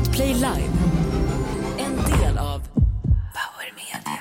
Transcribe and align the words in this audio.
Podplay 0.00 0.34
Live. 0.34 0.72
En 1.78 1.96
del 1.96 2.38
av 2.38 2.60
Power 3.36 3.72
Media. 3.76 4.20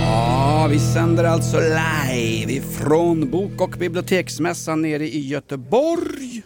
Ja, 0.00 0.66
vi 0.70 0.78
sänder 0.78 1.24
alltså 1.24 1.60
live 1.60 2.01
ifrån 2.62 3.30
Bok 3.30 3.60
och 3.60 3.70
biblioteksmässan 3.70 4.82
nere 4.82 5.08
i 5.08 5.28
Göteborg. 5.28 6.42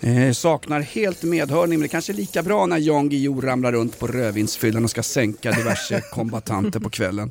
Eh, 0.00 0.32
saknar 0.32 0.80
helt 0.80 1.22
medhörning, 1.22 1.78
men 1.78 1.82
det 1.82 1.88
kanske 1.88 2.12
är 2.12 2.14
lika 2.14 2.42
bra 2.42 2.66
när 2.66 2.78
Jan 2.78 3.08
Guillou 3.08 3.40
ramlar 3.40 3.72
runt 3.72 3.98
på 3.98 4.06
rödvinsfyllan 4.06 4.84
och 4.84 4.90
ska 4.90 5.02
sänka 5.02 5.52
diverse 5.52 6.00
kombatanter 6.12 6.80
på 6.80 6.90
kvällen. 6.90 7.30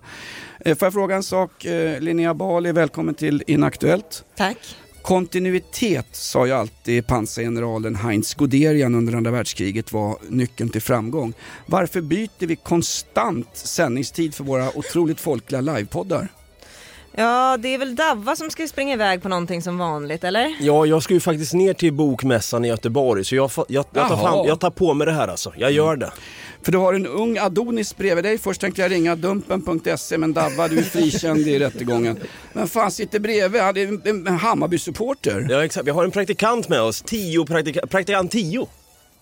Eh, 0.59 0.77
får 0.77 0.85
jag 0.85 0.93
fråga 0.93 1.15
en 1.15 1.23
sak? 1.23 1.65
Eh, 1.65 1.99
Linnea 1.99 2.33
Bali, 2.33 2.71
välkommen 2.71 3.15
till 3.15 3.43
Inaktuellt. 3.47 4.25
Tack. 4.37 4.75
Kontinuitet 5.01 6.07
sa 6.11 6.45
ju 6.45 6.51
alltid 6.51 7.07
pansargeneralen 7.07 7.95
Heinz 7.95 8.33
Guderian 8.33 8.95
under 8.95 9.13
andra 9.13 9.31
världskriget 9.31 9.93
var 9.93 10.17
nyckeln 10.29 10.69
till 10.69 10.81
framgång. 10.81 11.33
Varför 11.65 12.01
byter 12.01 12.45
vi 12.45 12.55
konstant 12.55 13.49
sändningstid 13.53 14.35
för 14.35 14.43
våra 14.43 14.77
otroligt 14.77 15.19
folkliga 15.19 15.61
livepoddar? 15.61 16.27
Ja, 17.15 17.57
det 17.59 17.73
är 17.73 17.77
väl 17.77 17.95
Davva 17.95 18.35
som 18.35 18.49
ska 18.49 18.67
springa 18.67 18.93
iväg 18.93 19.21
på 19.21 19.29
någonting 19.29 19.61
som 19.61 19.77
vanligt, 19.77 20.23
eller? 20.23 20.55
Ja, 20.61 20.85
jag 20.85 21.03
ska 21.03 21.13
ju 21.13 21.19
faktiskt 21.19 21.53
ner 21.53 21.73
till 21.73 21.93
bokmässan 21.93 22.65
i 22.65 22.67
Göteborg 22.67 23.25
så 23.25 23.35
jag, 23.35 23.51
jag, 23.55 23.67
jag, 23.67 24.07
tar, 24.09 24.17
fram, 24.17 24.47
jag 24.47 24.59
tar 24.59 24.69
på 24.69 24.93
mig 24.93 25.07
det 25.07 25.13
här 25.13 25.27
alltså. 25.27 25.53
Jag 25.57 25.71
gör 25.71 25.95
det. 25.95 26.11
För 26.63 26.71
du 26.71 26.77
har 26.77 26.93
en 26.93 27.07
ung 27.07 27.37
Adonis 27.37 27.97
bredvid 27.97 28.23
dig. 28.25 28.37
Först 28.37 28.61
tänkte 28.61 28.81
jag 28.81 28.91
ringa 28.91 29.15
Dumpen.se 29.15 30.17
men 30.17 30.33
Davva 30.33 30.67
du 30.67 30.77
är 30.77 30.83
frikänd 30.83 31.39
i 31.47 31.59
rättegången. 31.59 32.19
Men 32.53 32.67
fan 32.67 32.91
sitter 32.91 33.19
bredvid? 33.19 33.61
Han 33.61 33.77
är 33.77 34.09
en, 34.09 34.27
Hammarby-supporter. 34.27 35.47
Ja, 35.49 35.65
exakt. 35.65 35.87
Vi 35.87 35.91
har 35.91 36.03
en 36.03 36.11
praktikant 36.11 36.69
med 36.69 36.81
oss. 36.81 37.01
Tio 37.01 37.45
praktika- 37.45 37.87
praktikant 37.87 38.31
tio. 38.31 38.67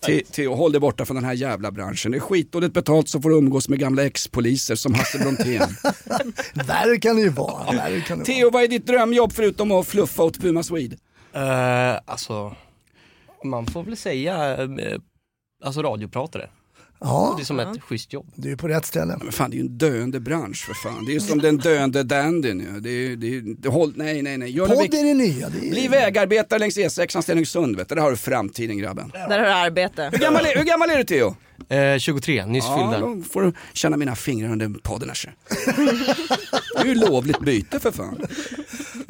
Till, 0.00 0.24
till, 0.26 0.48
håll 0.48 0.72
dig 0.72 0.80
borta 0.80 1.04
från 1.04 1.14
den 1.14 1.24
här 1.24 1.34
jävla 1.34 1.70
branschen. 1.70 2.12
Det 2.12 2.18
är 2.18 2.20
skitdåligt 2.20 2.74
betalt 2.74 3.08
så 3.08 3.20
får 3.20 3.30
du 3.30 3.36
umgås 3.36 3.68
med 3.68 3.78
gamla 3.78 4.04
ex-poliser 4.04 4.74
som 4.74 4.94
Hasse 4.94 5.18
Brontén. 5.18 5.68
Värre 6.66 6.96
kan 6.96 7.16
det 7.16 7.22
ju 7.22 7.28
vara. 7.28 7.72
Värre 7.72 8.00
kan 8.00 8.18
det 8.18 8.24
vara. 8.24 8.36
Theo, 8.36 8.50
vad 8.50 8.62
är 8.62 8.68
ditt 8.68 8.86
drömjobb 8.86 9.32
förutom 9.32 9.72
att 9.72 9.86
fluffa 9.86 10.22
åt 10.22 10.38
Puma 10.38 10.62
Swede? 10.62 10.96
Uh, 11.36 12.00
alltså, 12.04 12.56
man 13.44 13.66
får 13.66 13.82
väl 13.82 13.96
säga, 13.96 14.62
eh, 14.62 14.68
alltså 15.64 15.82
radiopratare. 15.82 16.50
Ja, 17.00 17.34
Det 17.36 17.42
är 17.42 17.44
som 17.44 17.60
ett 17.60 17.82
schysst 17.82 18.12
jobb. 18.12 18.26
du 18.34 18.52
är 18.52 18.56
på 18.56 18.68
rätt 18.68 18.86
ställe. 18.86 19.18
Men 19.22 19.32
fan 19.32 19.50
det 19.50 19.54
är 19.54 19.58
ju 19.58 19.62
en 19.66 19.78
döende 19.78 20.20
bransch 20.20 20.64
för 20.66 20.74
fan. 20.74 21.04
Det 21.04 21.12
är 21.12 21.14
ju 21.14 21.20
som 21.20 21.38
den 21.38 21.56
döende 21.58 22.02
dandyn 22.02 22.60
ju. 22.60 22.80
Det 22.80 22.90
är, 22.90 23.16
det 23.16 23.36
är, 23.36 23.42
det, 23.58 23.68
håll, 23.68 23.92
nej 23.96 24.22
nej 24.22 24.38
nej. 24.38 24.50
Gör 24.50 24.66
Podd 24.66 24.94
är 24.94 25.04
det 25.04 25.14
nya. 25.14 25.48
Det 25.48 25.66
är... 25.66 25.70
Bli 25.70 25.88
vägarbetare 25.88 26.58
längs 26.58 26.76
E6 26.78 27.20
Stenungsund 27.22 27.76
vet 27.76 27.88
du. 27.88 27.94
Där 27.94 28.02
har 28.02 28.10
du 28.10 28.16
framtiden 28.16 28.78
grabben. 28.78 29.10
Där 29.12 29.38
har 29.38 29.46
du 29.46 29.52
arbete. 29.52 30.08
Hur 30.12 30.18
gammal 30.18 30.46
är, 30.46 30.56
hur 30.58 30.64
gammal 30.64 30.90
är 30.90 30.96
du 30.98 31.04
Theo? 31.04 31.36
Eh, 31.68 31.98
23, 31.98 32.46
nyss 32.46 32.64
Ja, 32.68 32.90
fyllda. 32.92 33.06
då 33.06 33.22
får 33.22 33.42
du 33.42 33.52
känna 33.72 33.96
mina 33.96 34.14
fingrar 34.16 34.52
under 34.52 34.68
podden 34.82 35.08
här. 35.08 35.34
Det 36.74 36.80
är 36.80 36.86
ju 36.86 36.94
lovligt 36.94 37.40
byte 37.40 37.80
för 37.80 37.90
fan. 37.90 38.26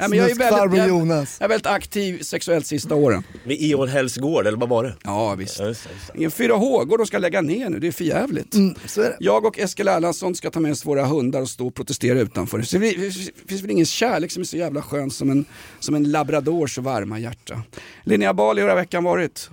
Nej, 0.01 0.09
men 0.09 0.19
jag, 0.19 0.31
är 0.31 0.35
väldigt, 0.35 0.77
jag, 0.77 0.87
Jonas. 0.87 1.37
jag 1.39 1.45
är 1.45 1.49
väldigt 1.49 1.67
aktiv 1.67 2.21
sexuellt 2.21 2.67
sista 2.67 2.95
åren. 2.95 3.23
Vid 3.43 3.61
Ion 3.61 3.87
Hälsgård, 3.87 4.47
eller 4.47 4.57
vad 4.57 4.69
var 4.69 4.83
det? 4.83 4.93
Ja 5.03 5.35
visst. 5.35 5.59
Ja, 5.59 5.65
just 5.65 5.83
det, 5.83 5.89
just 5.93 6.07
det. 6.07 6.17
Ingen 6.17 6.31
4H-gård 6.31 6.99
de 6.99 7.05
ska 7.05 7.17
lägga 7.17 7.41
ner 7.41 7.69
nu, 7.69 7.79
det 7.79 7.87
är 7.87 7.91
för 7.91 8.03
jävligt. 8.03 8.53
Mm, 8.53 8.75
så 8.85 9.01
är 9.01 9.09
det. 9.09 9.17
Jag 9.19 9.45
och 9.45 9.59
Eskil 9.59 9.87
Erlandsson 9.87 10.35
ska 10.35 10.49
ta 10.51 10.59
med 10.59 10.71
oss 10.71 10.85
våra 10.85 11.05
hundar 11.05 11.41
och 11.41 11.49
stå 11.49 11.67
och 11.67 11.75
protestera 11.75 12.19
utanför. 12.19 12.61
Så 12.61 12.77
det 12.77 13.11
finns 13.47 13.63
väl 13.63 13.71
ingen 13.71 13.85
kärlek 13.85 14.31
som 14.31 14.41
är 14.41 14.45
så 14.45 14.57
jävla 14.57 14.81
skön 14.81 15.11
som 15.11 15.29
en, 15.29 15.45
som 15.79 15.95
en 15.95 16.11
labradors 16.11 16.77
varma 16.77 17.19
hjärta. 17.19 17.61
Linnea 18.03 18.33
Bali, 18.33 18.61
hur 18.61 18.69
har 18.69 18.75
veckan 18.75 19.03
varit? 19.03 19.49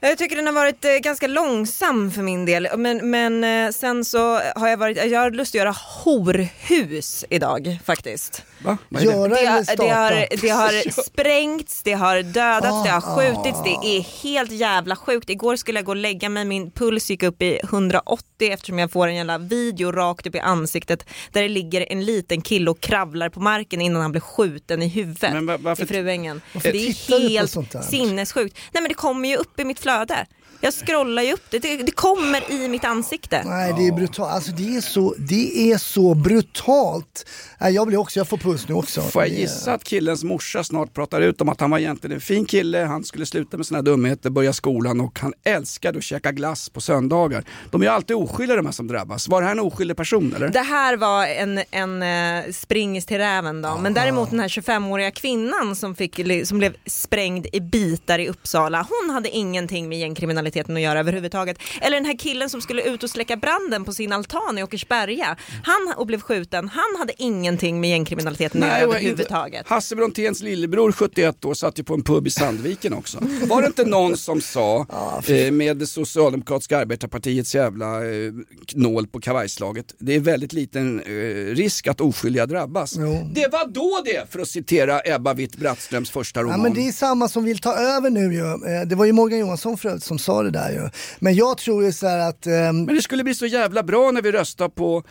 Jag 0.00 0.18
tycker 0.18 0.36
den 0.36 0.46
har 0.46 0.52
varit 0.52 0.84
eh, 0.84 0.90
ganska 0.92 1.26
långsam 1.26 2.10
för 2.10 2.22
min 2.22 2.44
del, 2.44 2.68
men, 2.76 3.10
men 3.10 3.44
eh, 3.44 3.72
sen 3.72 4.04
så 4.04 4.38
har 4.38 4.68
jag 4.68 4.76
varit, 4.76 4.96
jag 5.10 5.20
har 5.20 5.30
lust 5.30 5.50
att 5.50 5.58
göra 5.58 5.74
horhus 6.04 7.24
idag 7.30 7.78
faktiskt. 7.84 8.42
Va? 8.64 8.78
Vad 8.88 9.02
är 9.02 9.06
det? 9.06 9.12
Göra 9.12 9.28
Det, 9.28 9.38
eller 9.40 9.50
har- 9.50 9.62
starta? 9.62 9.82
det, 9.82 9.90
har, 9.90 10.26
det 10.42 10.48
har 10.48 11.02
sprängts, 11.06 11.82
det 11.82 11.92
har 11.92 12.22
dödats, 12.22 12.84
det 12.84 12.90
har 12.90 13.00
skjutits, 13.00 13.58
det 13.64 13.88
är 13.96 14.22
helt 14.22 14.50
jävla 14.52 14.96
sjukt. 14.96 15.30
Igår 15.30 15.56
skulle 15.56 15.78
jag 15.78 15.84
gå 15.86 15.92
och 15.92 15.96
lägga 15.96 16.28
mig, 16.28 16.44
min 16.44 16.70
puls 16.70 17.10
gick 17.10 17.22
upp 17.22 17.42
i 17.42 17.60
180 17.62 18.24
eftersom 18.40 18.78
jag 18.78 18.90
får 18.90 19.06
en 19.08 19.14
jävla 19.14 19.38
video 19.38 19.92
rakt 19.92 20.26
upp 20.26 20.34
i 20.34 20.38
ansiktet 20.40 21.04
där 21.32 21.42
det 21.42 21.48
ligger 21.48 21.92
en 21.92 22.04
liten 22.04 22.40
kille 22.42 22.70
och 22.70 22.80
kravlar 22.80 23.28
på 23.28 23.40
marken 23.40 23.80
innan 23.80 24.02
han 24.02 24.10
blir 24.12 24.20
skjuten 24.20 24.82
i 24.82 24.88
huvudet 24.88 25.32
Men 25.32 25.46
va- 25.46 25.56
varför- 25.60 25.82
i 25.84 25.86
Fruängen. 25.86 26.40
Varför 26.54 26.72
Det 26.72 26.78
tittar 26.78 27.18
du 27.18 27.24
är 27.24 27.28
på 27.28 27.32
helt 27.32 27.50
sånt 27.50 27.70
där? 27.72 27.80
sinnessjukt. 27.82 28.56
Nej 28.72 28.82
men 28.82 28.88
det 28.88 28.94
kommer 28.94 29.28
ju 29.28 29.36
upp 29.36 29.60
i 29.60 29.64
mitt 29.64 29.80
flöde. 29.80 30.26
Jag 30.64 30.74
scrollar 30.74 31.22
ju 31.22 31.32
upp 31.32 31.44
det, 31.50 31.58
det, 31.58 31.76
det 31.76 31.92
kommer 31.92 32.52
i 32.52 32.68
mitt 32.68 32.84
ansikte. 32.84 33.42
Nej 33.46 33.74
det 33.78 33.86
är 33.86 33.92
brutalt, 33.92 34.32
alltså 34.32 34.52
det 34.52 34.76
är 34.76 34.80
så, 34.80 35.14
det 35.18 35.72
är 35.72 35.78
så 35.78 36.14
brutalt. 36.14 37.26
Nej, 37.60 37.74
jag 37.74 37.86
blir 37.86 37.96
också, 37.98 38.20
jag 38.20 38.28
får 38.28 38.36
puls 38.36 38.51
nu 38.68 38.74
också. 38.74 39.00
Får 39.00 39.22
jag 39.22 39.30
gissa 39.30 39.72
att 39.72 39.84
killens 39.84 40.24
morsa 40.24 40.64
snart 40.64 40.94
pratar 40.94 41.20
ut 41.20 41.40
om 41.40 41.48
att 41.48 41.60
han 41.60 41.70
var 41.70 41.78
egentligen 41.78 42.14
en 42.14 42.20
fin 42.20 42.44
kille, 42.44 42.78
han 42.78 43.04
skulle 43.04 43.26
sluta 43.26 43.56
med 43.56 43.66
här 43.72 43.82
dumheter, 43.82 44.30
börja 44.30 44.52
skolan 44.52 45.00
och 45.00 45.18
han 45.18 45.32
älskade 45.44 45.98
att 45.98 46.04
käka 46.04 46.32
glass 46.32 46.68
på 46.68 46.80
söndagar. 46.80 47.44
De 47.70 47.80
är 47.80 47.86
ju 47.86 47.92
alltid 47.92 48.16
oskyldiga 48.16 48.56
de 48.56 48.66
här 48.66 48.72
som 48.72 48.86
drabbas. 48.86 49.28
Var 49.28 49.40
det 49.40 49.46
här 49.46 49.52
en 49.52 49.60
oskyldig 49.60 49.96
person 49.96 50.34
eller? 50.36 50.48
Det 50.48 50.60
här 50.60 50.96
var 50.96 51.26
en, 51.26 51.60
en 51.70 52.02
eh, 52.02 52.52
springis 52.52 53.06
till 53.06 53.18
räven 53.18 53.62
då. 53.62 53.78
Men 53.78 53.94
däremot 53.94 54.30
den 54.30 54.40
här 54.40 54.48
25-åriga 54.48 55.10
kvinnan 55.10 55.76
som, 55.76 55.94
fick, 55.94 56.20
som 56.44 56.58
blev 56.58 56.74
sprängd 56.86 57.46
i 57.52 57.60
bitar 57.60 58.18
i 58.18 58.28
Uppsala, 58.28 58.86
hon 58.88 59.10
hade 59.10 59.28
ingenting 59.28 59.88
med 59.88 59.98
gängkriminaliteten 59.98 60.76
att 60.76 60.82
göra 60.82 60.98
överhuvudtaget. 60.98 61.58
Eller 61.80 61.96
den 61.96 62.04
här 62.04 62.18
killen 62.18 62.50
som 62.50 62.60
skulle 62.60 62.82
ut 62.82 63.02
och 63.02 63.10
släcka 63.10 63.36
branden 63.36 63.84
på 63.84 63.92
sin 63.92 64.12
altan 64.12 64.58
i 64.58 64.62
Åkersberga, 64.62 65.36
han 65.64 65.94
och 65.96 66.06
blev 66.06 66.20
skjuten, 66.20 66.68
han 66.68 66.98
hade 66.98 67.12
ingenting 67.22 67.80
med 67.80 67.90
gängkriminaliteten 67.90 68.41
att 68.46 68.54
göra 68.54 68.76
och 68.76 68.82
överhuvudtaget. 68.82 69.68
Hasse 69.68 69.96
Bronténs 69.96 70.42
lillebror 70.42 70.92
71 70.92 71.44
år 71.44 71.54
satt 71.54 71.78
ju 71.78 71.84
på 71.84 71.94
en 71.94 72.02
pub 72.04 72.26
i 72.26 72.30
Sandviken 72.30 72.92
också. 72.92 73.18
Var 73.46 73.60
det 73.62 73.66
inte 73.66 73.84
någon 73.84 74.16
som 74.16 74.40
sa 74.40 74.86
eh, 75.26 75.50
med 75.52 75.76
det 75.76 75.86
socialdemokratiska 75.86 76.78
arbetarpartiets 76.78 77.54
jävla 77.54 77.96
eh, 77.96 78.32
nål 78.74 79.06
på 79.06 79.20
kavajslaget, 79.20 79.94
det 79.98 80.14
är 80.14 80.20
väldigt 80.20 80.52
liten 80.52 81.00
eh, 81.00 81.54
risk 81.54 81.86
att 81.86 82.00
oskyldiga 82.00 82.46
drabbas. 82.46 82.94
Jo. 82.98 83.30
Det 83.34 83.52
var 83.52 83.66
då 83.72 84.02
det, 84.04 84.32
för 84.32 84.38
att 84.40 84.48
citera 84.48 85.00
Ebba 85.04 85.34
Witt-Brattströms 85.34 86.10
första 86.12 86.42
roman. 86.42 86.56
Ja, 86.58 86.62
men 86.62 86.74
det 86.74 86.88
är 86.88 86.92
samma 86.92 87.28
som 87.28 87.44
vill 87.44 87.58
ta 87.58 87.74
över 87.74 88.10
nu 88.10 88.34
ju. 88.34 88.46
Eh, 88.46 88.86
Det 88.86 88.94
var 88.94 89.04
ju 89.04 89.12
Morgan 89.12 89.38
Johansson 89.38 89.76
för 89.78 89.88
övrigt 89.88 90.04
som 90.04 90.18
sa 90.18 90.42
det 90.42 90.50
där 90.50 90.70
ju. 90.70 90.88
Men 91.18 91.34
jag 91.34 91.58
tror 91.58 91.84
ju 91.84 91.92
så 91.92 92.06
här 92.06 92.18
att 92.18 92.46
ehm, 92.46 92.84
Men 92.84 92.94
det 92.96 93.02
skulle 93.02 93.24
bli 93.24 93.34
så 93.34 93.46
jävla 93.46 93.82
bra 93.82 94.10
när 94.10 94.22
vi 94.22 94.32
röstar 94.32 94.68
på, 94.68 95.02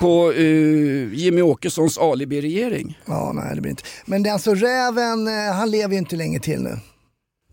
på 0.00 0.32
eh, 0.32 1.14
Jimmy 1.14 1.42
Åkessons 1.42 1.98
alibi-regering. 1.98 2.77
Ja, 3.06 3.32
nej 3.32 3.54
det 3.54 3.60
blir 3.60 3.70
inte. 3.70 3.82
Men 4.04 4.22
det, 4.22 4.30
alltså 4.30 4.54
räven, 4.54 5.28
eh, 5.28 5.52
han 5.52 5.70
lever 5.70 5.92
ju 5.92 5.98
inte 5.98 6.16
länge 6.16 6.40
till 6.40 6.62
nu. 6.62 6.78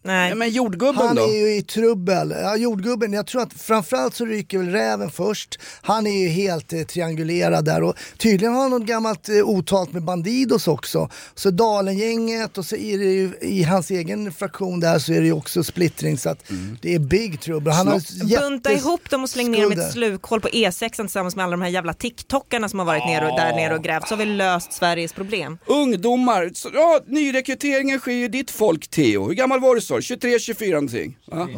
Nej. 0.05 0.35
Men 0.35 0.49
jordgubben 0.49 1.07
Han 1.07 1.15
då? 1.15 1.21
är 1.23 1.37
ju 1.47 1.55
i 1.55 1.61
trubbel. 1.61 2.33
Ja, 2.41 2.55
jordgubben, 2.57 3.13
jag 3.13 3.27
tror 3.27 3.41
att 3.41 3.53
framförallt 3.53 4.15
så 4.15 4.25
ryker 4.25 4.57
väl 4.57 4.69
räven 4.69 5.11
först. 5.11 5.59
Han 5.81 6.07
är 6.07 6.21
ju 6.23 6.27
helt 6.27 6.73
eh, 6.73 6.81
triangulerad 6.81 7.65
där 7.65 7.83
och 7.83 7.95
tydligen 8.17 8.53
har 8.53 8.61
han 8.61 8.71
något 8.71 8.85
gammalt 8.87 9.29
eh, 9.29 9.35
otalt 9.35 9.93
med 9.93 10.03
Bandidos 10.03 10.67
också. 10.67 11.09
Så 11.35 11.51
Dalengänget 11.51 12.57
och 12.57 12.65
så 12.65 12.75
är 12.75 12.97
det 12.97 13.05
ju 13.05 13.31
i 13.41 13.63
hans 13.63 13.91
egen 13.91 14.31
fraktion 14.33 14.79
där 14.79 14.99
så 14.99 15.13
är 15.13 15.19
det 15.21 15.25
ju 15.27 15.33
också 15.33 15.63
splittring 15.63 16.17
så 16.17 16.29
att 16.29 16.49
Mm. 16.49 16.77
det 16.81 16.95
är 16.95 16.99
big 16.99 17.41
trouble. 17.41 17.71
Han 17.71 17.87
har 17.87 18.39
Bunta 18.41 18.73
ihop 18.73 19.09
dem 19.09 19.23
och 19.23 19.29
släng 19.29 19.51
ner 19.51 19.61
dem 19.63 19.71
i 19.73 19.75
ett 19.75 19.91
slukhål 19.91 20.41
på 20.41 20.47
E6 20.47 20.89
tillsammans 20.95 21.35
med 21.35 21.43
alla 21.45 21.51
de 21.51 21.61
här 21.61 21.69
jävla 21.69 21.93
TikTokarna 21.93 22.69
som 22.69 22.79
har 22.79 22.85
varit 22.85 23.05
nere 23.05 23.31
och, 23.31 23.37
där 23.39 23.55
nere 23.55 23.75
och 23.75 23.83
grävt 23.83 24.07
så 24.07 24.15
har 24.15 24.19
vi 24.19 24.25
löst 24.25 24.73
Sveriges 24.73 25.13
problem. 25.13 25.57
Ungdomar, 25.65 26.51
så, 26.53 26.69
ja 26.73 26.99
nyrekryteringen 27.07 27.99
sker 27.99 28.11
ju 28.11 28.27
ditt 28.27 28.51
folk 28.51 28.87
Theo. 28.87 29.27
Hur 29.27 29.33
gammal 29.33 29.59
var 29.59 29.75
du 29.75 29.81
sa 29.95 29.97
du? 29.97 30.01
23, 30.01 30.39
24 30.39 30.71
någonting? 30.73 31.17
Va? 31.27 31.49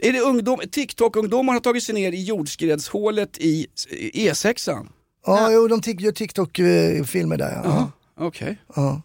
Är 0.00 0.12
det 0.12 0.20
ungdom, 0.20 0.60
TikTok-ungdomar 0.70 1.52
har 1.52 1.60
tagit 1.60 1.82
sig 1.82 1.94
ner 1.94 2.12
i 2.12 2.22
jordskredshålet 2.24 3.38
i 3.38 3.66
i 3.90 4.28
E6an? 4.30 4.86
Ja, 5.26 5.52
jo, 5.52 5.68
de 5.68 5.80
gör 5.98 6.12
TikTok-filmer 6.12 7.36
där 7.36 7.52
ja. 7.52 7.60
ja. 7.64 7.90
Okej. 8.26 8.58
ja. 8.76 9.02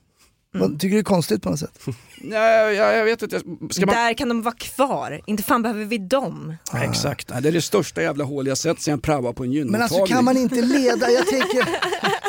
Vad- 0.53 0.79
Tycker 0.79 0.89
du 0.89 0.95
det 0.95 0.99
är 1.01 1.03
konstigt 1.03 1.41
på 1.43 1.49
något 1.49 1.59
sätt? 1.59 1.79
Nej, 2.21 2.75
jag, 2.75 2.97
jag 2.97 3.05
vet 3.05 3.21
inte, 3.21 3.39
ska 3.69 3.85
man... 3.85 3.95
Där 3.95 4.13
kan 4.13 4.29
de 4.29 4.41
vara 4.41 4.55
kvar, 4.55 5.21
inte 5.25 5.43
fan 5.43 5.61
behöver 5.61 5.85
vi 5.85 5.97
dem. 5.97 6.55
Exakt, 6.83 7.29
Nej, 7.29 7.41
det 7.41 7.47
är 7.49 7.53
det 7.53 7.61
största 7.61 8.01
jävla 8.01 8.23
hål 8.23 8.47
jag 8.47 8.57
sett 8.57 8.81
sen 8.81 8.91
jag 8.91 9.01
praoade 9.01 9.33
på 9.33 9.43
en 9.43 9.49
Men 9.49 9.55
gynmottagning. 9.57 9.81
alltså 10.01 10.05
kan 10.15 10.25
man 10.25 10.37
inte 10.37 10.61
leda, 10.61 11.09
jag 11.09 11.27
tänker... 11.27 11.67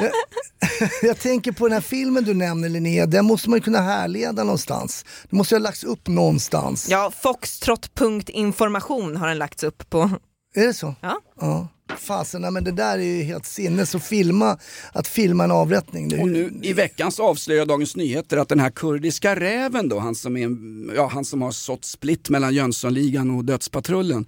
Jag 1.02 1.18
tänker 1.18 1.52
på 1.52 1.64
den 1.68 1.72
här 1.72 1.80
filmen 1.80 2.24
du 2.24 2.34
nämner 2.34 2.68
Linnea, 2.68 3.06
den 3.06 3.24
måste 3.24 3.50
man 3.50 3.56
ju 3.58 3.62
kunna 3.62 3.80
härleda 3.80 4.44
någonstans. 4.44 5.04
Det 5.30 5.36
måste 5.36 5.54
ju 5.54 5.58
ha 5.58 5.62
lagts 5.62 5.84
upp 5.84 6.08
någonstans. 6.08 6.88
Ja, 6.90 7.12
foxtrot.information 7.20 9.16
har 9.16 9.28
den 9.28 9.38
lagts 9.38 9.62
upp 9.62 9.90
på. 9.90 10.10
Är 10.54 10.66
det 10.66 10.74
så? 10.74 10.94
Ja. 11.00 11.20
Ja. 11.40 11.68
Fasen, 11.98 12.42
nej, 12.42 12.50
men 12.50 12.64
det 12.64 12.72
där 12.72 12.98
är 12.98 13.02
ju 13.02 13.22
helt 13.22 13.46
sinnes 13.46 13.94
att 13.94 14.02
filma, 14.04 14.58
att 14.92 15.08
filma 15.08 15.44
en 15.44 15.50
avrättning. 15.50 16.08
Det 16.08 16.16
är 16.16 16.20
Och 16.22 16.28
nu 16.28 16.52
i 16.62 16.72
veckan 16.72 17.12
så 17.12 17.22
avslöjar 17.22 17.66
Dagens 17.66 17.96
Nyheter 17.96 18.36
att 18.36 18.48
den 18.48 18.60
här 18.60 18.70
kurdiska 18.70 19.40
räven 19.40 19.88
då, 19.88 19.98
han 19.98 20.14
som, 20.14 20.36
är, 20.36 20.44
en- 20.44 20.92
ja, 20.96 21.06
han 21.12 21.24
som 21.24 21.42
har 21.42 21.50
sått 21.50 21.84
split 21.84 22.28
mellan 22.30 22.54
Jönssonligan 22.54 23.30
och 23.30 23.44
Dödspatrullen. 23.44 24.26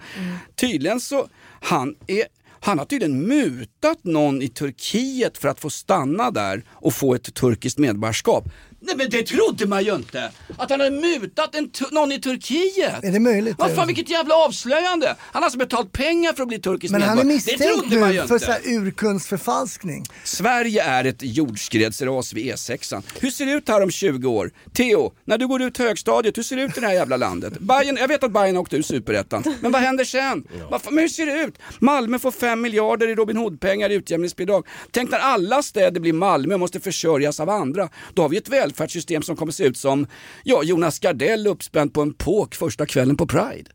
Tydligen 0.60 1.00
så, 1.00 1.26
han 1.60 1.94
är 2.06 2.24
han 2.60 2.78
har 2.78 2.86
tydligen 2.86 3.28
mutat 3.28 4.04
någon 4.04 4.42
i 4.42 4.48
Turkiet 4.48 5.38
för 5.38 5.48
att 5.48 5.60
få 5.60 5.70
stanna 5.70 6.30
där 6.30 6.64
och 6.70 6.94
få 6.94 7.14
ett 7.14 7.34
turkiskt 7.34 7.78
medborgarskap. 7.78 8.44
Nej 8.80 8.96
men 8.96 9.10
det 9.10 9.22
trodde 9.22 9.66
man 9.66 9.84
ju 9.84 9.94
inte! 9.94 10.30
Att 10.56 10.70
han 10.70 10.80
hade 10.80 10.90
mutat 10.90 11.54
en 11.54 11.70
någon 11.90 12.12
i 12.12 12.20
Turkiet! 12.20 13.04
Är 13.04 13.12
det 13.12 13.20
möjligt? 13.20 13.54
Vad 13.58 13.74
fan 13.74 13.86
vilket 13.86 14.10
jävla 14.10 14.34
avslöjande! 14.34 15.06
Han 15.18 15.42
har 15.42 15.42
alltså 15.42 15.58
betalt 15.58 15.92
pengar 15.92 16.32
för 16.32 16.42
att 16.42 16.48
bli 16.48 16.58
turkisk 16.58 16.92
Men 16.92 17.02
han 17.02 17.18
är 17.18 17.24
medborgare. 17.24 17.76
Misstänkt 17.76 17.90
nu 17.90 18.28
för 18.28 18.38
så 18.38 18.52
här 18.52 18.60
urkundsförfalskning. 18.64 20.04
Sverige 20.24 20.82
är 20.82 21.04
ett 21.04 21.22
jordskredsras 21.22 22.32
vid 22.32 22.54
E6. 22.54 23.02
Hur 23.20 23.30
ser 23.30 23.46
det 23.46 23.52
ut 23.52 23.68
här 23.68 23.82
om 23.82 23.90
20 23.90 24.28
år? 24.28 24.50
Theo, 24.72 25.12
när 25.24 25.38
du 25.38 25.46
går 25.46 25.62
ut 25.62 25.78
högstadiet, 25.78 26.38
hur 26.38 26.42
ser 26.42 26.56
det 26.56 26.62
ut 26.62 26.76
i 26.78 26.80
det 26.80 26.86
här 26.86 26.94
jävla 26.94 27.16
landet? 27.16 27.58
Bayern, 27.58 27.96
jag 27.96 28.08
vet 28.08 28.24
att 28.24 28.32
Bayern 28.32 28.56
åkte 28.56 28.76
ur 28.76 28.82
superettan, 28.82 29.44
men 29.60 29.72
vad 29.72 29.82
händer 29.82 30.04
sen? 30.04 30.44
Vad 30.70 30.82
fan, 30.82 30.94
men 30.94 31.02
hur 31.02 31.08
ser 31.08 31.26
det 31.26 31.42
ut? 31.44 31.54
Malmö 31.78 32.18
får 32.18 32.30
5 32.30 32.60
miljarder 32.60 33.08
i 33.08 33.14
Robin 33.14 33.36
Hood-pengar 33.36 33.90
i 33.90 33.94
utjämningsbidrag. 33.94 34.66
Tänk 34.90 35.10
när 35.10 35.18
alla 35.18 35.62
städer 35.62 36.00
blir 36.00 36.12
Malmö 36.12 36.54
och 36.54 36.60
måste 36.60 36.80
försörjas 36.80 37.40
av 37.40 37.50
andra. 37.50 37.88
Då 38.14 38.22
har 38.22 38.28
vi 38.28 38.36
ett 38.36 38.48
välfärdssystem 38.68 39.22
som 39.22 39.36
kommer 39.36 39.52
se 39.52 39.64
ut 39.64 39.76
som 39.76 40.06
ja, 40.44 40.62
Jonas 40.62 40.98
Gardell 40.98 41.46
uppspänd 41.46 41.94
på 41.94 42.02
en 42.02 42.14
påk 42.14 42.54
första 42.54 42.86
kvällen 42.86 43.16
på 43.16 43.26
Pride. 43.26 43.70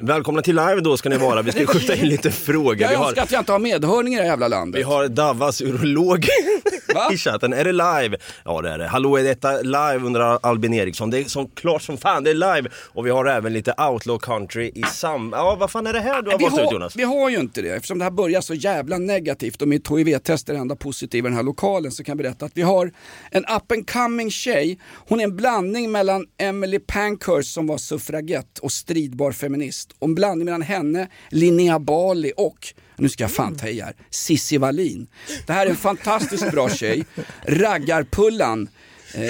Välkomna 0.00 0.42
till 0.42 0.56
live 0.56 0.80
då 0.80 0.96
ska 0.96 1.08
ni 1.08 1.16
vara. 1.16 1.42
Vi 1.42 1.52
ska 1.52 1.66
skjuta 1.66 1.94
in 1.94 2.08
lite 2.08 2.30
frågor. 2.30 2.80
Jag 2.80 2.98
har, 2.98 3.06
önskar 3.06 3.22
att 3.22 3.32
jag 3.32 3.40
inte 3.40 3.52
har 3.52 3.58
medhörning 3.58 4.14
i 4.14 4.16
det 4.16 4.22
här 4.22 4.30
jävla 4.30 4.48
landet. 4.48 4.78
vi 4.78 4.82
har 4.82 5.08
Davas 5.08 5.60
urolog 5.60 6.26
Va? 6.94 7.08
i 7.12 7.16
chatten. 7.16 7.52
Är 7.52 7.64
det 7.64 7.72
live? 7.72 8.16
Ja 8.44 8.60
det 8.60 8.70
är 8.70 8.78
det. 8.78 8.86
Hallå 8.86 9.16
är 9.16 9.24
detta 9.24 9.62
live 9.62 10.06
undrar 10.06 10.38
Albin 10.42 10.74
Eriksson. 10.74 11.10
Det 11.10 11.18
är 11.18 11.24
som 11.24 11.48
klart 11.48 11.82
som 11.82 11.98
fan 11.98 12.24
det 12.24 12.30
är 12.30 12.34
live. 12.34 12.70
Och 12.74 13.06
vi 13.06 13.10
har 13.10 13.24
även 13.24 13.52
lite 13.52 13.74
outlaw 13.78 14.18
country 14.18 14.72
i 14.74 14.82
sam... 14.82 15.30
Ja 15.32 15.56
vad 15.60 15.70
fan 15.70 15.86
är 15.86 15.92
det 15.92 16.00
här 16.00 16.22
du 16.22 16.30
har 16.30 16.38
vi, 16.38 16.44
valt 16.44 16.60
ut 16.60 16.72
Jonas? 16.72 16.96
vi 16.96 17.02
har 17.02 17.30
ju 17.30 17.40
inte 17.40 17.62
det 17.62 17.70
eftersom 17.70 17.98
det 17.98 18.04
här 18.04 18.10
börjar 18.10 18.40
så 18.40 18.54
jävla 18.54 18.98
negativt 18.98 19.62
och 19.62 19.68
mitt 19.68 19.88
HIV-test 19.90 20.48
är 20.48 20.52
det 20.52 20.58
enda 20.58 20.76
positiva 20.76 21.28
i 21.28 21.30
den 21.30 21.36
här 21.36 21.42
lokalen 21.42 21.92
så 21.92 22.04
kan 22.04 22.12
jag 22.12 22.18
berätta 22.18 22.46
att 22.46 22.52
vi 22.54 22.62
har 22.62 22.92
en 23.30 23.44
up 23.44 23.72
and 23.72 23.90
coming 23.90 24.30
tjej. 24.30 24.78
Hon 25.08 25.20
är 25.20 25.24
en 25.24 25.36
blandning 25.36 25.92
mellan 25.92 26.26
Emily 26.38 26.78
Pankhurst 26.78 27.54
som 27.54 27.66
var 27.66 27.78
suffragett 27.78 28.58
och 28.58 28.72
stridbar 28.72 29.32
feminist 29.32 29.92
och 29.98 30.08
en 30.08 30.14
blandning 30.14 30.44
mellan 30.44 30.62
henne, 30.62 31.08
Linnea 31.30 31.78
Bali 31.78 32.32
och 32.36 32.74
nu 32.96 33.08
ska 33.08 33.24
jag 33.24 33.30
fan 33.30 33.56
ta 33.56 33.68
i 33.68 33.80
här, 33.80 33.94
Cissi 34.10 34.58
Wallin. 34.58 35.06
Det 35.46 35.52
här 35.52 35.66
är 35.66 35.70
en 35.70 35.76
fantastiskt 35.76 36.50
bra 36.50 36.68
tjej. 36.70 37.04
Raggarpullan. 37.46 38.68
Eh, 39.14 39.20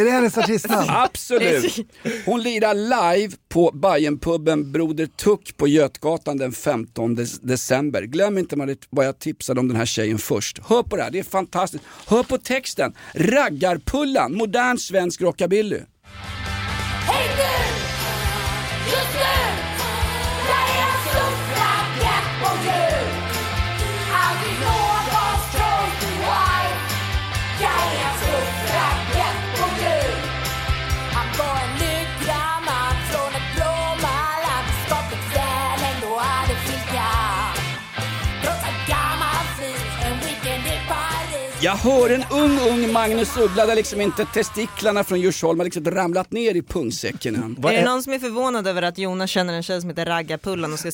Är 0.00 0.04
det 0.04 0.10
hennes 0.10 0.38
artistnamn? 0.38 0.86
Absolut. 0.90 1.76
Hon 2.24 2.42
lirar 2.42 2.74
live 2.74 3.32
på 3.48 3.70
Bajenpubben 3.74 4.72
Broder 4.72 5.06
Tuck 5.06 5.56
på 5.56 5.68
Götgatan 5.68 6.38
den 6.38 6.52
15 6.52 7.14
de- 7.14 7.26
december. 7.42 8.02
Glöm 8.02 8.38
inte 8.38 8.76
vad 8.90 9.06
jag 9.06 9.18
tipsade 9.18 9.60
om 9.60 9.68
den 9.68 9.76
här 9.76 9.86
tjejen 9.86 10.18
först. 10.18 10.58
Hör 10.68 10.82
på 10.82 10.96
det 10.96 11.02
här, 11.02 11.10
det 11.10 11.18
är 11.18 11.22
fantastiskt. 11.22 11.84
Hör 12.06 12.22
på 12.22 12.38
texten. 12.38 12.92
Raggarpullan, 13.14 14.34
modern 14.36 14.78
svensk 14.78 15.20
rockabilly. 15.20 15.80
Hej 17.06 17.28
du! 17.36 17.42
Just 18.90 19.14
nu! 19.14 19.41
Jag 41.64 41.76
hör 41.76 42.10
en 42.10 42.24
ung, 42.30 42.58
ung 42.58 42.92
Magnus 42.92 43.36
Uggla 43.36 43.66
där 43.66 43.76
liksom 43.76 44.00
inte 44.00 44.24
testiklarna 44.24 45.04
från 45.04 45.20
Djursholm 45.20 45.58
har 45.58 45.64
liksom 45.64 45.84
ramlat 45.84 46.32
ner 46.32 46.54
i 46.54 46.62
pungsäcken 46.62 47.36
än. 47.36 47.64
Är 47.64 47.72
det 47.72 47.84
någon 47.84 48.02
som 48.02 48.12
är 48.12 48.18
förvånad 48.18 48.66
över 48.66 48.82
att 48.82 48.98
Jonas 48.98 49.30
känner 49.30 49.54
en 49.54 49.62
tjej 49.62 49.80
som 49.80 49.90
heter 49.90 50.06
Raggarpullan 50.06 50.72
och 50.72 50.78
ska 50.78 50.90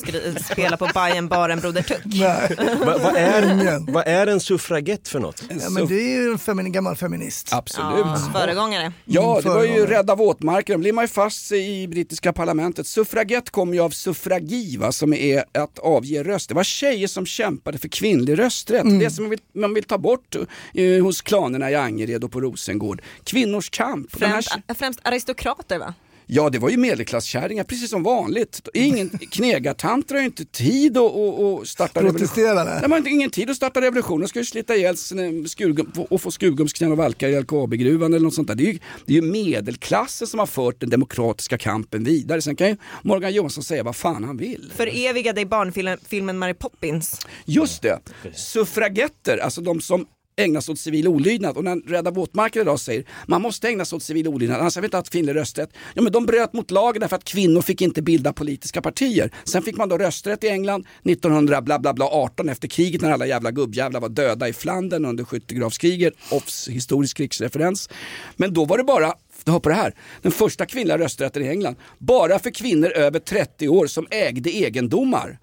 spela 0.53 0.76
på 0.76 0.88
Bajen 0.94 1.29
baren 1.29 1.61
Broder 1.61 1.82
Tuck? 1.82 2.03
Nej. 2.05 2.56
Vad, 2.87 3.00
vad, 3.00 3.17
är, 3.17 3.93
vad 3.93 4.06
är 4.06 4.26
en 4.26 4.41
suffragett 4.41 5.09
för 5.09 5.20
något? 5.20 5.43
Ja, 5.49 5.70
men 5.70 5.87
det 5.87 5.94
är 5.94 6.23
ju 6.23 6.32
en 6.32 6.38
femin, 6.38 6.73
gammal 6.73 6.97
feminist. 6.97 7.53
Absolut. 7.53 8.06
Ja, 8.06 8.31
föregångare. 8.32 8.93
Ja, 9.05 9.41
det 9.43 9.49
var 9.49 9.64
ju 9.64 9.87
rädda 9.87 10.14
våtmarker, 10.14 10.73
då 10.73 10.79
blir 10.79 10.93
man 10.93 11.05
ju 11.05 11.09
fast 11.09 11.53
i 11.53 11.88
brittiska 11.88 12.32
parlamentet. 12.32 12.87
Suffragett 12.87 13.50
kommer 13.50 13.75
ju 13.75 13.81
av 13.81 13.91
suffragi, 13.91 14.76
va, 14.76 14.93
som 14.93 15.14
är 15.14 15.44
att 15.53 15.79
avge 15.79 16.23
röst. 16.23 16.49
Det 16.49 16.55
var 16.55 16.64
tjejer 16.64 17.09
som 17.09 17.26
kämpade 17.26 17.79
för 17.79 17.88
kvinnlig 17.88 18.38
rösträtt. 18.38 19.00
Det 19.00 19.11
som 19.11 19.25
man 19.25 19.31
vill, 19.31 19.41
man 19.55 19.75
vill 19.75 19.85
ta 19.85 19.99
bort 19.99 20.37
eh, 20.75 21.02
hos 21.02 21.22
klanerna 21.22 21.70
i 21.70 21.75
Angered 21.75 22.25
och 22.25 22.32
på 22.32 22.40
Rosengård. 22.40 23.02
Kvinnors 23.25 23.70
kamp. 23.70 24.19
Den 24.19 24.31
här, 24.31 24.43
Främst, 24.43 24.78
främst 24.78 25.00
aristokrater 25.05 25.78
va? 25.78 25.94
ja, 26.28 26.50
det 26.50 26.58
var 26.58 26.70
ju 26.70 26.76
medelklasskärringar, 26.76 27.64
precis 27.64 27.90
som 27.90 28.02
vanligt. 28.02 28.69
Ingen, 28.75 29.08
knegartanter 29.31 30.14
har 30.14 30.20
ju 30.22 30.26
inte 30.26 30.44
tid 30.44 30.96
att, 30.96 31.14
att, 31.14 31.40
att 31.40 31.69
starta. 31.69 32.00
Protestera. 32.00 32.81
De 32.81 32.90
har 32.90 32.99
inte, 32.99 33.10
ingen 33.10 33.31
tid 33.31 33.50
att 33.50 33.56
starta 33.56 33.81
revolution, 33.81 34.20
de 34.20 34.28
ska 34.28 34.38
ju 34.38 34.44
slita 34.44 34.76
ihjäl 34.76 34.96
skurgum, 34.96 35.93
och 36.10 36.20
få 36.20 36.31
skurgumsknän 36.31 36.93
och 36.93 36.99
valkar 36.99 37.28
i 37.28 37.40
LKAB-gruvan 37.40 38.14
eller 38.14 38.25
något 38.25 38.34
sånt 38.34 38.49
där. 38.49 38.54
Det 38.54 38.62
är, 38.62 38.72
ju, 38.72 38.78
det 39.06 39.12
är 39.12 39.22
ju 39.22 39.22
medelklassen 39.22 40.26
som 40.26 40.40
har 40.40 40.46
fört 40.46 40.81
den 40.81 40.90
demokratiska 40.90 41.58
kampen 41.58 42.04
vidare. 42.04 42.43
Sen 42.43 42.56
kan 42.56 42.69
ju 42.69 42.76
Morgan 43.02 43.32
Johansson 43.32 43.64
säga 43.64 43.82
vad 43.82 43.96
fan 43.96 44.25
han 44.25 44.37
vill. 44.37 44.72
Förevigade 44.76 45.40
i 45.40 45.46
barnfilmen 45.46 46.38
Mary 46.38 46.54
Poppins. 46.54 47.20
Just 47.44 47.82
det, 47.82 47.99
suffragetter, 48.34 49.38
alltså 49.38 49.61
de 49.61 49.81
som 49.81 50.06
ägna 50.38 50.61
sig 50.61 50.73
åt 50.73 50.79
civil 50.79 51.08
olydnad 51.08 51.56
och 51.56 51.64
när 51.64 51.76
Rädda 51.88 52.11
våtmarker 52.11 52.61
idag 52.61 52.81
säger 52.81 53.04
man 53.26 53.42
måste 53.42 53.68
ägna 53.68 53.85
sig 53.85 53.97
åt 53.97 54.02
civil 54.02 54.28
olydnad 54.28 54.61
annars 54.61 54.75
har 54.75 54.83
vi 54.83 54.87
inte 54.87 54.97
haft 54.97 55.11
kvinnlig 55.11 55.35
rösträtt. 55.35 55.71
Ja 55.95 56.02
men 56.02 56.12
de 56.12 56.26
bröt 56.26 56.52
mot 56.52 56.71
lagen 56.71 57.00
därför 57.00 57.16
att 57.16 57.25
kvinnor 57.25 57.62
fick 57.62 57.83
inte 57.83 58.02
bilda 58.02 58.33
politiska 58.33 58.83
partier. 58.83 59.30
Sen 59.45 59.62
fick 59.62 59.76
man 59.76 59.88
då 59.88 59.99
rösträtt 59.99 60.45
i 60.45 60.49
England 60.49 60.87
1900 61.04 61.62
bla 61.62 61.78
bla 61.78 61.95
bla 61.95 62.04
18 62.04 62.49
efter 62.49 62.68
kriget 62.68 63.00
när 63.00 63.11
alla 63.11 63.26
jävla 63.26 63.50
gubbjävlar 63.50 64.00
var 64.00 64.09
döda 64.09 64.49
i 64.49 64.52
Flandern 64.52 65.04
under 65.04 65.25
skyttegravskriget. 65.25 66.14
Offs 66.30 66.68
historisk 66.68 67.16
krigsreferens. 67.16 67.88
Men 68.37 68.54
då 68.54 68.64
var 68.64 68.78
det 68.78 68.85
bara 68.85 69.14
Hör 69.47 69.61
på 69.61 69.68
det 69.68 69.75
här. 69.75 69.95
Den 70.23 70.33
första 70.33 70.66
kvinnliga 70.66 70.99
rösträtten 70.99 71.42
i 71.42 71.49
England. 71.49 71.76
Bara 71.99 72.38
för 72.38 72.50
kvinnor 72.50 72.90
över 72.90 73.18
30 73.18 73.68
år 73.68 73.87
som 73.87 74.07
ägde 74.11 74.50
egendomar. 74.50 75.38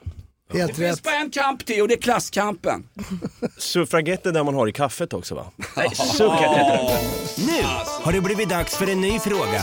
Helt 0.54 0.68
Det 0.72 0.76
finns 0.76 0.98
rätt. 0.98 1.04
bara 1.04 1.16
en 1.16 1.30
kamp 1.30 1.66
till 1.66 1.82
och 1.82 1.88
det 1.88 1.94
är 1.94 2.02
klasskampen. 2.02 2.84
Suffragett 3.58 4.26
är 4.26 4.32
där 4.32 4.44
man 4.44 4.54
har 4.56 4.68
i 4.68 4.72
kaffet 4.72 5.14
också 5.14 5.36
va? 5.36 5.46
Nej, 5.78 5.90
suffragetter. 5.96 6.98
Nu 7.48 7.64
har 8.04 8.12
det 8.14 8.22
blivit 8.22 8.50
dags 8.50 8.76
för 8.76 8.90
en 8.90 9.02
ny 9.02 9.20
fråga. 9.20 9.62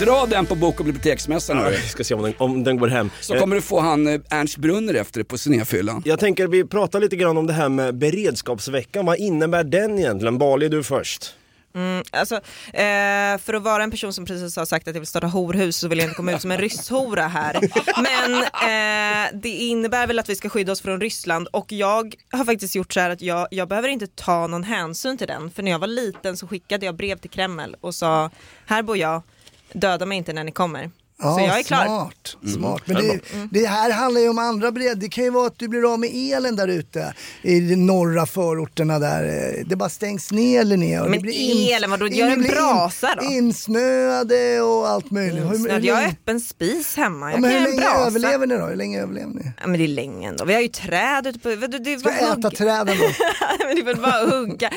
Dra 0.00 0.26
den 0.26 0.46
på 0.46 0.54
bok 0.54 0.78
och 0.80 0.86
biblioteksmässan 0.86 1.58
hörru. 1.58 1.76
Vi 1.76 1.88
ska 1.88 2.04
se 2.04 2.14
om 2.14 2.22
den, 2.22 2.34
om 2.38 2.64
den 2.64 2.76
går 2.76 2.88
hem. 2.88 3.10
Så 3.20 3.34
Eh, 3.34 3.40
kommer 3.40 3.56
du 3.56 3.62
få 3.62 3.80
han 3.80 4.06
eh, 4.06 4.20
Ernst 4.30 4.56
Brunner 4.56 4.94
efter 4.94 5.20
det 5.20 5.24
på 5.24 5.38
cinéfyllan. 5.38 6.02
Jag 6.04 6.20
tänker 6.20 6.46
vi 6.46 6.64
pratar 6.64 7.00
lite 7.00 7.16
grann 7.16 7.36
om 7.38 7.46
det 7.46 7.52
här 7.52 7.68
med 7.68 7.94
beredskapsveckan. 7.98 9.06
Vad 9.06 9.18
innebär 9.18 9.64
den 9.64 9.98
egentligen? 9.98 10.38
Bali, 10.38 10.68
du 10.68 10.82
först. 10.82 11.34
Mm, 11.74 12.04
alltså, 12.10 12.34
eh, 12.72 13.38
för 13.38 13.54
att 13.54 13.62
vara 13.62 13.82
en 13.82 13.90
person 13.90 14.12
som 14.12 14.26
precis 14.26 14.56
har 14.56 14.64
sagt 14.64 14.88
att 14.88 14.94
jag 14.94 15.00
vill 15.00 15.06
starta 15.06 15.26
horhus 15.26 15.76
så 15.76 15.88
vill 15.88 15.98
jag 15.98 16.06
inte 16.06 16.16
komma 16.16 16.32
ut 16.32 16.40
som 16.40 16.50
en 16.50 16.58
rysshora 16.58 17.28
här. 17.28 17.60
Men 18.02 18.42
eh, 18.42 19.40
det 19.42 19.48
innebär 19.48 20.06
väl 20.06 20.18
att 20.18 20.28
vi 20.28 20.36
ska 20.36 20.48
skydda 20.48 20.72
oss 20.72 20.80
från 20.80 21.00
Ryssland 21.00 21.48
och 21.48 21.72
jag 21.72 22.14
har 22.32 22.44
faktiskt 22.44 22.74
gjort 22.74 22.92
så 22.92 23.00
här 23.00 23.10
att 23.10 23.22
jag, 23.22 23.48
jag 23.50 23.68
behöver 23.68 23.88
inte 23.88 24.06
ta 24.06 24.46
någon 24.46 24.64
hänsyn 24.64 25.18
till 25.18 25.26
den. 25.26 25.50
För 25.50 25.62
när 25.62 25.70
jag 25.70 25.78
var 25.78 25.86
liten 25.86 26.36
så 26.36 26.46
skickade 26.46 26.86
jag 26.86 26.94
brev 26.94 27.18
till 27.18 27.30
Kreml 27.30 27.76
och 27.80 27.94
sa 27.94 28.30
här 28.66 28.82
bor 28.82 28.96
jag, 28.96 29.22
döda 29.72 30.06
mig 30.06 30.18
inte 30.18 30.32
när 30.32 30.44
ni 30.44 30.52
kommer. 30.52 30.90
Ja, 31.22 31.34
Så 31.34 31.40
jag 31.40 31.58
är 31.58 31.62
klar. 31.62 31.84
Smart. 31.84 32.36
Mm. 32.42 32.54
smart. 32.54 32.82
Men 32.84 32.96
det, 32.96 33.20
det 33.50 33.66
här 33.66 33.90
handlar 33.92 34.20
ju 34.20 34.28
om 34.28 34.38
andra 34.38 34.72
bred. 34.72 34.98
Det 34.98 35.08
kan 35.08 35.24
ju 35.24 35.30
vara 35.30 35.46
att 35.46 35.58
du 35.58 35.68
blir 35.68 35.92
av 35.92 35.98
med 36.00 36.10
elen 36.14 36.56
där 36.56 36.68
ute 36.68 37.14
i 37.42 37.60
de 37.60 37.76
norra 37.76 38.26
förorterna 38.26 38.98
där. 38.98 39.54
Det 39.66 39.76
bara 39.76 39.88
stängs 39.88 40.32
ner 40.32 40.64
Linnea. 40.64 41.04
Men 41.04 41.22
blir 41.22 41.72
elen, 41.76 41.90
vadå? 41.90 42.06
Gör 42.06 42.30
en 42.30 42.42
brasa 42.42 43.14
då. 43.20 43.24
Insnöade 43.24 44.60
och 44.60 44.88
allt 44.88 45.10
möjligt. 45.10 45.42
Hur- 45.44 45.48
hur 45.48 45.56
Snöd, 45.58 45.84
jag 45.84 45.94
har 45.94 46.06
öppen 46.08 46.40
spis 46.40 46.96
hemma. 46.96 47.26
Ja, 47.26 47.32
Jag 47.32 47.40
men 47.40 47.50
kan 47.50 47.60
hur 47.60 47.66
länge 47.68 47.80
brasa. 47.80 48.06
överlever 48.06 48.46
ni 48.46 48.56
då? 48.58 48.66
Hur 48.66 48.76
länge 48.76 49.02
överlever 49.02 49.34
ni? 49.34 49.52
Ja, 49.60 49.66
men 49.66 49.78
det 49.78 49.84
är 49.84 49.88
länge 49.88 50.28
ändå. 50.28 50.44
Vi 50.44 50.54
har 50.54 50.60
ju 50.60 50.68
träd 50.68 51.26
ute 51.26 51.38
på... 51.38 51.48
Det, 51.48 51.78
det, 51.78 51.98
Ska 51.98 52.10
jag 52.20 52.38
äta 52.38 52.50
träden 52.50 52.96
då? 52.98 53.04
men 53.66 53.74
det 53.76 53.80
är 53.80 53.84
väl 53.84 53.96
bara 53.96 54.14
att 54.20 54.30
hugga. 54.30 54.70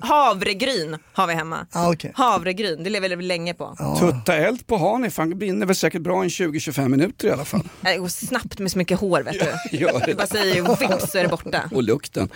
Havregryn 0.00 0.96
har 1.12 1.26
vi 1.26 1.34
hemma. 1.34 1.66
Ah, 1.72 1.90
okej. 1.92 2.12
Havregryn, 2.14 2.84
det 2.84 2.90
lever 2.90 3.16
vi 3.16 3.22
länge 3.24 3.54
på. 3.54 3.76
Tutta 4.00 4.34
eld 4.36 4.66
på 4.66 4.76
Hanif, 4.76 5.18
han 5.18 5.38
brinner 5.38 5.66
väl 5.66 5.76
säkert 5.86 6.02
bra 6.02 6.24
i 6.24 6.28
20-25 6.28 6.88
minuter 6.88 7.28
i 7.28 7.30
alla 7.30 7.44
fall. 7.44 7.68
Det 7.80 7.96
går 7.96 8.08
snabbt 8.08 8.58
med 8.58 8.70
så 8.70 8.78
mycket 8.78 8.98
hår 8.98 9.22
vet 9.22 9.32
du. 9.32 9.78
Det 9.78 10.06
det. 10.06 10.14
bara 10.14 10.26
säger 10.26 10.62
vips 10.62 11.12
så 11.12 11.18
är 11.18 11.22
det 11.22 11.28
borta. 11.28 11.70
Och 11.72 11.82
lukten. 11.82 12.28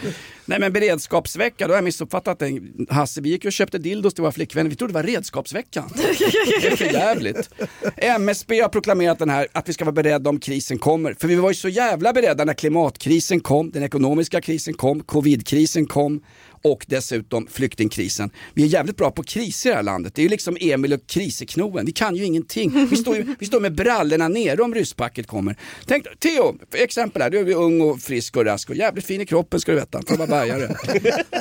Nej 0.45 0.61
men 0.61 0.73
beredskapsvecka, 0.73 1.67
då 1.67 1.73
har 1.73 1.77
jag 1.77 1.85
missuppfattat 1.85 2.39
det. 2.39 2.61
Hasse, 2.91 3.21
vi 3.21 3.29
gick 3.29 3.45
och 3.45 3.53
köpte 3.53 3.79
dildos 3.79 4.15
till 4.15 4.23
våra 4.23 4.33
flickvänner, 4.33 4.71
vi 4.71 4.77
trodde 4.77 4.93
det 4.93 4.95
var 4.95 5.03
redskapsveckan. 5.03 5.91
Det 6.61 6.67
är 6.67 6.77
för 6.77 6.85
jävligt. 6.85 7.51
MSB 7.97 8.61
har 8.61 8.69
proklamerat 8.69 9.19
den 9.19 9.31
här 9.31 9.49
att 9.53 9.69
vi 9.69 9.73
ska 9.73 9.85
vara 9.85 9.93
beredda 9.93 10.31
om 10.31 10.41
krisen 10.41 10.79
kommer. 10.79 11.15
För 11.15 11.29
vi 11.29 11.35
var 11.35 11.51
ju 11.51 11.55
så 11.55 11.69
jävla 11.69 12.13
beredda 12.13 12.45
när 12.45 12.55
klimatkrisen 12.55 13.41
kom, 13.41 13.71
den 13.71 13.83
ekonomiska 13.83 14.41
krisen 14.41 14.75
kom, 14.75 15.01
covidkrisen 15.01 15.87
kom 15.87 16.21
och 16.63 16.87
dessutom 16.89 17.47
flyktingkrisen. 17.51 18.31
Vi 18.55 18.63
är 18.63 18.67
jävligt 18.67 18.97
bra 18.97 19.11
på 19.11 19.23
kriser 19.23 19.71
i 19.71 19.73
det 19.73 19.77
här 19.77 19.83
landet. 19.83 20.15
Det 20.15 20.21
är 20.21 20.23
ju 20.23 20.29
liksom 20.29 20.57
Emil 20.61 20.93
och 20.93 21.07
kriseknoen. 21.07 21.87
Vi 21.87 21.93
kan 21.93 22.17
ju 22.17 22.25
ingenting. 22.25 22.87
Vi 22.91 22.97
står, 22.97 23.17
ju, 23.17 23.35
vi 23.39 23.47
står 23.47 23.61
med 23.61 23.75
brallorna 23.75 24.29
nere 24.29 24.63
om 24.63 24.75
rysspacket 24.75 25.27
kommer. 25.27 25.57
Tänk, 25.87 26.05
Theo, 26.19 26.59
för 26.71 26.79
exempel 26.79 27.23
här, 27.23 27.31
du 27.31 27.39
är 27.39 27.55
ung 27.55 27.81
och 27.81 28.01
frisk 28.01 28.37
och 28.37 28.45
rask 28.45 28.71
och 28.71 28.77
jävligt 28.77 29.07
fin 29.07 29.21
i 29.21 29.27
kroppen 29.27 29.61
ska 29.61 29.73
du 29.73 29.79
veta. 29.79 30.03
För 30.07 30.13
att 30.13 30.19
vara 30.19 30.29
bärgare. 30.29 30.77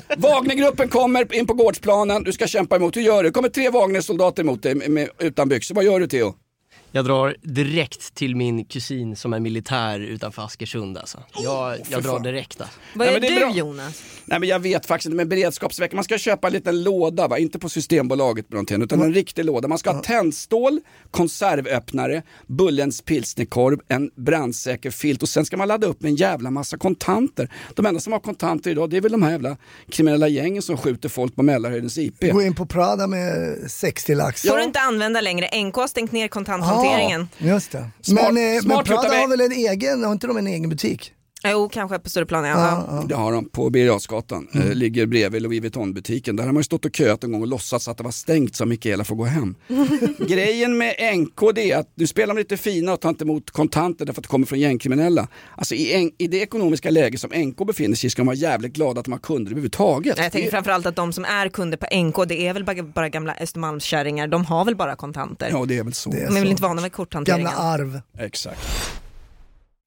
Wagnergruppen 0.17 0.89
kommer 0.89 1.35
in 1.35 1.47
på 1.47 1.53
gårdsplanen, 1.53 2.23
du 2.23 2.31
ska 2.31 2.47
kämpa 2.47 2.75
emot. 2.75 2.97
Hur 2.97 3.01
gör 3.01 3.23
du? 3.23 3.31
Kommer 3.31 3.49
tre 3.49 3.69
Wagnersoldater 3.69 4.43
emot 4.43 4.63
dig 4.63 4.75
med, 4.75 4.91
med, 4.91 5.09
utan 5.19 5.49
byxor. 5.49 5.75
Vad 5.75 5.85
gör 5.85 5.99
du 5.99 6.07
Theo? 6.07 6.35
Jag 6.91 7.05
drar 7.05 7.35
direkt 7.41 8.13
till 8.13 8.35
min 8.35 8.65
kusin 8.65 9.15
som 9.15 9.33
är 9.33 9.39
militär 9.39 9.99
utanför 9.99 10.41
Askersund 10.45 10.97
alltså. 10.97 11.23
Jag, 11.43 11.77
jag 11.89 12.03
drar 12.03 12.19
direkt 12.19 12.61
alltså. 12.61 12.79
Vad 12.93 13.07
Nej, 13.07 13.15
är 13.15 13.19
men 13.19 13.21
det 13.21 13.27
är 13.27 13.39
du 13.39 13.45
bra. 13.45 13.55
Jonas? 13.55 14.03
Nej 14.25 14.39
men 14.39 14.49
jag 14.49 14.59
vet 14.59 14.85
faktiskt 14.85 15.05
inte, 15.05 15.15
men 15.15 15.29
beredskapsvecka, 15.29 15.95
man 15.95 16.03
ska 16.03 16.17
köpa 16.17 16.47
en 16.47 16.53
liten 16.53 16.83
låda, 16.83 17.27
va? 17.27 17.37
inte 17.37 17.59
på 17.59 17.69
Systembolaget 17.69 18.47
Brontén, 18.47 18.81
utan 18.81 19.01
en 19.01 19.13
riktig 19.13 19.45
låda. 19.45 19.67
Man 19.67 19.77
ska 19.77 19.91
ha 19.91 20.01
tändstål, 20.01 20.79
konservöppnare, 21.11 22.23
Bullens 22.47 23.01
pilsnerkorv, 23.01 23.79
en 23.87 24.11
brandsäker 24.15 24.91
filt 24.91 25.23
och 25.23 25.29
sen 25.29 25.45
ska 25.45 25.57
man 25.57 25.67
ladda 25.67 25.87
upp 25.87 26.01
med 26.01 26.09
en 26.09 26.15
jävla 26.15 26.51
massa 26.51 26.77
kontanter. 26.77 27.51
De 27.75 27.85
enda 27.85 27.99
som 27.99 28.13
har 28.13 28.19
kontanter 28.19 28.71
idag 28.71 28.89
det 28.89 28.97
är 28.97 29.01
väl 29.01 29.11
de 29.11 29.23
här 29.23 29.31
jävla 29.31 29.57
kriminella 29.91 30.27
gängen 30.27 30.61
som 30.61 30.77
skjuter 30.77 31.09
folk 31.09 31.35
på 31.35 31.43
Mälarhöjdens 31.43 31.97
IP. 31.97 32.31
Gå 32.31 32.41
in 32.41 32.55
på 32.55 32.65
Prada 32.65 33.07
med 33.07 33.57
60 33.71 34.15
lax. 34.15 34.41
Får 34.41 34.57
du 34.57 34.63
inte 34.63 34.79
använda 34.79 35.21
längre. 35.21 35.63
NK 35.63 35.75
har 35.75 35.87
stängt 35.87 36.11
ner 36.11 36.27
kontanthanteringen. 36.27 36.78
Ja, 36.85 37.25
just 37.37 37.71
det. 37.71 37.89
Smart- 38.01 38.33
men, 38.33 38.55
eh, 38.55 38.61
smart 38.61 38.75
men 38.75 38.85
Prada 38.85 39.17
har 39.21 39.27
väl 39.27 39.41
en 39.41 39.51
egen, 39.51 40.03
har 40.03 40.11
inte 40.11 40.27
de 40.27 40.37
en 40.37 40.47
egen 40.47 40.69
butik? 40.69 41.13
Jo, 41.47 41.69
kanske 41.69 41.99
på 41.99 42.09
större 42.09 42.25
plan. 42.25 42.45
Ja. 42.45 42.85
Ja. 42.87 43.03
Det 43.09 43.15
har 43.15 43.31
de 43.31 43.49
på 43.49 43.69
Birger 43.69 43.99
eh, 44.55 44.73
ligger 44.73 45.05
bredvid 45.05 45.41
Louis 45.41 45.61
Vuitton-butiken. 45.61 46.35
Där 46.35 46.43
har 46.43 46.51
man 46.51 46.59
ju 46.59 46.63
stått 46.63 46.85
och 46.85 46.95
köat 46.95 47.23
en 47.23 47.31
gång 47.31 47.41
och 47.41 47.47
låtsats 47.47 47.87
att 47.87 47.97
det 47.97 48.03
var 48.03 48.11
stängt 48.11 48.55
så 48.55 48.65
Mikaela 48.65 49.03
får 49.03 49.15
gå 49.15 49.25
hem. 49.25 49.55
Grejen 50.27 50.77
med 50.77 51.17
NK 51.17 51.55
det 51.55 51.71
är 51.71 51.77
att 51.77 51.91
du 51.95 52.07
spelar 52.07 52.33
de 52.35 52.39
lite 52.39 52.57
fina 52.57 52.93
och 52.93 53.01
tar 53.01 53.09
inte 53.09 53.23
emot 53.23 53.51
kontanter 53.51 54.05
därför 54.05 54.21
att 54.21 54.23
det 54.23 54.29
kommer 54.29 54.45
från 54.45 54.59
gängkriminella. 54.59 55.27
Alltså 55.55 55.75
i, 55.75 55.93
en, 55.93 56.11
i 56.17 56.27
det 56.27 56.37
ekonomiska 56.37 56.89
läge 56.89 57.17
som 57.17 57.29
NK 57.29 57.67
befinner 57.67 57.95
sig 57.95 58.07
i 58.07 58.09
ska 58.09 58.19
de 58.19 58.25
vara 58.27 58.35
jävligt 58.35 58.73
glada 58.73 58.99
att 58.99 59.05
de 59.05 59.11
har 59.11 59.19
kunder 59.19 59.51
överhuvudtaget. 59.51 60.17
Jag 60.17 60.31
tänker 60.31 60.51
framförallt 60.51 60.85
att 60.85 60.95
de 60.95 61.13
som 61.13 61.25
är 61.25 61.49
kunder 61.49 61.77
på 61.77 61.87
NK, 62.03 62.27
det 62.29 62.47
är 62.47 62.53
väl 62.53 62.63
bara, 62.63 62.83
bara 62.83 63.09
gamla 63.09 63.35
Östermalmskärringar. 63.41 64.27
De 64.27 64.45
har 64.45 64.65
väl 64.65 64.75
bara 64.75 64.95
kontanter. 64.95 65.49
Ja 65.51 65.65
det 65.65 65.77
är 65.77 65.83
väl 65.83 65.93
så. 65.93 66.09
Det 66.09 66.17
är 66.17 66.27
de 66.27 66.35
är 66.35 66.39
väl 66.39 66.49
inte 66.49 66.63
vana 66.63 66.81
vid 66.81 66.91
korthanteringen. 66.91 67.45
Gamla 67.45 67.59
arv. 67.59 68.01
Exakt. 68.19 68.59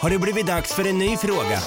Har 0.00 0.10
det 0.10 0.18
blivit 0.18 0.46
dags 0.46 0.74
för 0.74 0.88
en 0.88 0.98
ny 0.98 1.16
fråga. 1.16 1.58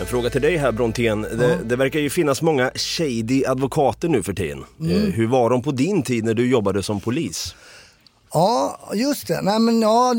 En 0.00 0.06
fråga 0.06 0.30
till 0.30 0.42
dig 0.42 0.56
här 0.56 0.72
Brontén. 0.72 1.22
Det, 1.22 1.58
det 1.64 1.76
verkar 1.76 2.00
ju 2.00 2.10
finnas 2.10 2.42
många 2.42 2.70
shady 2.74 3.44
advokater 3.44 4.08
nu 4.08 4.22
för 4.22 4.32
tiden. 4.32 4.64
Mm. 4.80 4.92
Eh, 4.92 5.02
hur 5.02 5.26
var 5.26 5.50
de 5.50 5.62
på 5.62 5.70
din 5.70 6.02
tid 6.02 6.24
när 6.24 6.34
du 6.34 6.50
jobbade 6.50 6.82
som 6.82 7.00
polis? 7.00 7.54
Ja, 8.34 8.78
just 8.94 9.26
det. 9.28 9.40
Nej, 9.42 9.58
men, 9.58 9.82
ja, 9.82 10.14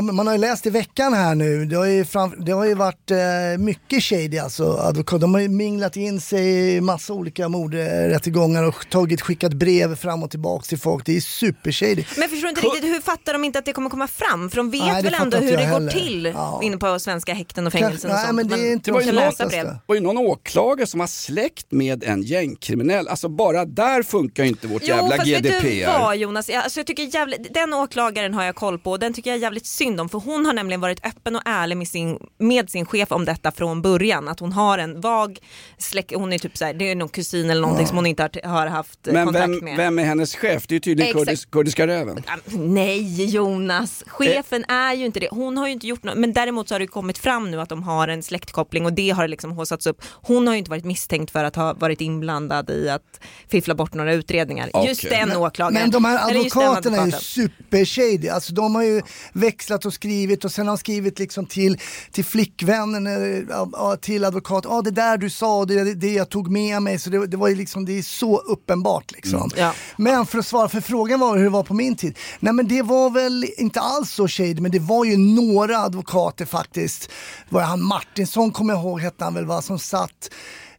man 0.00 0.26
har 0.26 0.34
ju 0.34 0.40
läst 0.40 0.66
i 0.66 0.70
veckan 0.70 1.14
här 1.14 1.34
nu. 1.34 1.64
Det 1.64 1.76
har 1.76 1.86
ju, 1.86 2.04
fram, 2.04 2.34
det 2.44 2.52
har 2.52 2.64
ju 2.64 2.74
varit 2.74 3.10
eh, 3.10 3.18
mycket 3.58 4.02
shady 4.02 4.38
alltså. 4.38 4.72
Advokat. 4.72 5.20
De 5.20 5.34
har 5.34 5.40
ju 5.40 5.48
minglat 5.48 5.96
in 5.96 6.20
sig 6.20 6.74
i 6.76 6.80
massa 6.80 7.12
olika 7.12 7.48
mordrättegångar 7.48 8.62
och 8.62 8.86
tagit, 8.90 9.20
skickat 9.20 9.52
brev 9.52 9.96
fram 9.96 10.22
och 10.22 10.30
tillbaka 10.30 10.64
till 10.64 10.78
folk. 10.78 11.06
Det 11.06 11.16
är 11.16 11.20
super 11.20 11.72
shady. 11.72 12.04
Men 12.16 12.28
förstår 12.28 12.48
inte 12.48 12.60
riktigt, 12.60 12.84
hur 12.84 13.00
fattar 13.00 13.32
de 13.32 13.44
inte 13.44 13.58
att 13.58 13.64
det 13.64 13.72
kommer 13.72 13.90
komma 13.90 14.06
fram? 14.08 14.50
För 14.50 14.56
de 14.56 14.70
vet 14.70 14.80
Nej, 14.82 15.02
det 15.02 15.10
väl 15.10 15.20
ändå 15.22 15.36
hur 15.36 15.56
det 15.56 15.62
jag 15.62 15.70
går 15.70 15.78
heller. 15.80 15.92
till 15.92 16.32
Ja. 16.34 16.60
inne 16.62 16.76
på 16.76 16.98
svenska 16.98 17.34
häkten 17.34 17.66
och 17.66 17.72
fängelsen 17.72 18.10
och 18.10 18.16
nej, 18.16 18.24
sånt. 18.26 18.36
men 18.36 18.48
det 18.48 18.68
är 18.68 18.72
inte 18.72 18.92
Man 18.92 19.00
de 19.00 19.06
kan 19.06 19.14
läsa 19.14 19.36
smartaste. 19.36 19.56
brev. 19.62 19.66
Det 19.66 19.80
var 19.86 19.94
ju 19.94 20.00
någon 20.00 20.18
åklagare 20.18 20.86
som 20.86 21.00
har 21.00 21.06
släkt 21.06 21.66
med 21.72 22.04
en 22.04 22.22
gängkriminell. 22.22 23.08
Alltså 23.08 23.28
bara 23.28 23.64
där 23.64 24.02
funkar 24.02 24.42
ju 24.42 24.48
inte 24.48 24.66
vårt 24.66 24.82
Jo 24.84 24.88
jävla 24.96 25.16
fast 25.16 25.28
vet 25.28 25.42
du 25.42 25.48
GDPR. 25.48 25.98
vad 26.00 26.16
Jonas, 26.16 26.50
alltså, 26.50 26.80
jag 26.80 26.86
tycker 26.86 27.14
jävligt, 27.14 27.51
den 27.52 27.74
åklagaren 27.74 28.34
har 28.34 28.44
jag 28.44 28.54
koll 28.54 28.78
på 28.78 28.90
och 28.90 28.98
den 28.98 29.12
tycker 29.14 29.30
jag 29.30 29.36
är 29.36 29.40
jävligt 29.42 29.66
synd 29.66 30.00
om 30.00 30.08
för 30.08 30.18
hon 30.18 30.46
har 30.46 30.52
nämligen 30.52 30.80
varit 30.80 31.06
öppen 31.06 31.36
och 31.36 31.42
ärlig 31.44 31.76
med 31.76 31.88
sin, 31.88 32.18
med 32.38 32.70
sin 32.70 32.86
chef 32.86 33.12
om 33.12 33.24
detta 33.24 33.52
från 33.52 33.82
början. 33.82 34.28
Att 34.28 34.40
hon 34.40 34.52
har 34.52 34.78
en 34.78 35.00
vag 35.00 35.38
släkt, 35.78 36.14
hon 36.14 36.32
är 36.32 36.38
typ 36.38 36.56
såhär, 36.56 36.74
det 36.74 36.90
är 36.90 36.94
någon 36.94 37.08
kusin 37.08 37.50
eller 37.50 37.60
någonting 37.60 37.86
som 37.86 37.96
hon 37.96 38.06
inte 38.06 38.22
har, 38.22 38.48
har 38.48 38.66
haft 38.66 39.06
eh, 39.06 39.12
Men 39.12 39.24
kontakt 39.24 39.48
vem, 39.48 39.58
med. 39.64 39.76
vem 39.76 39.98
är 39.98 40.04
hennes 40.04 40.34
chef? 40.36 40.66
Det 40.66 40.72
är 40.72 40.76
ju 40.76 40.80
tydligen 40.80 41.10
Exakt. 41.10 41.26
kurdisk, 41.26 41.50
kurdiska 41.50 41.86
röven. 41.86 42.22
Ja, 42.26 42.32
Nej 42.52 43.24
Jonas, 43.24 44.04
chefen 44.06 44.64
är 44.68 44.94
ju 44.94 45.06
inte 45.06 45.20
det. 45.20 45.28
Hon 45.30 45.56
har 45.56 45.66
ju 45.66 45.72
inte 45.72 45.86
gjort 45.86 46.02
något, 46.02 46.18
men 46.18 46.32
däremot 46.32 46.68
så 46.68 46.74
har 46.74 46.78
det 46.80 46.86
kommit 46.86 47.18
fram 47.18 47.50
nu 47.50 47.60
att 47.60 47.68
de 47.68 47.82
har 47.82 48.08
en 48.08 48.22
släktkoppling 48.22 48.84
och 48.86 48.92
det 48.92 49.10
har 49.10 49.28
liksom 49.28 49.52
haussats 49.56 49.86
upp. 49.86 50.02
Hon 50.10 50.46
har 50.46 50.54
ju 50.54 50.58
inte 50.58 50.70
varit 50.70 50.84
misstänkt 50.84 51.30
för 51.30 51.44
att 51.44 51.56
ha 51.56 51.72
varit 51.74 52.00
inblandad 52.00 52.70
i 52.70 52.88
att 52.88 53.20
fiffla 53.48 53.74
bort 53.74 53.94
några 53.94 54.12
utredningar. 54.14 54.70
Just 54.86 55.04
Okej. 55.04 55.18
den 55.18 55.28
Men- 55.28 55.38
åklagaren. 55.38 55.82
Men 55.82 55.90
de 55.90 56.04
här 56.04 56.34
just 56.34 56.56
advokaterna 56.56 56.96
är 57.02 57.06
ju. 57.06 57.12
Supershady. 57.42 58.28
Alltså 58.28 58.54
de 58.54 58.74
har 58.74 58.82
ju 58.82 59.02
växlat 59.32 59.86
och 59.86 59.94
skrivit 59.94 60.44
och 60.44 60.52
sen 60.52 60.66
har 60.66 60.76
de 60.76 60.78
skrivit 60.78 61.18
liksom 61.18 61.46
till, 61.46 61.78
till 62.10 62.24
flickvännen, 62.24 63.06
eh, 63.06 63.94
till 64.00 64.24
advokat. 64.24 64.64
Ja 64.68 64.82
det 64.82 64.90
där 64.90 65.16
du 65.18 65.30
sa, 65.30 65.64
det 65.64 65.94
det 65.94 66.12
jag 66.12 66.28
tog 66.28 66.50
med 66.50 66.82
mig. 66.82 66.98
Så 66.98 67.10
det, 67.10 67.26
det 67.26 67.36
var 67.36 67.48
ju 67.48 67.54
liksom, 67.54 67.84
det 67.84 67.98
är 67.98 68.02
så 68.02 68.38
uppenbart 68.38 69.12
liksom. 69.12 69.40
Mm. 69.40 69.50
Ja. 69.56 69.74
Men 69.96 70.26
för 70.26 70.38
att 70.38 70.46
svara, 70.46 70.68
för 70.68 70.80
frågan 70.80 71.20
var 71.20 71.36
hur 71.36 71.44
det 71.44 71.50
var 71.50 71.62
på 71.62 71.74
min 71.74 71.96
tid. 71.96 72.18
Nej 72.40 72.52
men 72.52 72.68
det 72.68 72.82
var 72.82 73.10
väl 73.10 73.46
inte 73.56 73.80
alls 73.80 74.10
så 74.10 74.28
shady, 74.28 74.60
men 74.60 74.70
det 74.70 74.78
var 74.78 75.04
ju 75.04 75.16
några 75.16 75.78
advokater 75.78 76.44
faktiskt. 76.44 77.10
Var 77.48 77.62
han 77.62 77.82
Martinsson 77.82 78.50
kommer 78.50 78.74
jag 78.74 78.82
ihåg 78.82 79.00
hette 79.00 79.24
han 79.24 79.34
väl 79.34 79.46
va, 79.46 79.62
som 79.62 79.78
satt 79.78 80.30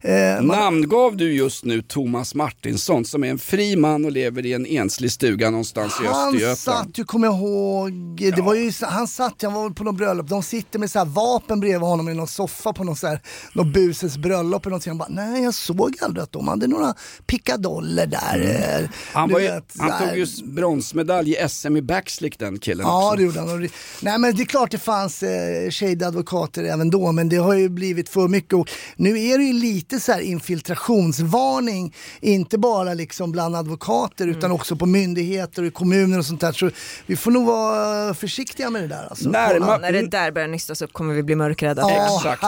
Eh, 0.04 0.42
Namngav 0.42 1.16
du 1.16 1.32
just 1.34 1.64
nu 1.64 1.82
Thomas 1.82 2.34
Martinsson 2.34 3.04
som 3.04 3.24
är 3.24 3.28
en 3.30 3.38
fri 3.38 3.76
man 3.76 4.04
och 4.04 4.12
lever 4.12 4.46
i 4.46 4.52
en 4.52 4.66
enslig 4.66 5.12
stuga 5.12 5.50
någonstans 5.50 5.92
i 6.02 6.06
Han 6.06 6.34
Östergötland? 6.34 6.58
satt 6.58 6.98
ju, 6.98 7.04
kommer 7.04 7.26
jag 7.26 7.36
ihåg, 7.36 7.92
det 8.36 8.42
var 8.42 8.54
ju, 8.54 8.72
han 8.80 9.08
satt, 9.08 9.42
han 9.42 9.52
var 9.52 9.70
på 9.70 9.84
något 9.84 9.96
bröllop, 9.96 10.28
de 10.28 10.42
sitter 10.42 10.78
med 10.78 10.90
så 10.90 10.98
här 10.98 11.06
vapen 11.06 11.60
bredvid 11.60 11.80
honom 11.88 12.08
i 12.08 12.14
någon 12.14 12.28
soffa 12.28 12.72
på 12.72 12.84
någon 12.84 12.96
så 12.96 13.06
här, 13.06 13.20
någon 13.52 13.72
busens 13.72 14.18
bröllop 14.18 14.62
eller 14.66 14.70
någonting. 14.70 14.90
Han 14.90 14.98
bara, 14.98 15.08
nej 15.08 15.42
jag 15.42 15.54
såg 15.54 15.94
aldrig 16.00 16.22
att 16.22 16.32
de 16.32 16.48
hade 16.48 16.66
några 16.66 16.94
pickadoller 17.26 18.06
där. 18.06 18.80
eh, 18.82 18.88
Han, 19.12 19.30
var 19.32 19.40
ju, 19.40 19.46
vet, 19.46 19.72
han 19.78 19.90
här. 19.90 20.08
tog 20.08 20.18
ju 20.18 20.26
bronsmedalj 20.44 21.30
i 21.32 21.48
SM 21.48 21.76
i 21.76 21.82
backslick 21.82 22.38
den 22.38 22.58
killen 22.58 22.86
Ja 22.86 23.06
också. 23.06 23.16
det 23.16 23.22
gjorde 23.22 23.40
han. 23.40 23.68
Nej 24.00 24.18
men 24.18 24.36
det 24.36 24.42
är 24.42 24.46
klart 24.46 24.70
det 24.70 24.78
fanns 24.78 25.22
eh, 25.22 26.06
advokater 26.06 26.64
även 26.64 26.90
då 26.90 27.12
men 27.12 27.28
det 27.28 27.36
har 27.36 27.54
ju 27.54 27.68
blivit 27.68 28.08
för 28.08 28.28
mycket 28.28 28.54
och 28.54 28.68
nu 28.96 29.20
är 29.20 29.38
det 29.38 29.44
ju 29.44 29.52
lite 29.52 29.93
så 30.00 30.12
här 30.12 30.20
infiltrationsvarning, 30.20 31.94
inte 32.20 32.58
bara 32.58 32.94
liksom 32.94 33.32
bland 33.32 33.56
advokater 33.56 34.26
utan 34.28 34.50
också 34.52 34.76
på 34.76 34.86
myndigheter 34.86 35.62
och 35.62 35.68
i 35.68 35.70
kommuner 35.70 36.18
och 36.18 36.26
sånt 36.26 36.40
där. 36.40 36.52
Så 36.52 36.70
vi 37.06 37.16
får 37.16 37.30
nog 37.30 37.46
vara 37.46 38.14
försiktiga 38.14 38.70
med 38.70 38.82
det 38.82 38.88
där. 38.88 39.06
Alltså. 39.10 39.28
Närma- 39.30 39.66
Ja, 39.68 39.78
när 39.78 39.92
det 39.92 40.06
där 40.06 40.30
börjar 40.30 40.48
nystas 40.48 40.82
upp 40.82 40.92
kommer 40.92 41.14
vi 41.14 41.22
bli 41.22 41.34
mörkrädda. 41.34 41.82
Ja, 41.82 42.16
Exakt. 42.18 42.42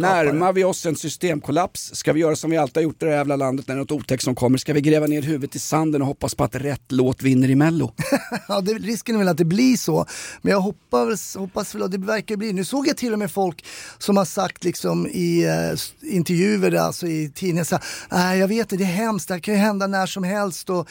Närmar 0.00 0.52
vi 0.52 0.64
oss 0.64 0.86
en 0.86 0.96
systemkollaps, 0.96 1.90
ska 1.94 2.12
vi 2.12 2.20
göra 2.20 2.36
som 2.36 2.50
vi 2.50 2.56
alltid 2.56 2.76
har 2.76 2.82
gjort 2.82 3.02
i 3.02 3.04
det 3.04 3.10
här 3.10 3.18
jävla 3.18 3.36
landet 3.36 3.68
när 3.68 3.76
något 3.76 3.90
otäckt 3.92 4.22
som 4.24 4.34
kommer, 4.34 4.58
ska 4.58 4.72
vi 4.72 4.80
gräva 4.80 5.06
ner 5.06 5.22
huvudet 5.22 5.56
i 5.56 5.58
sanden 5.58 6.00
och 6.02 6.08
hoppas 6.08 6.34
på 6.34 6.44
att 6.44 6.54
rätt 6.54 6.82
låt 6.88 7.22
vinner 7.22 7.50
i 7.50 7.54
mello? 7.54 7.92
Ja, 8.48 8.60
det, 8.60 8.72
risken 8.74 9.14
är 9.14 9.18
väl 9.18 9.28
att 9.28 9.36
det 9.38 9.44
blir 9.44 9.76
så. 9.76 10.06
Men 10.42 10.50
jag 10.52 10.60
hoppas, 10.60 11.36
hoppas 11.36 11.74
väl 11.74 11.82
att 11.82 11.90
det 11.92 11.98
verkar 11.98 12.36
bli. 12.36 12.52
Nu 12.52 12.64
såg 12.64 12.88
jag 12.88 12.96
till 12.96 13.12
och 13.12 13.18
med 13.18 13.30
folk 13.30 13.64
som 13.98 14.16
har 14.16 14.24
sagt 14.24 14.64
liksom 14.64 15.06
i 15.06 15.44
eh, 15.44 16.12
intervjuer, 16.12 16.70
alltså 16.82 17.06
i 17.06 17.32
tidningen, 17.34 17.64
så 17.64 17.74
här, 17.74 17.84
"Nej, 18.10 18.38
jag 18.38 18.48
vet 18.48 18.68
det, 18.68 18.76
det 18.76 18.84
är 18.84 18.86
hemskt, 18.86 19.28
det 19.28 19.40
kan 19.40 19.54
ju 19.54 19.60
hända 19.60 19.86
när 19.86 20.06
som 20.06 20.24
helst 20.24 20.70
och 20.70 20.88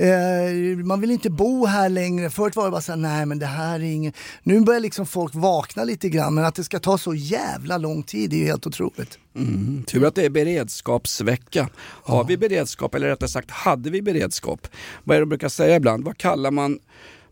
eh, 0.00 0.76
man 0.84 1.00
vill 1.00 1.10
inte 1.10 1.30
bo 1.30 1.66
här 1.66 1.88
längre. 1.88 2.30
Förut 2.30 2.56
var 2.56 2.64
det 2.64 2.70
bara 2.70 2.80
så 2.80 2.92
här, 2.92 2.96
nej 2.96 3.26
men 3.26 3.38
det 3.38 3.46
här 3.46 3.74
är 3.74 3.84
inget. 3.84 4.14
Nu 4.42 4.60
börjar 4.60 4.80
liksom 4.80 5.06
folk 5.06 5.34
vakna 5.34 5.84
lite 5.84 6.08
grann, 6.08 6.34
men 6.34 6.44
att 6.44 6.54
det 6.54 6.64
ska 6.64 6.78
ta 6.78 6.98
så 6.98 7.14
jävla 7.14 7.78
lång 7.78 8.02
tid 8.02 8.30
det 8.30 8.36
är 8.36 8.40
ju 8.40 8.46
helt 8.46 8.66
otroligt. 8.66 9.18
Mm, 9.36 9.84
tur 9.86 10.06
att 10.06 10.14
det 10.14 10.24
är 10.24 10.30
beredskapsvecka. 10.30 11.68
Har 12.02 12.24
vi 12.24 12.36
beredskap, 12.36 12.94
eller 12.94 13.08
rättare 13.08 13.28
sagt 13.28 13.50
hade 13.50 13.90
vi 13.90 14.02
beredskap? 14.02 14.68
Vad 15.04 15.16
är 15.16 15.20
det 15.20 15.22
de 15.22 15.28
brukar 15.28 15.48
säga 15.48 15.76
ibland? 15.76 16.04
Vad 16.04 16.18
kallar 16.18 16.50
man, 16.50 16.78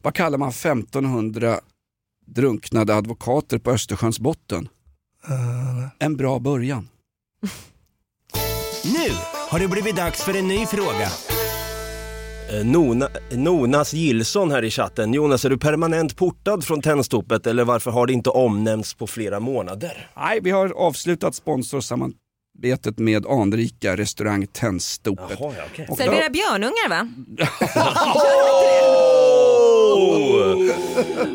vad 0.02 0.14
kallar 0.14 0.38
man 0.38 0.48
1500 0.48 1.60
drunknade 2.26 2.94
advokater 2.94 3.58
på 3.58 3.70
Östersjöns 3.70 4.20
botten? 4.20 4.68
En 5.98 6.16
bra 6.16 6.38
början. 6.38 6.88
Nu 8.84 9.10
har 9.50 9.58
det 9.58 9.68
blivit 9.68 9.96
dags 9.96 10.22
för 10.24 10.36
en 10.36 10.48
ny 10.48 10.66
fråga. 10.66 11.08
Eh, 12.52 12.64
Nona, 12.66 13.08
Nonas 13.32 13.92
Gillson 13.92 14.50
här 14.50 14.64
i 14.64 14.70
chatten. 14.70 15.14
Jonas, 15.14 15.44
är 15.44 15.50
du 15.50 15.58
permanent 15.58 16.16
portad 16.16 16.64
från 16.64 16.82
Tennstopet 16.82 17.46
eller 17.46 17.64
varför 17.64 17.90
har 17.90 18.06
det 18.06 18.12
inte 18.12 18.30
omnämnts 18.30 18.94
på 18.94 19.06
flera 19.06 19.40
månader? 19.40 20.10
Nej, 20.16 20.40
vi 20.42 20.50
har 20.50 20.68
avslutat 20.72 21.34
sponsorsamarbetet 21.34 22.98
med 22.98 23.26
anrika 23.26 23.96
restaurang 23.96 24.46
Tennstopet. 24.46 25.36
Jaha, 25.40 25.52
ja, 25.58 25.64
okej. 25.72 25.86
Och 25.90 25.96
då- 25.96 26.04
Servera 26.04 26.30
björnungar 26.30 26.88
va? 26.88 27.08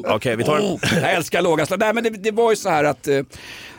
Okej, 0.15 0.35
vi 0.35 0.43
tar 0.43 0.57
en... 0.57 0.77
Jag 1.01 1.13
älskar 1.13 1.41
låga 1.41 1.65
slag. 1.65 1.79
Nej, 1.79 1.93
men 1.93 2.03
det, 2.03 2.09
det 2.09 2.31
var 2.31 2.49
ju 2.51 2.55
så 2.55 2.69
här 2.69 2.83
att 2.83 3.07
eh, 3.07 3.19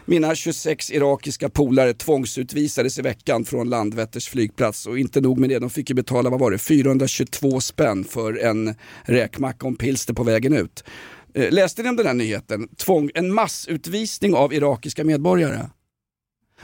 mina 0.05 0.35
26 0.35 0.91
irakiska 0.91 1.49
polare 1.49 1.95
tvångsutvisades 1.95 2.99
i 2.99 3.03
veckan 3.03 3.45
från 3.45 3.71
Landvetters 3.71 4.29
flygplats 4.29 4.87
och 4.87 4.99
inte 4.99 5.21
nog 5.21 5.39
med 5.39 5.51
det, 5.51 5.59
de 5.59 5.71
fick 5.71 5.91
ju 5.91 5.95
betala, 5.95 6.31
vad 6.31 6.41
var 6.41 6.51
det, 6.51 6.59
422 6.59 7.61
spänn 7.61 8.05
för 8.05 8.39
en 8.39 8.75
räkmacka 9.03 9.67
och 9.67 9.71
en 9.71 9.77
pilster 9.77 10.15
på 10.15 10.23
vägen 10.23 10.53
ut. 10.53 10.85
Eh, 11.35 11.51
läste 11.51 11.83
ni 11.83 11.89
om 11.89 11.97
den 11.97 12.07
här 12.07 12.15
nyheten? 12.15 12.69
Tvång, 12.77 13.11
en 13.15 13.35
massutvisning 13.35 14.35
av 14.35 14.55
irakiska 14.55 15.05
medborgare. 15.05 15.67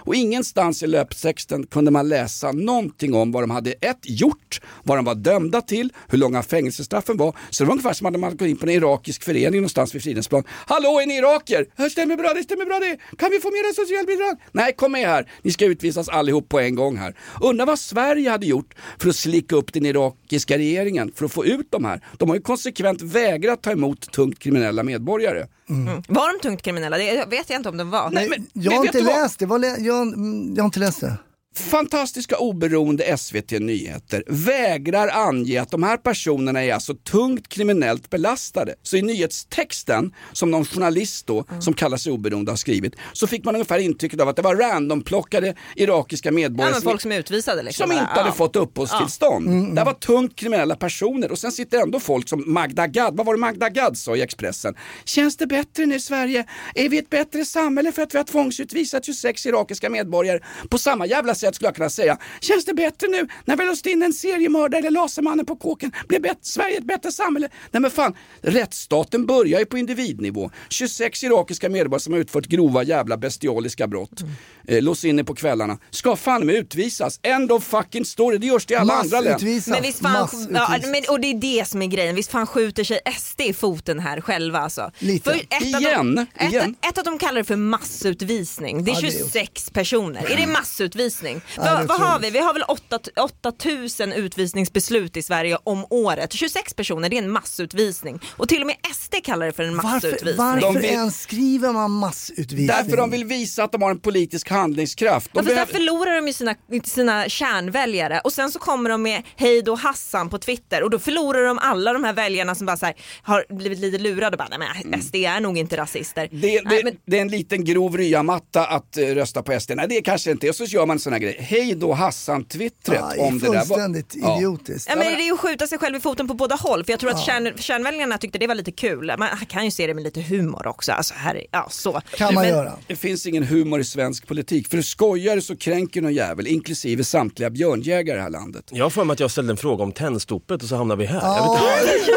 Och 0.05 0.15
ingenstans 0.15 0.83
i 0.83 0.87
löptexten 0.87 1.67
kunde 1.67 1.91
man 1.91 2.09
läsa 2.09 2.53
någonting 2.53 3.15
om 3.15 3.33
vad 3.33 3.43
de 3.43 3.51
hade 3.51 3.73
ett 3.73 3.99
gjort, 4.03 4.61
vad 4.83 4.99
de 4.99 5.05
var 5.05 5.15
dömda 5.15 5.61
till, 5.61 5.93
hur 6.09 6.19
långa 6.19 6.43
fängelsestraffen 6.43 7.17
var. 7.17 7.37
Så 7.51 7.63
det 7.63 7.69
var 7.69 7.73
ungefär 7.73 7.93
som 7.93 8.07
att 8.07 8.21
man 8.21 8.37
gått 8.37 8.49
in 8.49 8.57
på 8.57 8.67
en 8.67 8.73
irakisk 8.73 9.25
förening 9.25 9.61
någonstans 9.61 9.95
vid 9.95 10.03
Fridhemsplan. 10.03 10.45
Hallå 10.49 11.01
är 11.01 11.07
ni 11.07 11.15
irakier? 11.15 11.89
Stämmer 11.91 12.17
bra 12.17 12.33
det, 12.35 12.43
stämmer 12.43 12.65
bra 12.65 12.79
det. 12.79 13.17
Kan 13.19 13.31
vi 13.31 13.41
få 13.41 13.51
mera 13.51 13.75
socialbidrag? 13.75 14.37
Nej, 14.53 14.73
kom 14.73 14.93
med 14.93 15.09
här. 15.09 15.31
Ni 15.43 15.53
ska 15.53 15.65
utvisas 15.65 16.09
allihop 16.09 16.49
på 16.49 16.61
en 16.61 16.75
gång 16.75 16.97
här. 16.97 17.17
Undrar 17.41 17.67
vad 17.67 17.79
Sverige 17.79 18.31
hade 18.31 18.47
gjort 18.47 18.75
för 18.99 19.09
att 19.09 19.17
slicka 19.17 19.57
upp 19.57 19.73
den 19.73 19.87
irakiska 19.87 20.59
regeringen 20.59 21.13
för 21.15 21.25
att 21.25 21.33
få 21.33 21.45
ut 21.45 21.67
de 21.71 21.85
här. 21.85 22.05
De 22.17 22.29
har 22.29 22.37
ju 22.37 22.43
konsekvent 22.43 23.03
vägrat 23.03 23.63
ta 23.63 23.71
emot 23.71 24.13
tungt 24.13 24.39
kriminella 24.39 24.83
medborgare. 24.83 25.47
Mm. 25.71 26.03
Var 26.09 26.33
de 26.33 26.43
tungt 26.43 26.63
kriminella? 26.63 26.99
Det 26.99 27.25
vet 27.31 27.51
jag 27.51 27.59
inte 27.59 27.69
om 27.69 27.77
de 27.77 27.91
var. 27.91 28.11
Nej, 28.11 28.29
men, 28.29 28.47
Jag 28.53 28.73
har 28.73 28.87
inte 28.87 29.01
läst 29.01 29.39
det, 29.39 29.47
jag, 29.79 30.03
mm, 30.03 30.55
jag 30.55 30.63
har 30.63 30.67
inte 30.67 30.81
läst 30.81 31.01
det. 31.01 31.17
Fantastiska 31.57 32.37
oberoende 32.39 33.17
SVT 33.19 33.51
Nyheter 33.51 34.23
vägrar 34.27 35.09
ange 35.09 35.61
att 35.63 35.71
de 35.71 35.83
här 35.83 35.97
personerna 35.97 36.65
är 36.65 36.75
alltså 36.75 36.95
tungt 36.95 37.49
kriminellt 37.49 38.11
belastade. 38.11 38.75
Så 38.83 38.97
i 38.97 39.03
nyhetstexten, 39.03 40.15
som 40.33 40.51
någon 40.51 40.65
journalist 40.65 41.27
då, 41.27 41.45
som 41.61 41.75
kallar 41.75 41.97
sig 41.97 42.13
oberoende 42.13 42.53
har 42.53 42.57
skrivit, 42.57 42.95
så 43.13 43.27
fick 43.27 43.45
man 43.45 43.55
ungefär 43.55 43.79
intrycket 43.79 44.21
av 44.21 44.29
att 44.29 44.37
det 44.37 44.43
var 44.43 44.57
randomplockade 44.57 45.55
irakiska 45.77 46.29
Ja, 46.29 46.33
medborgare 46.33 46.73
men 46.73 46.81
som, 46.81 46.91
folk 46.91 47.01
som 47.01 47.13
utvisade 47.13 47.63
liksom. 47.63 47.85
som 47.89 47.93
inte 47.93 48.11
Ja. 48.15 48.21
hade 48.23 48.33
fått 48.37 48.57
uppehållstillstånd. 48.57 49.75
Det 49.75 49.81
här 49.81 49.85
var 49.87 49.93
tungt 49.95 50.37
kriminella 50.37 50.77
personer 50.77 51.31
och 51.31 51.39
sen 51.39 51.53
sitter 51.53 51.81
ändå 51.83 52.01
folk 52.01 52.29
som 52.29 52.45
Magda 52.47 52.87
Gad, 52.87 53.17
vad 53.17 53.27
var 53.27 53.35
det 53.35 53.41
Magda 53.41 53.69
Gad 53.69 53.99
sa 53.99 54.17
i 54.17 54.23
Expressen? 54.23 54.75
Känns 55.05 55.37
det 55.37 55.47
bättre 55.47 55.87
nu 55.87 55.95
i 55.95 56.01
Sverige? 56.01 56.45
Är 56.75 56.89
vi 56.89 56.99
ett 56.99 57.11
bättre 57.11 57.45
samhälle 57.45 57.93
för 57.93 58.03
att 58.03 58.15
vi 58.15 58.19
har 58.19 58.25
tvångsutvisat 58.25 59.05
26 59.05 59.47
irakiska 59.47 59.91
medborgare 59.91 60.41
på 60.69 60.79
samma 60.79 61.07
jävla 61.07 61.35
sätt 61.41 61.55
skulle 61.55 61.69
jag 61.69 61.75
kunna 61.77 61.91
säga, 61.91 62.19
känns 62.41 62.65
det 62.65 62.75
bättre 62.75 63.09
nu 63.09 63.29
när 63.45 63.57
vi 63.57 63.65
låst 63.67 63.87
in 63.87 64.03
en 64.03 64.13
seriemördare 64.13 64.79
eller 64.79 64.91
lasermannen 64.91 65.47
på 65.47 65.57
kåken? 65.57 65.93
Blir 66.09 66.21
bet- 66.21 66.39
Sverige 66.43 66.79
ett 66.79 66.85
bättre 66.85 67.13
samhälle? 67.13 67.49
Nej 67.71 67.81
men 67.83 67.91
fan, 67.91 68.15
rättsstaten 68.43 69.27
börjar 69.27 69.59
ju 69.61 69.67
på 69.67 69.79
individnivå. 69.79 70.51
26 70.69 71.25
irakiska 71.25 71.69
medborgare 71.69 72.01
som 72.01 72.13
har 72.13 72.21
utfört 72.21 72.47
grova 72.47 72.83
jävla 72.83 73.17
bestialiska 73.17 73.87
brott, 73.87 74.21
eh, 74.69 74.83
lås 74.83 75.05
inne 75.05 75.25
på 75.25 75.35
kvällarna, 75.35 75.79
ska 75.91 76.17
fan 76.17 76.47
med 76.47 76.55
utvisas. 76.55 77.21
End 77.23 77.53
of 77.53 77.65
fucking 77.65 78.05
story, 78.05 78.39
det 78.39 78.47
görs 78.47 78.67
det 78.67 78.75
i 78.75 78.77
alla 78.77 78.95
andra 78.95 79.21
länder. 79.21 79.71
Men 79.71 79.83
visst 79.83 79.99
fan, 80.01 80.29
ja, 80.51 80.79
men, 80.87 81.03
och 81.09 81.21
det 81.21 81.27
är 81.31 81.35
det 81.59 81.69
som 81.69 81.83
är 81.83 81.87
grejen, 81.87 82.15
visst 82.15 82.31
fan 82.31 82.47
skjuter 82.47 82.85
sig 82.85 83.01
SD 83.19 83.41
i 83.41 83.53
foten 83.53 83.99
här 84.01 84.21
själva 84.21 84.59
alltså. 84.59 84.91
Lite. 84.99 85.31
För 85.31 85.39
ett 85.41 85.63
Igen, 85.63 86.19
Att 86.19 86.29
de, 86.41 86.47
igen. 86.47 86.77
Ett, 86.83 86.89
ett 86.91 86.99
att 86.99 87.05
de 87.05 87.19
kallar 87.19 87.39
det 87.39 87.45
för 87.45 87.57
massutvisning, 87.57 88.85
det 88.85 88.91
är 88.91 88.95
Ja, 88.95 89.01
det 89.01 89.07
är- 89.07 89.11
26 89.11 89.71
personer. 89.71 90.31
Är 90.33 90.37
det 90.37 90.47
massutvisning? 90.47 91.30
Ja, 91.57 91.63
det 91.63 91.69
är 91.69 91.85
vad, 91.87 92.01
har 92.01 92.19
vi? 92.19 92.31
Vi 92.31 92.39
har 92.39 92.55
väl 92.55 92.63
8 92.69 92.99
8000 93.45 94.13
utvisningsbeslut 94.13 95.17
i 95.17 95.23
Sverige 95.23 95.59
om 95.65 95.87
året. 95.91 96.33
26 96.33 96.75
personer, 96.75 97.09
det 97.09 97.17
är 97.19 97.23
en 97.23 97.31
massutvisning. 97.31 98.21
Och 98.37 98.49
till 98.49 98.61
och 98.61 98.67
med 98.67 98.77
SD 98.95 99.15
kallar 99.25 99.47
det 99.47 99.53
för 99.53 99.63
en 99.63 99.77
Varför, 99.77 99.89
massutvisning. 99.91 100.37
varför 100.37 100.85
ens 100.85 101.21
skriver 101.21 101.73
man 101.73 101.91
massutvisning? 101.91 102.67
Därför 102.67 102.97
de 102.97 103.11
vill 103.11 103.25
visa 103.25 103.65
att 103.65 103.73
de 103.73 103.83
har 103.83 103.91
en 103.91 104.01
politisk 104.01 104.51
handlingskraft. 104.51 105.31
De 105.33 105.39
Ja, 105.39 105.43
fast 105.43 105.49
där 105.49 105.55
behöver- 105.55 105.73
förlorar 105.73 106.17
de 106.17 106.27
ju 106.27 106.33
sina, 106.33 106.55
sina 106.85 107.29
kärnväljare 107.29 108.21
och 108.25 108.33
sen 108.33 108.51
så 108.51 108.59
kommer 108.59 108.91
de 108.91 109.03
med 109.03 109.23
hej 109.37 109.63
då 109.63 109.75
Hassan 109.75 110.29
på 110.29 110.39
Twitter 110.39 110.83
och 110.83 110.91
då 110.91 110.99
förlorar 110.99 111.45
de 111.47 111.59
alla 111.59 111.93
de 111.93 112.05
här 112.05 112.13
väljarna 112.13 112.55
som 112.55 112.67
bara 112.67 112.77
så 112.77 112.87
här, 112.87 112.95
har 113.23 113.45
blivit 113.55 113.79
lite 113.79 113.99
lurade 113.99 114.35
och 114.35 114.39
bara 114.39 114.59
nej 114.59 114.83
men 114.85 115.03
SD 115.03 115.15
är 115.17 115.41
nog 115.41 115.59
inte 115.59 115.77
rasister. 115.77 116.27
Mm. 116.27 116.41
Det, 116.41 116.47
Nej, 116.65 116.77
det, 116.79 116.85
men, 116.85 116.97
det 117.07 117.17
är 117.17 117.21
en 117.23 117.29
liten 117.29 117.65
grov 117.65 117.97
ryamatta 117.97 118.67
att 118.67 118.97
eh, 118.97 119.03
rösta 119.07 119.43
på 119.43 119.61
SD. 119.61 119.71
Nej 119.75 119.87
det 119.89 120.01
kanske 120.03 120.31
inte 120.31 120.47
är. 120.47 120.49
Och 120.49 120.55
så 120.57 120.65
gör 120.65 120.87
man 120.87 120.97
en 120.97 121.01
sån 121.01 121.13
här 121.13 121.20
grej. 121.21 121.37
Hej 121.41 121.75
då 121.75 121.93
Hassan-twittret 121.93 122.99
Ja, 123.01 123.13
är 123.15 123.21
om 123.29 123.39
det 123.39 123.47
där. 123.47 123.53
Fullständigt 123.59 124.15
Ja. 124.17 124.37
idiotiskt. 124.39 124.89
ja, 124.91 124.97
men 124.97 125.07
det 125.07 125.23
är 125.23 125.25
ju 125.27 125.33
att 125.33 125.41
skjuta 125.41 125.67
sig 125.67 125.79
själv 125.79 125.97
i 125.97 126.01
foten 126.01 126.29
på 126.29 126.35
båda 126.35 126.55
håll 126.55 126.85
för 126.85 126.93
jag 126.93 127.01
tror 127.01 127.11
att 127.11 127.25
kärn, 127.27 127.53
kärnväljarna 127.59 128.19
tyckte 128.19 128.39
det 128.39 128.47
var 128.47 128.55
lite 128.55 128.73
kul. 128.73 129.13
Man 129.19 129.29
kan 129.49 129.65
ju 129.65 129.71
se 129.71 129.87
det 129.87 129.95
med 129.95 130.05
lite 130.05 130.21
humor 130.21 130.67
också. 130.67 130.93
Alltså, 130.93 131.15
här, 131.15 131.47
ja, 131.51 131.67
så. 131.71 132.01
Men- 132.35 132.67
Det 132.87 132.97
finns 132.97 133.27
ingen 133.27 133.43
humor 133.43 133.81
i 133.81 133.85
svensk 133.85 134.27
politik. 134.27 134.69
För 134.71 134.83
skojar 134.83 135.41
så 135.41 135.57
kränker 135.57 136.01
någon 136.03 136.15
jävel, 136.15 136.47
inklusive 136.47 137.05
samtliga 137.05 137.51
björnjägare 137.51 138.15
i 138.15 138.17
det 138.17 138.23
här 138.23 138.31
landet. 138.31 138.65
Jag 138.71 138.85
har 138.85 138.91
för 138.91 139.05
mig 139.05 139.13
att 139.15 139.21
jag 139.21 139.31
ställde 139.31 139.53
en 139.53 139.57
fråga 139.57 139.85
om 139.85 139.93
tändstopet 139.93 140.63
och 140.63 140.69
så 140.69 140.77
hamnar 140.77 140.97
vi 140.97 141.07
här. 141.07 141.21
Jag 141.21 141.53
vet 141.53 142.09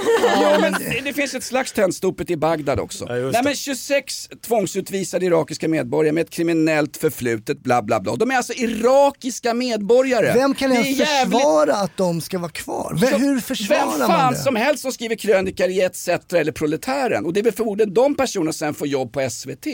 Ja, 0.42 0.58
men 0.62 0.74
det, 1.04 1.14
finns 1.14 1.34
ett 1.34 1.44
slags 1.44 1.72
tändstopet 1.74 2.30
i 2.30 2.38
Bagdad 2.38 2.80
också. 2.80 3.06
Nej, 3.06 3.42
men 3.44 3.56
26 3.56 4.30
tvångsutvisade 4.48 5.26
irakiska 5.26 5.68
medborgare 5.68 6.14
med 6.14 6.22
ett 6.22 6.30
kriminellt 6.30 6.98
förflutet, 6.98 7.60
bla 7.64 7.82
bla 7.82 8.00
bla. 8.00 8.16
De 8.16 8.32
är 8.32 8.36
alltså 8.36 8.54
irakiska 8.94 9.54
medborgare. 9.54 10.34
Vem 10.34 10.56
kan 10.56 10.72
ens 10.72 10.88
jävligt- 10.88 11.34
försvara 11.40 11.76
att 11.76 11.98
de 11.98 12.22
ska 12.22 12.40
vara 12.40 12.52
kvar? 12.52 12.98
Vem, 13.02 13.22
hur 13.22 13.40
försvarar 13.40 13.80
Vem 13.80 14.00
man 14.00 14.08
fan 14.08 14.34
det? 14.34 14.40
som 14.40 14.56
helst 14.56 14.82
som 14.82 14.92
skriver 14.92 15.16
krönikor 15.16 15.68
i 15.70 15.82
ETC 15.82 16.10
eller 16.34 16.52
Proletären. 16.52 17.26
Och 17.26 17.34
det 17.34 17.40
är 17.40 17.44
väl 17.44 17.54
förmodligen 17.54 17.94
de 17.94 18.16
personerna 18.16 18.54
sen 18.54 18.74
får 18.74 18.88
jobb 18.88 19.14
på 19.14 19.30
SVT. 19.30 19.68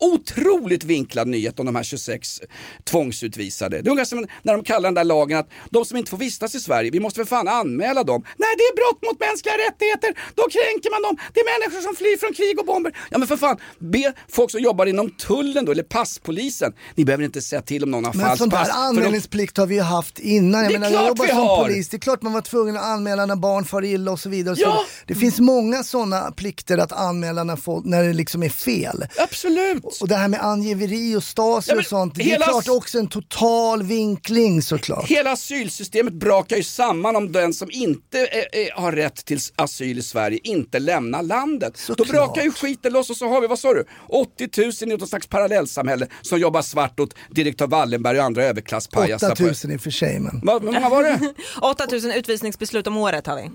Otroligt 0.00 0.84
vinklad 0.84 1.28
nyhet 1.28 1.60
om 1.60 1.66
de 1.66 1.76
här 1.76 1.82
26 1.82 2.40
tvångsutvisade. 2.84 3.82
Det 3.82 3.88
är 3.88 3.90
ungefär 3.90 4.04
som 4.08 4.26
när 4.42 4.52
de 4.52 4.64
kallar 4.64 4.82
den 4.86 4.94
där 4.94 5.04
lagen 5.04 5.38
att 5.38 5.48
de 5.70 5.84
som 5.84 5.96
inte 5.96 6.10
får 6.10 6.18
vistas 6.18 6.54
i 6.54 6.60
Sverige, 6.60 6.90
vi 6.90 7.00
måste 7.00 7.20
för 7.20 7.24
fan 7.24 7.48
anmäla 7.48 8.04
dem. 8.04 8.22
Nej, 8.36 8.48
det 8.58 8.62
är 8.62 8.74
brott 8.76 9.02
mot 9.12 9.20
mänskliga 9.20 9.54
rättigheter. 9.54 10.10
Då 10.34 10.42
kränker 10.42 10.90
man 10.90 11.02
dem. 11.02 11.16
Det 11.34 11.40
är 11.40 11.60
människor 11.60 11.80
som 11.82 11.96
flyr 11.96 12.16
från 12.16 12.32
krig 12.34 12.58
och 12.60 12.66
bomber. 12.66 12.92
Ja 13.10 13.18
men 13.18 13.28
för 13.28 13.36
fan, 13.36 13.56
be 13.78 14.12
folk 14.28 14.50
som 14.50 14.60
jobbar 14.60 14.86
inom 14.86 15.10
tullen 15.10 15.64
då, 15.64 15.72
eller 15.72 15.82
passpolisen. 15.82 16.72
Ni 16.94 17.04
behöver 17.04 17.24
inte 17.24 17.40
säga 17.42 17.62
till 17.62 17.82
om 17.84 17.90
någon 17.90 18.04
har 18.04 18.12
där 18.12 18.55
pass. 18.58 18.68
anmälningsplikt 18.76 19.56
har 19.56 19.66
vi 19.66 19.74
ju 19.74 19.80
haft 19.80 20.18
innan. 20.18 20.62
Jag 20.62 20.70
Det 20.70 20.74
är 20.74 20.78
menar, 20.78 20.92
jag 20.92 20.98
klart 21.00 21.08
jobbar 21.08 21.24
vi 21.24 21.30
som 21.30 21.38
har. 21.38 21.64
polis, 21.64 21.88
det 21.88 21.96
är 21.96 21.98
klart 21.98 22.22
man 22.22 22.32
var 22.32 22.40
tvungen 22.40 22.76
att 22.76 22.82
anmäla 22.84 23.26
när 23.26 23.36
barn 23.36 23.64
far 23.64 23.84
illa 23.84 24.10
och 24.12 24.20
så 24.20 24.28
vidare. 24.28 24.56
Så 24.56 24.62
Ja. 24.62 24.68
vidare. 24.70 24.86
Det 25.06 25.14
finns 25.14 25.40
många 25.40 25.82
sådana 25.84 26.30
plikter 26.32 26.78
att 26.78 26.92
anmäla 26.92 27.44
när, 27.44 27.56
folk, 27.56 27.84
när 27.84 28.02
det 28.04 28.12
liksom 28.12 28.42
är 28.42 28.48
fel. 28.48 29.04
Absolut. 29.18 29.84
Och, 29.84 29.92
och 30.00 30.08
det 30.08 30.14
här 30.16 30.28
med 30.28 30.44
angiveri 30.44 31.16
och 31.16 31.22
stasi 31.24 31.70
Ja, 31.72 31.78
och 31.78 31.84
sånt, 31.84 32.14
det 32.14 32.22
hela 32.22 32.44
är 32.46 32.48
klart 32.50 32.68
också 32.68 32.98
en 32.98 33.06
total 33.08 33.82
vinkling 33.82 34.62
såklart. 34.62 35.04
Hela 35.08 35.30
asylsystemet 35.32 36.14
brakar 36.14 36.56
ju 36.56 36.62
samman 36.62 37.16
om 37.16 37.32
den 37.32 37.54
som 37.54 37.68
inte 37.70 38.20
eh, 38.20 38.60
eh, 38.60 38.82
har 38.82 38.92
rätt 38.92 39.24
till 39.24 39.38
asyl 39.56 39.98
i 39.98 40.02
Sverige 40.02 40.38
inte 40.42 40.78
lämnar 40.78 41.22
landet. 41.22 41.80
Då 41.96 42.04
brakar 42.04 42.42
ju 42.42 42.50
skiten 42.52 42.92
loss 42.92 43.10
och 43.10 43.16
så 43.16 43.28
har 43.28 43.40
vi, 43.40 43.46
vad 43.46 43.58
sa 43.58 43.74
du, 43.74 43.84
80 44.08 44.48
000 44.62 44.72
i 44.80 44.86
något 44.86 45.08
slags 45.08 45.26
parallellsamhälle 45.26 46.06
som 46.22 46.38
jobbar 46.38 46.62
svart 46.62 47.00
åt 47.00 47.14
direktör 47.30 47.66
Wallenberg 47.66 48.18
och 48.18 48.24
andra 48.24 48.44
överklasspajaser. 48.46 49.32
8000 49.32 49.70
i 49.70 49.76
och 49.76 49.80
för 49.80 49.90
sig 49.90 50.18
men. 50.20 50.40
Hur 50.60 50.60
många 50.72 50.88
var 50.88 51.02
det? 51.02 51.34
8000 51.60 52.10
utvisningsbeslut 52.12 52.86
om 52.86 52.96
året 52.96 53.26
har 53.26 53.36
vi. 53.36 53.50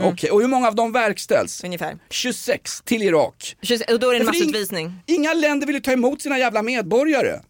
Okej, 0.00 0.30
och 0.30 0.40
hur 0.40 0.48
många 0.48 0.68
av 0.68 0.74
dem 0.74 0.92
verkställs? 0.92 1.64
Ungefär. 1.64 1.98
26 2.10 2.82
till 2.84 3.02
Irak. 3.02 3.56
26 3.62 3.92
Och 3.92 4.00
då 4.00 4.08
är 4.10 4.14
det 4.14 4.20
en 4.20 4.26
massutvisning. 4.26 5.02
Inga 5.06 5.34
länder 5.34 5.66
vill 5.66 5.76
ju 5.76 5.80
ta 5.82 5.92
emot 5.92 6.22
sina 6.22 6.38
jävla 6.38 6.62
medborgare. 6.62 7.40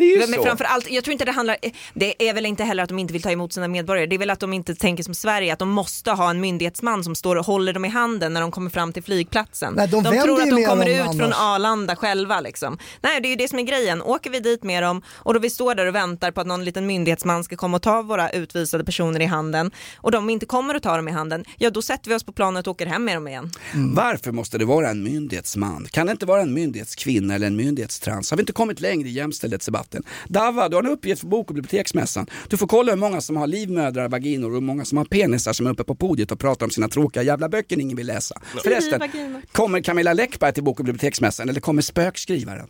Det 0.00 0.04
är 0.04 0.20
ju 0.20 0.26
Men 0.26 0.38
så. 0.38 0.42
framförallt, 0.42 0.90
jag 0.90 1.04
tror 1.04 1.12
inte 1.12 1.24
det 1.24 1.32
handlar, 1.32 1.56
det 1.94 2.28
är 2.28 2.34
väl 2.34 2.46
inte 2.46 2.64
heller 2.64 2.82
att 2.82 2.88
de 2.88 2.98
inte 2.98 3.12
vill 3.12 3.22
ta 3.22 3.30
emot 3.30 3.52
sina 3.52 3.68
medborgare, 3.68 4.06
det 4.06 4.16
är 4.16 4.18
väl 4.18 4.30
att 4.30 4.40
de 4.40 4.52
inte 4.52 4.74
tänker 4.74 5.02
som 5.02 5.14
Sverige, 5.14 5.52
att 5.52 5.58
de 5.58 5.70
måste 5.70 6.10
ha 6.10 6.30
en 6.30 6.40
myndighetsman 6.40 7.04
som 7.04 7.14
står 7.14 7.36
och 7.36 7.46
håller 7.46 7.72
dem 7.72 7.84
i 7.84 7.88
handen 7.88 8.32
när 8.32 8.40
de 8.40 8.50
kommer 8.50 8.70
fram 8.70 8.92
till 8.92 9.02
flygplatsen. 9.02 9.74
Nej, 9.76 9.88
de 9.88 10.02
vänder 10.02 10.22
tror 10.22 10.42
att 10.42 10.50
de 10.50 10.64
kommer 10.64 10.88
ut 10.88 11.02
från 11.02 11.22
annars. 11.22 11.36
Arlanda 11.38 11.96
själva 11.96 12.40
liksom. 12.40 12.78
Nej 13.00 13.20
det 13.20 13.28
är 13.28 13.30
ju 13.30 13.36
det 13.36 13.48
som 13.48 13.58
är 13.58 13.62
grejen, 13.62 14.02
åker 14.02 14.30
vi 14.30 14.40
dit 14.40 14.62
med 14.62 14.82
dem 14.82 15.02
och 15.08 15.34
då 15.34 15.40
vi 15.40 15.50
står 15.50 15.74
där 15.74 15.86
och 15.86 15.94
väntar 15.94 16.30
på 16.30 16.40
att 16.40 16.46
någon 16.46 16.64
liten 16.64 16.86
myndighetsman 16.86 17.44
ska 17.44 17.56
komma 17.56 17.76
och 17.76 17.82
ta 17.82 18.02
våra 18.02 18.30
utvisade 18.30 18.84
personer 18.84 19.20
i 19.20 19.26
handen 19.26 19.70
och 19.96 20.10
de 20.10 20.30
inte 20.30 20.46
kommer 20.46 20.74
att 20.74 20.82
ta 20.82 20.96
dem 20.96 21.08
i 21.08 21.12
handen, 21.12 21.44
ja 21.58 21.70
då 21.70 21.82
sätter 21.82 22.10
vi 22.10 22.16
oss 22.16 22.24
på 22.24 22.32
planet 22.32 22.66
och 22.66 22.70
åker 22.70 22.86
hem 22.86 23.04
med 23.04 23.16
dem 23.16 23.28
igen. 23.28 23.50
Varför 23.74 24.32
måste 24.32 24.58
det 24.58 24.64
vara 24.64 24.88
en 24.90 25.02
myndighetsman? 25.02 25.86
Kan 25.90 26.06
det 26.06 26.12
inte 26.12 26.26
vara 26.26 26.42
en 26.42 26.54
myndighetskvinna 26.54 27.34
eller 27.34 27.46
en 27.46 27.56
myndighetstrans? 27.56 28.30
Har 28.30 28.36
vi 28.36 28.42
inte 28.42 28.52
kommit 28.52 28.80
längre 28.80 29.08
i 29.08 29.12
jämställdhetsdebatten? 29.12 29.89
Dava, 30.28 30.68
du 30.68 30.76
har 30.76 30.82
en 30.82 30.90
uppgift 30.90 31.20
för 31.20 31.28
bok 31.28 31.48
och 31.48 31.54
biblioteksmässan. 31.54 32.26
Du 32.48 32.56
får 32.56 32.66
kolla 32.66 32.92
hur 32.92 32.98
många 32.98 33.20
som 33.20 33.36
har 33.36 33.46
livmödrar, 33.46 34.08
vaginor 34.08 34.48
och 34.48 34.54
hur 34.54 34.60
många 34.60 34.84
som 34.84 34.98
har 34.98 35.04
penisar 35.04 35.52
som 35.52 35.66
är 35.66 35.70
uppe 35.70 35.84
på 35.84 35.94
podiet 35.94 36.32
och 36.32 36.38
pratar 36.38 36.66
om 36.66 36.70
sina 36.70 36.88
tråkiga 36.88 37.22
jävla 37.22 37.48
böcker 37.48 37.80
ingen 37.80 37.96
vill 37.96 38.06
läsa. 38.06 38.40
Förresten, 38.62 38.98
vagina. 38.98 39.42
kommer 39.52 39.80
Camilla 39.80 40.12
Läckberg 40.12 40.52
till 40.52 40.64
bok 40.64 40.78
och 40.78 40.84
biblioteksmässan 40.84 41.48
eller 41.48 41.60
kommer 41.60 41.82
spökskrivaren? 41.82 42.68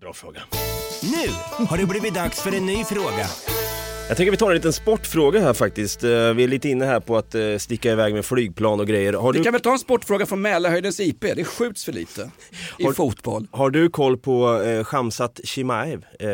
Bra 0.00 0.12
fråga. 0.12 0.40
Nu 1.02 1.64
har 1.66 1.78
det 1.78 1.86
blivit 1.86 2.14
dags 2.14 2.42
för 2.42 2.54
en 2.56 2.66
ny 2.66 2.84
fråga. 2.84 3.26
Jag 4.08 4.16
tänker 4.16 4.30
vi 4.30 4.36
tar 4.36 4.48
en 4.50 4.54
liten 4.54 4.72
sportfråga 4.72 5.40
här 5.40 5.52
faktiskt. 5.52 6.04
Eh, 6.04 6.10
Vi 6.10 6.44
är 6.44 6.48
lite 6.48 6.68
inne 6.68 6.84
här 6.84 7.00
på 7.00 7.16
att 7.16 7.34
eh, 7.34 7.56
sticka 7.58 7.92
iväg 7.92 8.14
med 8.14 8.24
flygplan 8.24 8.80
och 8.80 8.86
grejer. 8.86 9.12
Har 9.12 9.32
Vi 9.32 9.38
du, 9.38 9.44
kan 9.44 9.52
väl 9.52 9.62
ta 9.62 9.72
en 9.72 9.78
sportfråga 9.78 10.26
från 10.26 10.42
Mälarhöjdens 10.42 11.00
IP, 11.00 11.20
det 11.20 11.44
skjuts 11.44 11.84
för 11.84 11.92
lite 11.92 12.30
i 12.78 12.84
Har- 12.84 12.92
fotboll. 12.92 13.46
har 13.50 13.70
du 13.70 13.88
koll 13.88 14.16
på 14.18 14.62
eh, 14.62 14.84
Shamsat 14.84 15.40
Chimaev, 15.44 16.04
eh, 16.20 16.28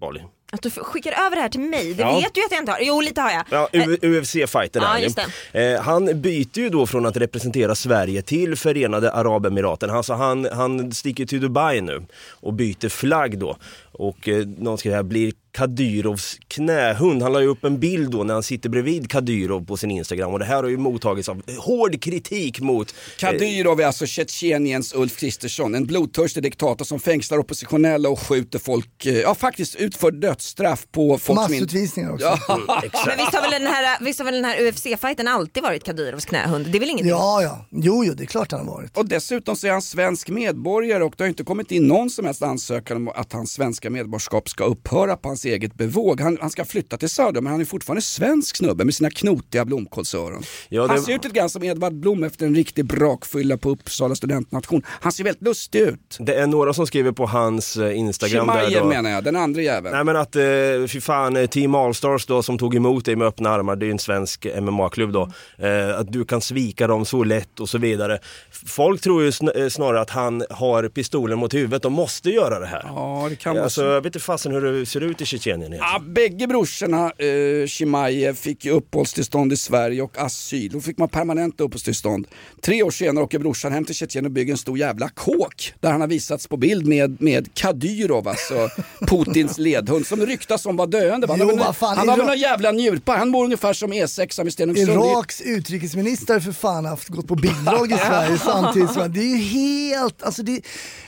Bali? 0.00 0.20
Att 0.54 0.62
du 0.62 0.70
skickar 0.70 1.12
över 1.26 1.36
det 1.36 1.42
här 1.42 1.48
till 1.48 1.60
mig, 1.60 1.94
det 1.94 2.02
Ja. 2.02 2.20
vet 2.20 2.34
du 2.34 2.40
ju 2.40 2.44
att 2.46 2.52
jag 2.52 2.60
inte 2.60 2.72
har. 2.72 2.78
Jo 2.82 3.00
lite 3.00 3.20
har 3.20 3.30
jag. 3.30 3.44
Ja, 3.50 3.68
Eh, 3.72 3.88
UFC-fighter 4.02 4.80
Ja, 4.80 4.96
är 4.96 5.02
just 5.02 5.18
det. 5.52 5.72
Eh, 5.72 5.80
han 5.82 6.20
byter 6.20 6.58
ju 6.58 6.68
då 6.68 6.86
från 6.86 7.06
att 7.06 7.16
representera 7.16 7.74
Sverige 7.74 8.22
till 8.22 8.56
Förenade 8.56 9.12
Arabemiraten. 9.12 9.90
Alltså 9.90 10.12
han, 10.12 10.48
han 10.52 10.92
sticker 10.92 11.26
till 11.26 11.40
Dubai 11.40 11.80
nu 11.80 12.02
och 12.30 12.52
byter 12.52 12.88
flagg 12.88 13.38
då. 13.38 13.56
Och 13.92 14.28
eh, 14.28 14.46
någon 14.46 14.78
skriver 14.78 14.96
här, 14.96 15.02
blir 15.02 15.32
Kadyrovs 15.52 16.38
knähund. 16.48 17.22
Han 17.22 17.32
la 17.32 17.40
ju 17.40 17.46
upp 17.46 17.64
en 17.64 17.80
bild 17.80 18.10
då 18.10 18.24
när 18.24 18.34
han 18.34 18.42
sitter 18.42 18.68
bredvid 18.68 19.10
Kadyrov 19.10 19.66
på 19.66 19.76
sin 19.76 19.90
Instagram 19.90 20.32
och 20.32 20.38
det 20.38 20.44
här 20.44 20.62
har 20.62 20.70
ju 20.70 20.76
mottagits 20.76 21.28
av 21.28 21.42
hård 21.58 22.02
kritik 22.02 22.60
mot 22.60 22.90
eh, 22.90 22.94
Kadyrov 23.18 23.80
är 23.80 23.86
alltså 23.86 24.06
Tjetjeniens 24.06 24.94
Ulf 24.94 25.16
Kristersson, 25.16 25.74
en 25.74 25.86
blodtörstig 25.86 26.42
diktator 26.42 26.84
som 26.84 27.00
fängslar 27.00 27.38
oppositionella 27.38 28.08
och 28.08 28.20
skjuter 28.20 28.58
folk, 28.58 29.06
eh, 29.06 29.20
ja 29.20 29.34
faktiskt 29.34 29.76
utför 29.76 30.10
dödsstraff 30.10 30.86
på 30.92 31.18
folk. 31.18 31.36
Massutvisningar 31.36 32.12
också. 32.12 32.26
Ja, 32.48 32.82
Men 33.06 33.18
visst 33.18 33.34
har 33.34 33.42
väl 33.42 33.50
den 33.62 33.72
här, 33.72 34.04
visst 34.04 34.18
har 34.18 34.24
väl 34.24 34.34
den 34.34 34.44
här 34.44 34.60
UFC-fighten 34.60 35.28
alltid 35.28 35.62
varit 35.62 35.84
Kadyrovs 35.84 36.24
knähund? 36.24 36.66
Det 36.66 36.78
är 36.78 36.80
väl 36.80 36.90
ingenting? 36.90 37.10
Ja, 37.10 37.42
ja. 37.42 37.66
Jo, 37.70 38.04
jo, 38.04 38.14
det 38.14 38.24
är 38.24 38.26
klart 38.26 38.52
han 38.52 38.68
har 38.68 38.74
varit. 38.74 38.96
Och 38.96 39.08
dessutom 39.08 39.56
så 39.56 39.66
är 39.66 39.70
han 39.70 39.82
svensk 39.82 40.28
medborgare 40.28 41.04
och 41.04 41.14
det 41.16 41.24
har 41.24 41.28
inte 41.28 41.44
kommit 41.44 41.70
in 41.70 41.82
någon 41.88 42.10
som 42.10 42.24
helst 42.24 42.42
ansökan 42.42 42.96
om 42.96 43.08
att 43.08 43.32
hans 43.32 43.52
svenska 43.52 43.90
medborgarskap 43.90 44.48
ska 44.48 44.64
upphöra 44.64 45.16
på 45.16 45.28
hans 45.28 45.41
eget 45.44 45.74
bevåg. 45.74 46.20
Han, 46.20 46.38
han 46.40 46.50
ska 46.50 46.64
flytta 46.64 46.96
till 46.96 47.08
Söder 47.08 47.40
men 47.40 47.52
han 47.52 47.60
är 47.60 47.64
fortfarande 47.64 48.02
svensk 48.02 48.56
snubbe 48.56 48.84
med 48.84 48.94
sina 48.94 49.10
knotiga 49.10 49.64
blomkålsöron. 49.64 50.42
Ja, 50.68 50.82
det- 50.82 50.88
Han 50.88 51.02
ser 51.02 51.12
ut 51.14 51.24
lite 51.24 51.38
grann 51.38 51.50
som 51.50 51.62
Edvard 51.62 51.94
Blom 51.94 52.24
efter 52.24 52.46
en 52.46 52.54
riktig 52.54 52.84
brakfylla 52.84 53.56
på 53.56 53.70
Uppsala 53.70 54.14
studentnation. 54.14 54.82
Han 54.88 55.12
ser 55.12 55.24
väldigt 55.24 55.42
lustig 55.42 55.80
ut. 55.80 56.16
Det 56.20 56.34
är 56.34 56.46
några 56.46 56.74
som 56.74 56.86
skriver 56.86 57.12
på 57.12 57.26
hans 57.26 57.76
eh, 57.76 57.98
Instagram 57.98 58.46
där 58.46 58.54
Chimaev 58.68 58.82
då. 58.82 58.88
menar 58.88 59.10
jag, 59.10 59.24
den 59.24 59.36
andra 59.36 59.62
jäveln. 59.62 59.94
Nej 59.94 60.04
men 60.04 60.16
att, 60.16 60.36
eh, 60.36 60.42
fy 60.88 61.00
fan, 61.00 61.36
eh, 61.36 61.46
Team 61.46 61.74
Allstars 61.74 62.26
då 62.26 62.42
som 62.42 62.58
tog 62.58 62.74
emot 62.74 63.04
dig 63.04 63.16
med 63.16 63.26
öppna 63.26 63.50
armar, 63.50 63.76
det 63.76 63.84
är 63.84 63.86
ju 63.86 63.92
en 63.92 63.98
svensk 63.98 64.46
MMA-klubb 64.60 65.12
då. 65.12 65.30
Eh, 65.58 65.98
att 65.98 66.12
du 66.12 66.24
kan 66.24 66.40
svika 66.40 66.86
dem 66.86 67.04
så 67.04 67.24
lätt 67.24 67.60
och 67.60 67.68
så 67.68 67.78
vidare. 67.78 68.18
Folk 68.66 69.00
tror 69.00 69.22
ju 69.22 69.30
sn- 69.30 69.62
eh, 69.62 69.68
snarare 69.68 70.00
att 70.00 70.10
han 70.10 70.44
har 70.50 70.88
pistolen 70.88 71.38
mot 71.38 71.54
huvudet 71.54 71.84
och 71.84 71.92
måste 71.92 72.30
göra 72.30 72.58
det 72.60 72.66
här. 72.66 72.82
Ja, 72.86 73.26
det 73.30 73.36
kan 73.36 73.54
vara 73.54 73.64
Alltså, 73.64 73.80
så. 73.80 73.86
jag 73.86 74.00
vet 74.00 74.06
inte 74.06 74.18
fasen 74.18 74.52
hur 74.52 74.60
det 74.72 74.86
ser 74.86 75.00
ut 75.00 75.20
i 75.20 75.26
Tjetjenien 75.32 75.72
Ja, 75.72 76.02
bägge 76.08 76.46
brorsorna, 76.46 77.12
eh, 77.18 77.66
Chimaev, 77.66 78.34
fick 78.34 78.64
ju 78.64 78.70
uppehållstillstånd 78.70 79.52
i 79.52 79.56
Sverige 79.56 80.02
och 80.02 80.18
asyl. 80.18 80.70
Då 80.72 80.80
fick 80.80 80.98
man 80.98 81.08
permanent 81.08 81.60
uppehållstillstånd. 81.60 82.26
Tre 82.60 82.82
år 82.82 82.90
senare 82.90 83.24
åker 83.24 83.38
brorsan 83.38 83.72
hem 83.72 83.84
till 83.84 83.94
Tjetjenien 83.94 84.26
och 84.26 84.32
bygger 84.32 84.52
en 84.52 84.58
stor 84.58 84.78
jävla 84.78 85.08
kåk 85.08 85.74
där 85.80 85.90
han 85.92 86.00
har 86.00 86.08
visats 86.08 86.46
på 86.46 86.56
bild 86.56 86.86
med, 86.86 87.20
med 87.22 87.54
Kadyrov, 87.54 88.28
alltså 88.28 88.68
Putins 89.08 89.58
ledhund, 89.58 90.06
som 90.06 90.26
ryktas 90.26 90.66
om 90.66 90.76
var 90.76 90.86
döende. 90.86 91.26
Han 91.26 91.40
har 91.40 91.46
Jo, 91.50 91.56
väl- 91.56 91.64
vad 91.66 91.76
fan, 91.76 91.98
han 91.98 92.08
har 92.08 92.16
väl 92.16 92.24
Irak- 92.26 92.28
någon 92.28 92.38
jävla 92.38 92.70
njurpar, 92.72 93.16
han 93.18 93.32
bor 93.32 93.44
ungefär 93.44 93.72
som 93.72 93.92
E6 93.92 94.44
med 94.44 94.52
Stenungsund. 94.52 94.88
Iraks 94.88 95.40
utrikesminister 95.40 96.40
för 96.40 96.52
fan 96.52 96.84
haft 96.84 97.08
gått 97.08 97.28
på 97.28 97.34
bidrag 97.34 97.92
i 97.92 97.96
Sverige 98.08 98.38
samtidigt. 98.38 98.90
som- 98.92 99.12
Det 99.12 99.20
är 99.20 99.36
ju 99.36 99.42
helt, 99.42 100.22
alltså 100.22 100.42
det, 100.42 100.60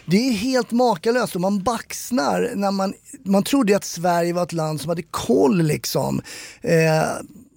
det 0.07 0.17
är 0.17 0.33
helt 0.33 0.71
makalöst 0.71 1.35
och 1.35 1.41
man 1.41 1.63
baxnar 1.63 2.53
när 2.55 2.71
man, 2.71 2.95
man 3.25 3.43
trodde 3.43 3.77
att 3.77 3.85
Sverige 3.85 4.14
var 4.33 4.43
ett 4.43 4.53
land 4.53 4.81
som 4.81 4.89
hade 4.89 5.03
koll 5.03 5.63
liksom. 5.63 6.21
Eh, 6.63 6.75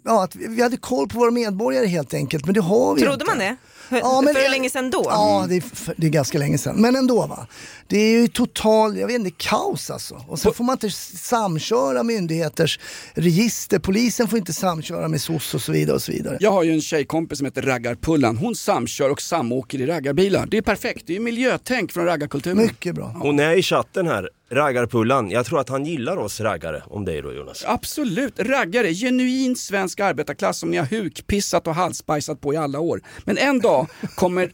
ja, 0.05 0.23
att 0.23 0.35
vi 0.35 0.61
hade 0.61 0.77
koll 0.77 1.07
på 1.07 1.19
våra 1.19 1.31
medborgare 1.31 1.85
helt 1.87 2.13
enkelt, 2.13 2.45
men 2.45 2.53
det 2.53 2.61
har 2.61 2.95
vi 2.95 3.01
Trodde 3.01 3.13
inte. 3.13 3.25
man 3.25 3.37
det? 3.39 3.55
Ja, 3.89 4.21
men 4.21 4.33
för 4.33 4.39
hur 4.41 4.47
det- 4.47 4.51
länge 4.51 4.69
sedan 4.69 4.89
då? 4.89 5.03
Ja, 5.05 5.45
det 5.49 5.55
är, 5.55 5.63
f- 5.73 5.89
det 5.97 6.07
är 6.07 6.11
ganska 6.11 6.37
länge 6.37 6.57
sedan. 6.57 6.75
Men 6.81 6.95
ändå 6.95 7.27
va. 7.27 7.47
Det 7.87 7.97
är 7.97 8.11
ju 8.21 8.27
total, 8.27 8.97
jag 8.97 9.07
vet 9.07 9.15
inte, 9.15 9.31
kaos 9.37 9.89
alltså. 9.89 10.25
Och 10.27 10.39
sen 10.39 10.53
får 10.53 10.63
man 10.63 10.73
inte 10.73 10.89
samköra 10.91 12.03
myndigheters 12.03 12.79
register. 13.13 13.79
Polisen 13.79 14.27
får 14.27 14.39
inte 14.39 14.53
samköra 14.53 15.07
med 15.07 15.21
SOS 15.21 15.53
och 15.53 15.61
så 15.61 15.71
vidare 15.71 15.95
och 15.95 16.01
så 16.01 16.11
vidare. 16.11 16.37
Jag 16.39 16.51
har 16.51 16.63
ju 16.63 16.71
en 16.73 16.81
tjejkompis 16.81 17.37
som 17.37 17.45
heter 17.45 17.61
Raggarpullan. 17.61 18.37
Hon 18.37 18.55
samkör 18.55 19.09
och 19.09 19.21
samåker 19.21 19.81
i 19.81 19.85
raggarbilar. 19.85 20.45
Det 20.51 20.57
är 20.57 20.61
perfekt, 20.61 21.03
det 21.07 21.13
är 21.13 21.17
ju 21.17 21.21
miljötänk 21.23 21.91
från 21.91 22.05
raggarkulturen. 22.05 22.57
Mycket 22.57 22.95
bra. 22.95 23.15
Hon 23.19 23.39
är 23.39 23.55
i 23.57 23.63
chatten 23.63 24.07
här, 24.07 24.29
raggarpullan. 24.49 25.31
Jag 25.31 25.45
tror 25.45 25.59
att 25.59 25.69
han 25.69 25.85
gillar 25.85 26.17
oss 26.17 26.41
raggare, 26.41 26.83
om 26.85 27.05
dig 27.05 27.21
då 27.21 27.33
Jonas. 27.33 27.63
Absolut, 27.67 28.39
raggare, 28.39 28.93
genuin 28.93 29.55
svensk 29.55 29.99
arbetarklass 29.99 30.59
som 30.59 30.71
ni 30.71 30.77
har 30.77 30.85
hukpissat 30.85 31.67
och 31.67 31.75
halsbajsat 31.75 32.41
på 32.41 32.53
i 32.53 32.57
alla 32.57 32.79
år. 32.79 33.01
Men 33.23 33.37
en 33.37 33.59
dag 33.59 33.87
kommer 34.15 34.51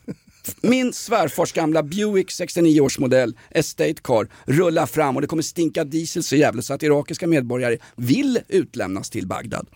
min 0.61 0.93
svärfars 0.93 1.51
gamla 1.51 1.83
Buick 1.83 2.31
69 2.31 2.81
års 2.81 2.99
modell 2.99 3.37
Estate 3.51 3.95
Car 4.03 4.27
rulla 4.45 4.87
fram 4.87 5.15
och 5.15 5.21
det 5.21 5.27
kommer 5.27 5.43
stinka 5.43 5.83
diesel 5.83 6.23
så 6.23 6.35
jävligt 6.35 6.65
så 6.65 6.73
att 6.73 6.83
irakiska 6.83 7.27
medborgare 7.27 7.77
vill 7.95 8.39
utlämnas 8.47 9.09
till 9.09 9.27
Bagdad. 9.27 9.67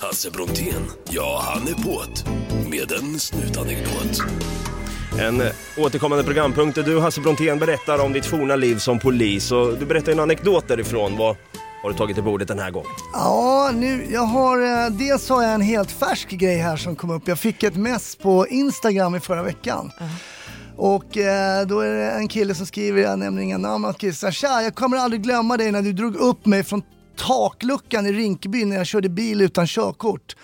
Hasse 0.00 0.30
Brontén, 0.30 0.82
ja 1.10 1.42
han 1.44 1.68
är 1.68 1.72
på't 1.72 2.24
med 2.70 2.92
en 2.92 3.20
snutanekdot. 3.20 4.22
En 5.20 5.42
återkommande 5.76 6.24
programpunkt 6.24 6.74
där 6.74 6.82
du 6.82 7.00
Hasse 7.00 7.20
Brontén 7.20 7.58
berättar 7.58 8.04
om 8.04 8.12
ditt 8.12 8.26
forna 8.26 8.56
liv 8.56 8.76
som 8.76 8.98
polis 8.98 9.52
och 9.52 9.78
du 9.78 9.86
berättar 9.86 10.12
en 10.12 10.20
anekdot 10.20 10.68
därifrån. 10.68 11.16
Vad 11.16 11.36
har 11.82 11.90
du 11.90 11.96
tagit 11.96 12.16
till 12.16 12.24
bordet 12.24 12.48
den 12.48 12.58
här 12.58 12.70
gången? 12.70 12.90
Ja, 13.12 13.70
nu, 13.74 14.06
jag 14.10 14.20
har, 14.20 14.84
eh, 14.84 14.90
dels 14.90 15.28
har 15.28 15.42
jag 15.42 15.54
en 15.54 15.60
helt 15.60 15.90
färsk 15.90 16.30
grej 16.30 16.56
här 16.56 16.76
som 16.76 16.96
kom 16.96 17.10
upp. 17.10 17.28
Jag 17.28 17.38
fick 17.38 17.62
ett 17.62 17.76
mess 17.76 18.16
på 18.16 18.46
Instagram 18.46 19.14
i 19.14 19.20
förra 19.20 19.42
veckan. 19.42 19.90
Och 20.76 21.16
eh, 21.16 21.66
då 21.66 21.80
är 21.80 21.92
det 21.92 22.10
en 22.10 22.28
kille 22.28 22.54
som 22.54 22.66
skriver, 22.66 23.02
jag 23.02 23.18
nämner 23.18 23.42
inga 23.42 23.58
namn, 23.58 23.84
han 23.84 23.94
skriver 23.94 24.14
så 24.14 24.26
här, 24.26 24.32
Tja, 24.32 24.62
jag 24.62 24.74
kommer 24.74 24.96
aldrig 24.96 25.22
glömma 25.22 25.56
dig 25.56 25.72
när 25.72 25.82
du 25.82 25.92
drog 25.92 26.16
upp 26.16 26.46
mig 26.46 26.64
från 26.64 26.82
takluckan 27.16 28.06
i 28.06 28.12
Rinkeby 28.12 28.64
när 28.64 28.76
jag 28.76 28.86
körde 28.86 29.08
bil 29.08 29.40
utan 29.40 29.66
körkort. 29.66 30.36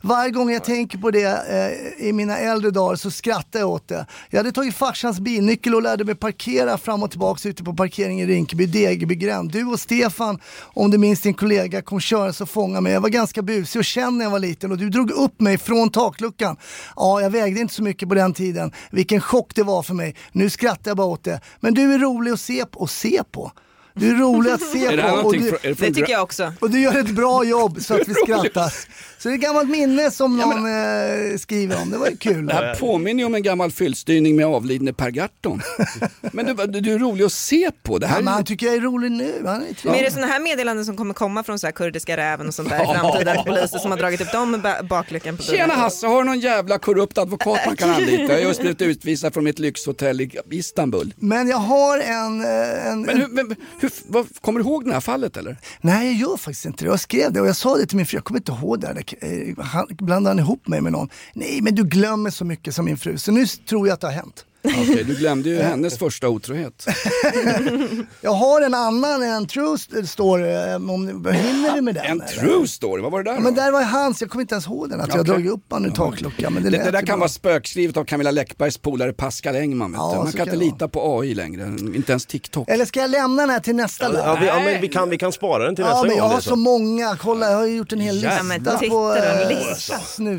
Varje 0.00 0.30
gång 0.30 0.50
jag 0.50 0.64
tänker 0.64 0.98
på 0.98 1.10
det 1.10 1.24
eh, 1.24 2.08
i 2.08 2.12
mina 2.12 2.38
äldre 2.38 2.70
dagar 2.70 2.96
så 2.96 3.10
skrattar 3.10 3.60
jag 3.60 3.68
åt 3.68 3.88
det. 3.88 4.06
Jag 4.30 4.38
hade 4.38 4.52
tagit 4.52 4.74
farsans 4.74 5.20
bilnyckel 5.20 5.74
och 5.74 5.82
lärde 5.82 6.04
mig 6.04 6.14
parkera 6.14 6.78
fram 6.78 7.02
och 7.02 7.10
tillbaka 7.10 7.48
ute 7.48 7.64
på 7.64 7.74
parkeringen 7.74 8.30
i 8.30 8.32
Rinkeby, 8.32 8.66
Degebygränd. 8.66 9.52
Du 9.52 9.64
och 9.64 9.80
Stefan, 9.80 10.40
om 10.62 10.90
du 10.90 10.98
minns 10.98 11.20
din 11.20 11.34
kollega, 11.34 11.82
kom 11.82 12.00
köra 12.00 12.28
och 12.40 12.50
fånga 12.50 12.80
mig. 12.80 12.92
Jag 12.92 13.00
var 13.00 13.08
ganska 13.08 13.42
busig 13.42 13.78
och 13.78 13.84
känd 13.84 14.16
när 14.16 14.24
jag 14.24 14.30
var 14.30 14.38
liten 14.38 14.72
och 14.72 14.78
du 14.78 14.88
drog 14.90 15.10
upp 15.10 15.40
mig 15.40 15.58
från 15.58 15.90
takluckan. 15.90 16.56
Ja, 16.96 17.20
jag 17.20 17.30
vägde 17.30 17.60
inte 17.60 17.74
så 17.74 17.82
mycket 17.82 18.08
på 18.08 18.14
den 18.14 18.32
tiden. 18.32 18.72
Vilken 18.90 19.20
chock 19.20 19.54
det 19.54 19.62
var 19.62 19.82
för 19.82 19.94
mig. 19.94 20.14
Nu 20.32 20.50
skrattar 20.50 20.90
jag 20.90 20.96
bara 20.96 21.06
åt 21.06 21.24
det. 21.24 21.40
Men 21.60 21.74
du 21.74 21.94
är 21.94 21.98
rolig 21.98 22.32
att 22.32 22.40
se 22.40 22.66
på. 22.66 22.80
Och 22.80 22.90
se 22.90 23.22
på. 23.30 23.52
Du 23.98 24.10
är 24.10 24.14
rolig 24.14 24.50
att 24.50 24.60
se 24.62 24.96
det 24.96 25.02
på. 25.02 25.08
och 25.08 25.32
du, 25.32 25.40
från- 25.48 25.58
det 25.62 25.74
tycker 25.94 26.12
jag 26.12 26.22
också. 26.22 26.52
Och 26.60 26.70
du 26.70 26.80
gör 26.80 26.98
ett 27.00 27.10
bra 27.10 27.44
jobb 27.44 27.78
så 27.80 27.94
att 27.94 28.08
vi 28.08 28.14
skrattar. 28.24 28.72
Så 29.18 29.28
det 29.28 29.34
är 29.34 29.34
ett 29.34 29.40
gammalt 29.40 29.68
minne 29.70 30.10
som 30.10 30.36
någon 30.36 30.66
eh, 30.66 31.36
skriver 31.38 31.82
om. 31.82 31.90
Det 31.90 31.98
var 31.98 32.08
ju 32.10 32.16
kul. 32.16 32.46
Det 32.46 32.54
här 32.54 32.74
påminner 32.74 33.20
ju 33.22 33.26
om 33.26 33.34
en 33.34 33.42
gammal 33.42 33.70
fyllstyrning 33.70 34.36
med 34.36 34.46
avlidne 34.46 34.92
Per 34.92 35.10
Gahrton. 35.10 35.60
Men 36.32 36.46
du, 36.46 36.80
du 36.80 36.92
är 36.94 36.98
rolig 36.98 37.24
att 37.24 37.32
se 37.32 37.70
på. 37.82 37.98
Det 37.98 38.06
här 38.06 38.16
Ja, 38.16 38.22
men 38.22 38.34
han 38.34 38.44
tycker 38.44 38.66
jag 38.66 38.74
är 38.74 38.80
rolig 38.80 39.10
nu. 39.12 39.32
Han 39.46 39.62
är 39.62 39.66
Men 39.82 39.94
är 39.94 40.02
det 40.02 40.10
sådana 40.10 40.26
här 40.32 40.40
meddelanden 40.40 40.84
som 40.84 40.96
kommer 40.96 41.14
komma 41.14 41.42
från 41.44 41.58
så 41.58 41.66
här 41.66 41.72
kurdiska 41.72 42.16
räven 42.16 42.48
och 42.48 42.54
sånt 42.54 42.68
där 42.68 42.82
i 42.82 42.86
framtiden? 42.98 43.36
Poliser 43.44 43.78
som 43.78 43.90
har 43.90 43.98
dragit 43.98 44.20
upp 44.20 44.32
dem 44.32 44.50
med 44.50 44.60
ba- 44.62 44.82
bakluckan 44.82 45.36
på 45.36 45.42
bilen? 45.42 45.56
Tjena 45.58 45.74
Hasse, 45.74 46.06
har 46.06 46.18
du 46.18 46.24
någon 46.24 46.40
jävla 46.40 46.78
korrupt 46.78 47.18
advokat 47.18 47.58
man 47.66 47.76
kan 47.76 47.90
anlita? 47.90 48.22
Jag 48.22 48.30
har 48.32 48.38
just 48.48 48.60
blivit 48.60 48.82
utvisad 48.82 49.34
från 49.34 49.44
mitt 49.44 49.58
lyxhotell 49.58 50.20
i 50.20 50.30
Istanbul. 50.50 51.14
Men 51.16 51.48
jag 51.48 51.56
har 51.56 51.98
en... 51.98 52.44
eh, 52.44 52.86
en, 52.86 53.02
Men 53.02 53.16
hur, 53.20 53.28
men, 53.28 53.56
hur, 53.80 53.85
vad, 54.06 54.26
kommer 54.40 54.60
du 54.60 54.66
ihåg 54.66 54.84
det 54.84 54.92
här 54.92 55.00
fallet 55.00 55.36
eller? 55.36 55.56
Nej, 55.80 56.06
jag 56.06 56.14
gör 56.14 56.36
faktiskt 56.36 56.64
inte 56.64 56.84
det. 56.84 56.90
Jag 56.90 57.00
skrev 57.00 57.32
det 57.32 57.40
och 57.40 57.46
jag 57.46 57.56
sa 57.56 57.76
det 57.76 57.86
till 57.86 57.96
min 57.96 58.06
fru. 58.06 58.16
Jag 58.16 58.24
kommer 58.24 58.40
inte 58.40 58.52
ihåg 58.52 58.80
det. 58.80 58.86
här. 58.86 59.04
Eh, 59.20 59.64
han 59.64 59.86
blandade 59.90 60.30
han 60.30 60.38
ihop 60.38 60.68
mig 60.68 60.80
med 60.80 60.92
någon. 60.92 61.08
Nej, 61.34 61.60
men 61.62 61.74
du 61.74 61.84
glömmer 61.84 62.30
så 62.30 62.44
mycket 62.44 62.74
som 62.74 62.84
min 62.84 62.98
fru. 62.98 63.18
Så 63.18 63.32
nu 63.32 63.46
tror 63.46 63.88
jag 63.88 63.94
att 63.94 64.00
det 64.00 64.06
har 64.06 64.14
hänt. 64.14 64.45
Okej, 64.66 65.04
du 65.06 65.14
glömde 65.14 65.48
ju 65.48 65.62
hennes 65.62 65.98
första 65.98 66.28
otrohet. 66.28 66.86
Jag 68.20 68.30
har 68.30 68.60
en 68.62 68.74
annan, 68.74 69.22
en 69.22 69.46
true 69.46 69.74
st- 69.74 70.06
story. 70.06 70.52
eh, 70.52 70.74
Om, 70.74 71.06
hinner 71.32 71.74
vi 71.74 71.80
med 71.80 71.94
den? 71.94 72.04
En 72.04 72.20
eller? 72.20 72.40
true 72.42 72.68
story, 72.68 73.02
vad 73.02 73.12
var 73.12 73.18
det 73.22 73.24
där 73.24 73.32
Ja, 73.32 73.38
då? 73.38 73.44
men 73.44 73.54
där 73.54 73.72
var 73.72 73.82
hans, 73.82 74.20
jag 74.20 74.30
kommer 74.30 74.42
inte 74.42 74.54
ens 74.54 74.66
ihåg 74.66 74.90
den. 74.90 75.00
Att 75.00 75.08
jag 75.08 75.14
har 75.14 75.20
Okej. 75.20 75.32
dragit 75.32 75.50
upp 75.52 75.64
han 75.70 75.86
ur 75.86 75.90
takluckan. 75.90 76.52
Men 76.54 76.62
det, 76.62 76.70
Det, 76.70 76.76
det 76.78 76.90
där 76.90 76.98
kan 76.98 77.06
bra. 77.06 77.16
vara 77.16 77.28
spökskrivet 77.28 77.96
av 77.96 78.04
Camilla 78.04 78.30
Läckbergs 78.30 78.78
polare 78.78 79.12
Pascal 79.12 79.56
Engman. 79.56 79.92
vet 79.92 79.98
Ja, 79.98 80.10
du. 80.10 80.16
Man 80.18 80.26
kan 80.26 80.32
kan 80.46 80.54
inte 80.54 80.64
lita 80.64 80.88
på 80.88 81.20
AI 81.20 81.34
längre, 81.34 81.62
inte 81.94 82.12
ens 82.12 82.26
TikTok. 82.26 82.68
Eller 82.70 82.84
ska 82.84 83.00
jag 83.00 83.10
lämna 83.10 83.42
den 83.42 83.50
här 83.50 83.60
till 83.60 83.76
nästa 83.76 84.06
gång? 84.08 84.16
Ja, 84.24 84.38
vi, 84.40 84.46
ja, 84.46 84.60
men 84.64 84.80
vi, 84.80 84.88
kan, 84.88 85.10
vi 85.10 85.18
kan 85.18 85.32
spara 85.32 85.64
den 85.64 85.76
till 85.76 85.84
Ja, 85.84 85.90
nästa 85.90 86.02
men 86.06 86.10
gång. 86.10 86.16
jag 86.18 86.24
om 86.24 86.30
det 86.30 86.34
har 86.34 86.40
så 86.40 86.56
många. 86.56 87.16
Kolla, 87.16 87.50
jag 87.50 87.56
har 87.58 87.66
gjort 87.66 87.92
en 87.92 88.00
hel 88.00 88.22
Ja, 88.22 88.30
lista 88.30 88.42
men 88.42 88.64
på 88.64 89.14
äh, 89.14 89.48
lista. 89.48 89.94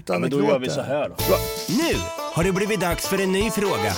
Ja, 0.07 0.19
men 0.19 0.29
då 0.29 0.43
gör 0.43 0.59
vi 0.59 0.69
så 0.69 0.81
här 0.81 1.09
då. 1.09 1.15
Nu 1.69 1.95
har 2.33 2.43
det 2.43 2.51
blivit 2.51 2.79
dags 2.79 3.07
för 3.07 3.21
en 3.21 3.31
ny 3.31 3.51
fråga. 3.51 3.93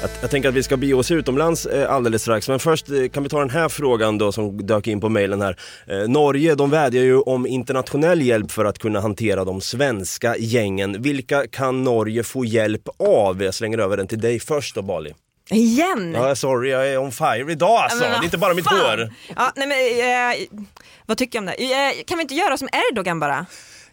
Jag, 0.00 0.10
jag 0.20 0.30
tänker 0.30 0.48
att 0.48 0.54
vi 0.54 0.62
ska 0.62 0.76
bege 0.76 0.94
oss 0.94 1.10
utomlands 1.10 1.66
eh, 1.66 1.92
alldeles 1.92 2.22
strax, 2.22 2.48
men 2.48 2.58
först 2.58 2.90
eh, 2.90 3.08
kan 3.08 3.22
vi 3.22 3.28
ta 3.28 3.38
den 3.38 3.50
här 3.50 3.68
frågan 3.68 4.18
då 4.18 4.32
som 4.32 4.66
dök 4.66 4.86
in 4.86 5.00
på 5.00 5.08
mejlen 5.08 5.40
här. 5.42 5.56
Eh, 5.86 6.08
Norge, 6.08 6.54
de 6.54 6.70
vädjar 6.70 7.02
ju 7.02 7.18
om 7.20 7.46
internationell 7.46 8.22
hjälp 8.22 8.50
för 8.50 8.64
att 8.64 8.78
kunna 8.78 9.00
hantera 9.00 9.44
de 9.44 9.60
svenska 9.60 10.36
gängen. 10.36 11.02
Vilka 11.02 11.46
kan 11.46 11.84
Norge 11.84 12.22
få 12.22 12.44
hjälp 12.44 12.88
av? 12.98 13.42
Jag 13.42 13.54
slänger 13.54 13.78
över 13.78 13.96
den 13.96 14.06
till 14.06 14.20
dig 14.20 14.40
först 14.40 14.74
då 14.74 14.82
Bali. 14.82 15.14
Igen? 15.50 16.14
Ja, 16.14 16.34
sorry, 16.34 16.70
jag 16.70 16.88
är 16.88 16.98
on 16.98 17.12
fire 17.12 17.52
idag 17.52 17.70
alltså. 17.70 18.04
Ja, 18.04 18.10
men 18.10 18.20
det 18.20 18.22
är 18.22 18.24
inte 18.24 18.38
bara 18.38 18.54
mitt 18.54 18.64
fan? 18.64 18.80
hår. 18.80 19.12
Ja, 19.36 19.52
nej, 19.56 19.66
men, 19.66 20.32
eh, 20.32 20.60
vad 21.06 21.18
tycker 21.18 21.38
jag 21.38 21.42
om 21.42 21.46
det? 21.46 21.72
Eh, 21.72 22.04
kan 22.06 22.18
vi 22.18 22.22
inte 22.22 22.34
göra 22.34 22.56
som 22.56 22.68
Erdogan 22.90 23.20
bara? 23.20 23.46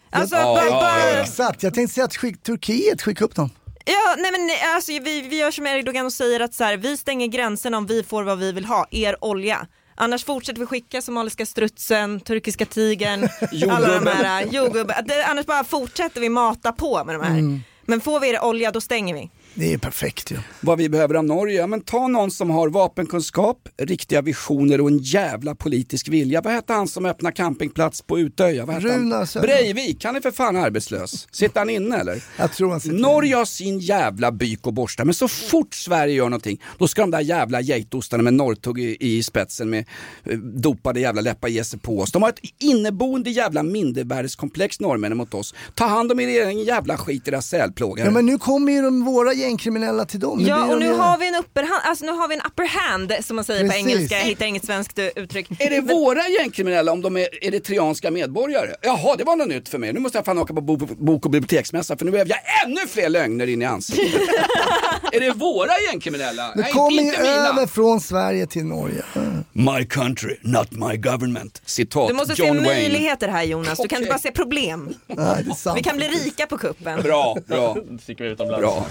Alltså, 0.10 0.36
Ja, 0.36 0.44
bara, 0.44 0.66
ja, 0.66 0.72
bara, 0.72 1.22
Exakt, 1.22 1.64
jag 1.64 1.74
tänkte 1.74 1.94
säga 1.94 2.06
att 2.06 2.16
skick, 2.16 2.44
Turkiet 2.44 3.02
skicka 3.02 3.26
upp 3.26 3.36
dem. 3.36 3.50
Ja, 3.86 4.16
nej 4.18 4.32
men 4.32 4.50
alltså, 4.76 4.92
vi, 4.92 5.22
vi 5.22 5.38
gör 5.40 5.52
som 5.52 5.68
Erdogan 5.68 6.06
och 6.06 6.14
säger 6.14 6.40
att 6.40 6.54
så 6.54 6.64
här, 6.64 6.78
vi 6.78 6.98
stänger 6.98 7.28
gränserna 7.28 7.78
om 7.78 7.86
vi 7.86 8.04
får 8.04 8.24
vad 8.24 8.40
vi 8.40 8.52
vill 8.52 8.66
ha, 8.66 8.88
er 8.92 9.24
olja. 9.24 9.68
Annars 9.96 10.24
fortsätter 10.26 10.60
vi 10.60 10.66
skicka 10.66 11.02
somaliska 11.02 11.46
strutsen, 11.46 12.20
turkiska 12.20 12.66
tigern, 12.66 13.30
alla 13.70 14.00
de 14.00 14.08
här 14.08 14.46
jordgubbar. 14.46 15.02
Det- 15.06 15.26
Annars 15.26 15.46
bara 15.46 15.64
fortsätter 15.64 16.22
vi 16.22 16.30
mata 16.30 16.72
på 16.72 17.04
med 17.04 17.16
de 17.16 17.22
här. 17.22 17.40
Mm. 17.40 17.64
Men 17.86 18.02
får 18.02 18.20
vi 18.20 18.30
er 18.30 18.44
olja 18.44 18.72
då 18.72 18.82
stänger 18.82 19.14
vi. 19.14 19.30
Det 19.56 19.74
är 19.74 19.78
perfekt 19.78 20.32
ju. 20.32 20.38
Vad 20.62 20.78
vi 20.78 20.90
behöver 20.90 21.16
av 21.16 21.24
Norge? 21.24 21.56
Ja, 21.60 21.68
men 21.68 21.82
ta 21.82 22.08
någon 22.08 22.32
som 22.32 22.50
har 22.50 22.70
vapenkunskap, 22.70 23.70
riktiga 23.78 24.22
visioner 24.22 24.82
och 24.82 24.88
en 24.88 24.98
jävla 24.98 25.56
politisk 25.56 26.08
vilja. 26.08 26.42
Vad 26.42 26.54
hette 26.54 26.74
han 26.74 26.88
som 26.88 27.06
öppnade 27.06 27.36
campingplats 27.36 28.02
på 28.02 28.20
Utöja? 28.20 28.66
Vad? 28.66 28.82
Söder. 28.82 29.42
Breivik, 29.42 30.06
han 30.06 30.16
är 30.16 30.22
för 30.22 30.32
fan 30.32 30.56
arbetslös. 30.56 31.28
Sitter 31.32 31.60
han 31.60 31.70
inne 31.70 31.98
eller? 31.98 32.24
Jag 32.38 32.54
tror 32.54 32.72
han 32.72 32.80
sitter 32.80 32.98
Norge 32.98 33.36
har 33.36 33.46
sin 33.46 33.80
jävla 33.80 34.32
byk 34.32 34.68
och 34.68 34.74
borsta, 34.74 35.06
men 35.06 35.14
så 35.14 35.28
fort 35.28 35.74
Sverige 35.74 36.14
gör 36.14 36.30
någonting, 36.30 36.62
då 36.78 36.88
ska 36.88 37.02
de 37.02 37.12
där 37.12 37.20
jävla 37.20 37.62
geitostarna 37.62 38.24
med 38.24 38.34
norrtugg 38.34 38.80
i, 38.80 38.98
i 39.00 39.24
spetsen 39.24 39.70
med 39.70 39.86
eh, 40.24 40.38
dopade 40.38 41.00
jävla 41.00 41.22
läppar 41.22 41.48
ge 41.48 41.64
sig 41.64 41.80
på 41.80 42.00
oss. 42.00 42.12
De 42.12 42.22
har 42.22 42.30
ett 42.30 42.40
inneboende 42.60 43.30
jävla 43.30 43.64
mindervärdeskomplex 43.64 44.80
norrmännen 44.80 45.18
mot 45.18 45.34
oss. 45.34 45.54
Ta 45.74 45.86
hand 45.86 46.12
om 46.12 46.20
er 46.20 46.28
egen 46.28 46.64
jävla 46.64 46.98
skit, 46.98 47.28
era 47.28 47.42
sälplågare. 47.42 48.08
Ja 48.08 48.12
men 48.12 48.26
nu 48.26 48.38
kommer 48.38 48.72
ju 48.72 48.82
de, 48.82 49.06
våra 49.06 49.34
gängkriminella 49.44 50.06
till 50.06 50.20
dem. 50.20 50.46
Ja 50.48 50.66
och 50.74 50.80
nu 50.80 50.86
ju- 50.86 50.94
har 50.94 51.18
vi 51.18 51.28
en 51.28 51.36
upper 51.36 51.64
hand, 51.64 51.82
alltså 51.86 52.06
nu 52.06 52.12
har 52.12 52.28
vi 52.28 52.36
en 52.36 52.42
upper 52.42 52.66
hand 52.66 53.14
som 53.22 53.36
man 53.36 53.46
säger 53.46 53.62
Precis. 53.70 53.84
på 53.84 53.90
engelska, 53.90 54.18
jag 54.18 54.26
hittar 54.26 54.46
inget 54.46 54.66
svenskt 54.66 55.00
uttryck. 55.16 55.48
Är 55.60 55.70
det 55.70 55.82
våra 55.82 56.28
gängkriminella 56.28 56.92
om 56.92 57.02
de 57.02 57.18
är 57.18 57.46
eritreanska 57.46 58.12
medborgare? 58.12 58.76
Jaha, 58.82 59.16
det 59.16 59.24
var 59.24 59.36
något 59.36 59.48
nytt 59.48 59.70
för 59.70 59.78
mig. 59.78 59.94
Nu 59.94 60.00
måste 60.00 60.18
jag 60.18 60.26
fan 60.26 60.38
åka 60.38 60.54
på 60.54 60.62
bo- 60.62 60.78
bok 60.78 61.26
och 61.26 61.32
biblioteksmässa 61.32 61.98
för 61.98 62.06
nu 62.06 62.12
behöver 62.12 62.32
jag 62.32 62.66
ännu 62.66 62.88
fler 62.88 63.10
lögner 63.10 63.48
in 63.48 63.62
i 63.62 63.66
ansiktet. 63.66 64.22
är 65.12 65.20
det 65.20 65.32
våra 65.32 65.72
gängkriminella? 65.92 66.52
Nu 66.56 66.62
Nej, 66.62 66.72
kommer 66.72 66.92
ju 67.02 67.08
inte 67.08 67.22
mina. 67.22 67.50
över 67.50 67.68
från 67.68 68.00
Sverige 68.02 68.48
till 68.48 68.66
Norge. 68.66 69.04
Mm. 69.16 69.43
My 69.56 69.86
country, 69.86 70.38
not 70.42 70.72
my 70.72 70.98
government. 70.98 71.62
Citat 71.66 72.08
Du 72.08 72.14
måste 72.14 72.36
se 72.36 72.44
John 72.48 72.56
Wayne. 72.58 72.68
möjligheter 72.70 73.28
här 73.28 73.44
Jonas, 73.44 73.80
du 73.82 73.88
kan 73.88 73.98
inte 74.00 74.10
bara 74.10 74.20
se 74.20 74.32
problem. 74.32 74.94
Vi 75.76 75.84
kan 75.84 75.98
bli 75.98 76.08
rika 76.08 76.48
på 76.48 76.58
kuppen. 76.58 77.02
Bra, 77.02 77.38
bra. 77.48 77.78
Sticker 78.02 78.24
utomlands. 78.24 78.60
Bra. 78.62 78.86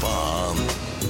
Fan, 0.00 0.56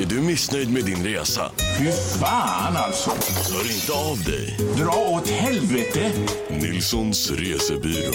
är 0.01 0.07
du 0.07 0.21
missnöjd 0.21 0.71
med 0.73 0.85
din 0.85 1.05
resa? 1.05 1.51
Fy 1.79 1.91
fan 2.21 2.77
alltså. 2.77 3.11
Hör 3.55 3.73
inte 3.73 3.93
av 3.93 4.25
dig. 4.25 4.59
Dra 4.79 4.97
åt 4.97 5.29
helvete. 5.29 6.13
Nilssons 6.49 7.31
resebyrå. 7.31 8.13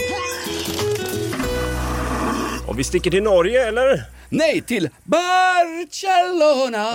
Och 2.68 2.80
vi 2.80 2.84
sticker 2.84 3.12
till 3.12 3.24
Norge 3.24 3.68
eller? 3.68 4.04
Nej, 4.30 4.62
till 4.62 4.90
Barcelona! 5.04 6.86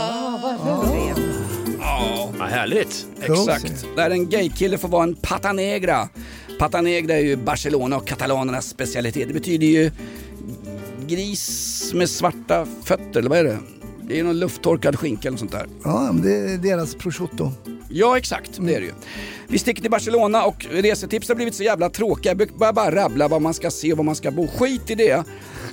Ja, 1.85 2.33
härligt. 2.41 3.07
Exakt. 3.23 3.87
Där 3.97 4.11
en 4.11 4.29
gaykille 4.29 4.79
får 4.79 4.89
vara 4.89 5.03
en 5.03 5.15
pata 5.15 5.53
negra. 5.53 6.09
Pata 6.59 6.81
negra 6.81 7.15
är 7.15 7.21
ju 7.21 7.37
Barcelona 7.37 7.97
och 7.97 8.07
katalanernas 8.07 8.69
specialitet. 8.69 9.29
Det 9.29 9.35
betyder 9.35 9.67
ju 9.67 9.91
gris 11.07 11.91
med 11.95 12.11
svarta 12.11 12.67
fötter, 12.85 13.21
eller 13.21 13.31
vad 13.31 13.39
är 13.39 13.45
det? 13.45 13.59
Det 14.09 14.21
är 14.21 14.25
någon 14.25 14.39
lufttorkad 14.39 14.99
skinka 14.99 15.29
eller 15.29 15.39
sånt 15.39 15.53
där. 15.53 15.67
Ja, 15.85 16.13
men 16.13 16.23
det 16.23 16.37
är 16.37 16.59
deras 16.59 16.95
prosciutto. 16.95 17.51
Ja, 17.89 18.19
exakt. 18.19 18.51
Det 18.61 18.75
är 18.75 18.81
det 18.81 18.87
ju. 18.87 18.93
Vi 19.49 19.59
sticker 19.59 19.83
till 19.83 19.91
Barcelona 19.91 20.45
och 20.45 20.67
resetips 20.71 21.29
har 21.29 21.35
blivit 21.35 21.55
så 21.55 21.63
jävla 21.63 21.91
tråkiga. 21.91 22.37
Jag 22.39 22.59
börjar 22.59 22.73
bara 22.73 22.95
rabbla 22.95 23.29
vad 23.29 23.43
man 23.43 23.55
ska 23.55 23.71
se 23.71 23.93
och 23.93 23.99
var 23.99 24.05
man 24.05 24.17
ska 24.17 24.31
bo. 24.31 24.47
Skit 24.47 24.91
i 24.91 24.95
det. 24.95 25.25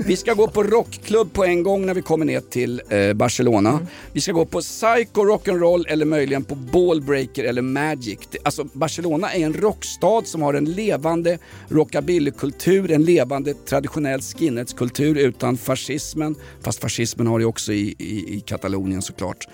Vi 0.06 0.18
ska 0.18 0.34
gå 0.34 0.48
på 0.48 0.64
rockklubb 0.64 1.34
på 1.34 1.46
en 1.46 1.64
gång 1.64 1.86
när 1.86 1.94
vi 1.94 2.02
kommer 2.02 2.26
ner 2.26 2.40
till 2.40 2.82
eh, 2.90 3.14
Barcelona. 3.14 3.88
Vi 4.14 4.22
ska 4.22 4.32
gå 4.32 4.46
på 4.46 4.62
psycho 4.62 5.22
rock'n'roll 5.22 5.86
eller 5.88 6.06
möjligen 6.06 6.44
på 6.44 6.56
ballbreaker 6.56 7.44
eller 7.44 7.62
magic. 7.62 8.20
Alltså 8.44 8.64
Barcelona 8.74 9.34
är 9.34 9.46
en 9.46 9.54
rockstad 9.54 10.22
som 10.26 10.42
har 10.42 10.54
en 10.54 10.66
levande 10.66 11.38
rockabillykultur, 11.68 12.92
en 12.92 13.04
levande 13.04 13.54
traditionell 13.54 14.22
skinheadskultur 14.22 15.18
utan 15.18 15.58
fascismen. 15.58 16.36
Fast 16.62 16.82
fascismen 16.82 17.28
har 17.28 17.40
det 17.40 17.46
också 17.46 17.74
i, 17.74 17.96
i, 17.98 18.21
i 18.28 18.40
Katalonien 18.42 19.02
såklart. 19.02 19.48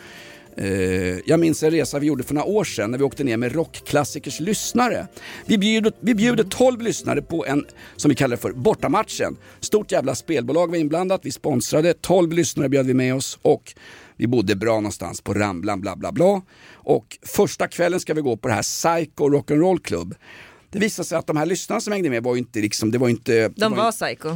Eh, 0.58 1.20
jag 1.26 1.40
minns 1.40 1.64
en 1.64 1.72
resa 1.72 2.00
vi 2.00 2.08
gjorde 2.08 2.24
för 2.24 2.34
några 2.34 2.48
år 2.48 2.64
sedan 2.64 2.92
när 2.92 2.98
vi 2.98 3.04
åkte 3.04 3.24
ner 3.24 3.38
med 3.38 3.52
rockklassikers 3.56 4.40
lyssnare. 4.40 5.08
Vi 5.46 5.58
bjuder, 5.58 5.94
vi 6.00 6.16
bjuder 6.16 6.44
12 6.44 6.82
lyssnare 6.82 7.22
på 7.22 7.46
en, 7.46 7.66
som 7.96 8.10
vi 8.10 8.16
kallar 8.16 8.36
det 8.36 8.42
för, 8.42 8.52
bortamatchen. 8.52 9.38
Stort 9.60 9.92
jävla 9.92 10.16
spelbolag 10.16 10.68
var 10.68 10.78
inblandat, 10.78 11.22
vi 11.24 11.32
sponsrade, 11.32 11.94
12 11.94 12.32
lyssnare 12.32 12.70
bjöd 12.70 12.86
vi 12.86 12.94
med 12.94 13.16
oss 13.16 13.40
och 13.42 13.74
vi 14.16 14.28
bodde 14.28 14.56
bra 14.56 14.76
någonstans 14.76 15.22
på 15.22 15.34
Ramblan 15.34 15.82
bla 15.82 15.96
bla 15.96 16.12
bla. 16.12 16.42
Och 16.74 17.18
första 17.22 17.68
kvällen 17.68 18.00
ska 18.00 18.14
vi 18.14 18.22
gå 18.22 18.38
på 18.38 18.48
det 18.48 18.54
här 18.54 18.64
Psycho 18.64 19.30
Rock'n'Roll 19.30 19.82
Club. 19.82 20.16
Det 20.70 20.80
visade 20.80 21.08
sig 21.08 21.18
att 21.18 21.28
de 21.28 21.38
här 21.38 21.46
lyssnarna 21.46 21.82
som 21.82 21.94
hängde 21.94 22.10
med 22.10 22.24
var 22.24 22.36
ju 22.36 22.40
inte 22.40 22.60
liksom, 22.60 22.92
det 22.92 22.98
var 22.98 23.10
inte... 23.10 23.48
De 23.48 23.74
ju- 23.74 23.78
var 23.78 23.92
psycho. 23.92 24.30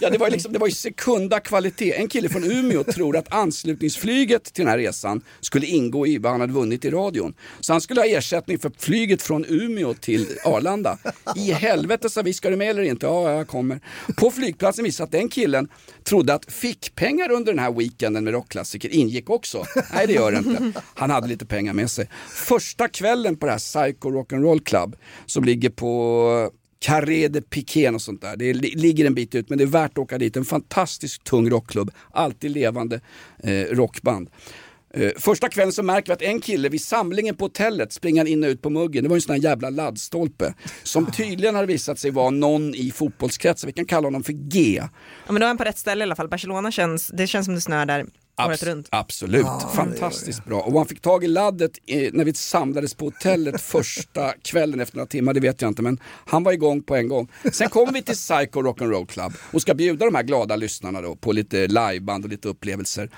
Ja, 0.00 0.10
det 0.10 0.18
var, 0.18 0.26
ju 0.26 0.32
liksom, 0.32 0.52
det 0.52 0.58
var 0.58 0.66
ju 0.66 0.72
sekunda 0.72 1.40
kvalitet. 1.40 1.92
En 1.92 2.08
kille 2.08 2.28
från 2.28 2.44
Umeå 2.44 2.84
tror 2.84 3.16
att 3.16 3.32
anslutningsflyget 3.32 4.44
till 4.44 4.64
den 4.64 4.70
här 4.70 4.78
resan 4.78 5.20
skulle 5.40 5.66
ingå 5.66 6.06
i 6.06 6.18
vad 6.18 6.32
han 6.32 6.40
hade 6.40 6.52
vunnit 6.52 6.84
i 6.84 6.90
radion. 6.90 7.34
Så 7.60 7.72
han 7.72 7.80
skulle 7.80 8.00
ha 8.00 8.06
ersättning 8.06 8.58
för 8.58 8.72
flyget 8.78 9.22
från 9.22 9.44
Umeå 9.48 9.94
till 9.94 10.26
Arlanda. 10.44 10.98
I 11.36 11.52
helvete 11.52 12.10
sa 12.10 12.22
vi, 12.22 12.34
ska 12.34 12.50
du 12.50 12.56
med 12.56 12.70
eller 12.70 12.82
inte? 12.82 13.06
Ja, 13.06 13.32
jag 13.32 13.48
kommer. 13.48 13.80
På 14.16 14.30
flygplatsen 14.30 14.84
visade 14.84 15.04
att 15.04 15.12
den 15.12 15.28
killen 15.28 15.68
trodde 16.04 16.34
att 16.34 16.52
fickpengar 16.52 17.30
under 17.30 17.52
den 17.52 17.58
här 17.58 17.72
weekenden 17.72 18.24
med 18.24 18.32
rockklassiker 18.32 18.88
ingick 18.94 19.30
också. 19.30 19.64
Nej, 19.94 20.06
det 20.06 20.12
gör 20.12 20.32
det 20.32 20.38
inte. 20.38 20.82
Han 20.94 21.10
hade 21.10 21.28
lite 21.28 21.46
pengar 21.46 21.72
med 21.72 21.90
sig. 21.90 22.10
Första 22.28 22.88
kvällen 22.88 23.36
på 23.36 23.46
det 23.46 23.52
här 23.52 23.58
Psycho 23.58 24.10
Rock'n'Roll 24.10 24.64
Club 24.64 24.96
som 25.26 25.44
ligger 25.44 25.70
på 25.70 26.50
Carré 26.80 27.28
de 27.28 27.40
Piquén 27.40 27.94
och 27.94 28.02
sånt 28.02 28.20
där. 28.20 28.36
Det 28.36 28.52
li- 28.52 28.74
ligger 28.76 29.04
en 29.04 29.14
bit 29.14 29.34
ut 29.34 29.48
men 29.48 29.58
det 29.58 29.64
är 29.64 29.68
värt 29.68 29.90
att 29.90 29.98
åka 29.98 30.18
dit. 30.18 30.36
En 30.36 30.44
fantastiskt 30.44 31.24
tung 31.24 31.50
rockklubb. 31.50 31.90
Alltid 32.10 32.50
levande 32.50 33.00
eh, 33.42 33.50
rockband. 33.52 34.30
Eh, 34.94 35.10
första 35.18 35.48
kvällen 35.48 35.72
så 35.72 35.82
märker 35.82 36.06
vi 36.06 36.12
att 36.12 36.22
en 36.22 36.40
kille 36.40 36.68
vid 36.68 36.80
samlingen 36.80 37.36
på 37.36 37.44
hotellet 37.44 37.92
springer 37.92 38.24
in 38.24 38.44
och 38.44 38.48
ut 38.48 38.62
på 38.62 38.70
muggen. 38.70 39.02
Det 39.02 39.08
var 39.08 39.16
en 39.16 39.20
sån 39.22 39.34
här 39.34 39.42
jävla 39.42 39.70
laddstolpe. 39.70 40.54
Som 40.82 41.06
tydligen 41.12 41.54
har 41.54 41.66
visat 41.66 41.98
sig 41.98 42.10
vara 42.10 42.30
någon 42.30 42.74
i 42.74 42.90
fotbollskretsen. 42.90 43.66
Vi 43.66 43.72
kan 43.72 43.84
kalla 43.84 44.06
honom 44.06 44.22
för 44.22 44.32
G. 44.32 44.80
Ja, 45.26 45.32
men 45.32 45.40
då 45.40 45.44
är 45.44 45.48
han 45.48 45.56
på 45.58 45.64
rätt 45.64 45.78
ställe 45.78 46.02
i 46.02 46.06
alla 46.06 46.16
fall. 46.16 46.28
Barcelona 46.28 46.70
känns, 46.72 47.08
det 47.08 47.26
känns 47.26 47.44
som 47.44 47.54
det 47.54 47.60
snöar 47.60 47.86
där 47.86 48.06
Abs- 48.38 48.64
runt. 48.64 48.88
Absolut, 48.90 49.46
Ja, 49.46 49.72
fantastiskt 49.74 50.44
bra. 50.44 50.60
Och 50.60 50.72
han 50.72 50.86
fick 50.86 51.00
tag 51.00 51.24
i 51.24 51.26
laddet 51.26 51.70
eh, 51.86 52.12
när 52.12 52.24
vi 52.24 52.34
samlades 52.34 52.94
på 52.94 53.04
hotellet 53.04 53.60
första 53.62 54.32
kvällen 54.42 54.80
efter 54.80 54.96
några 54.96 55.06
timmar, 55.06 55.34
det 55.34 55.40
vet 55.40 55.62
jag 55.62 55.70
inte, 55.70 55.82
men 55.82 55.98
han 56.26 56.44
var 56.44 56.52
igång 56.52 56.82
på 56.82 56.96
en 56.96 57.08
gång. 57.08 57.28
Sen 57.52 57.68
kommer 57.68 57.92
vi 57.92 58.02
till 58.02 58.14
Psycho 58.14 58.62
Rock'n'Roll 58.62 59.06
Club 59.06 59.32
och 59.52 59.62
ska 59.62 59.74
bjuda 59.74 60.04
de 60.04 60.14
här 60.14 60.22
glada 60.22 60.56
lyssnarna 60.56 61.00
då 61.00 61.16
på 61.16 61.32
lite 61.32 61.66
liveband 61.66 62.24
och 62.24 62.30
lite 62.30 62.48
upplevelser. 62.48 63.10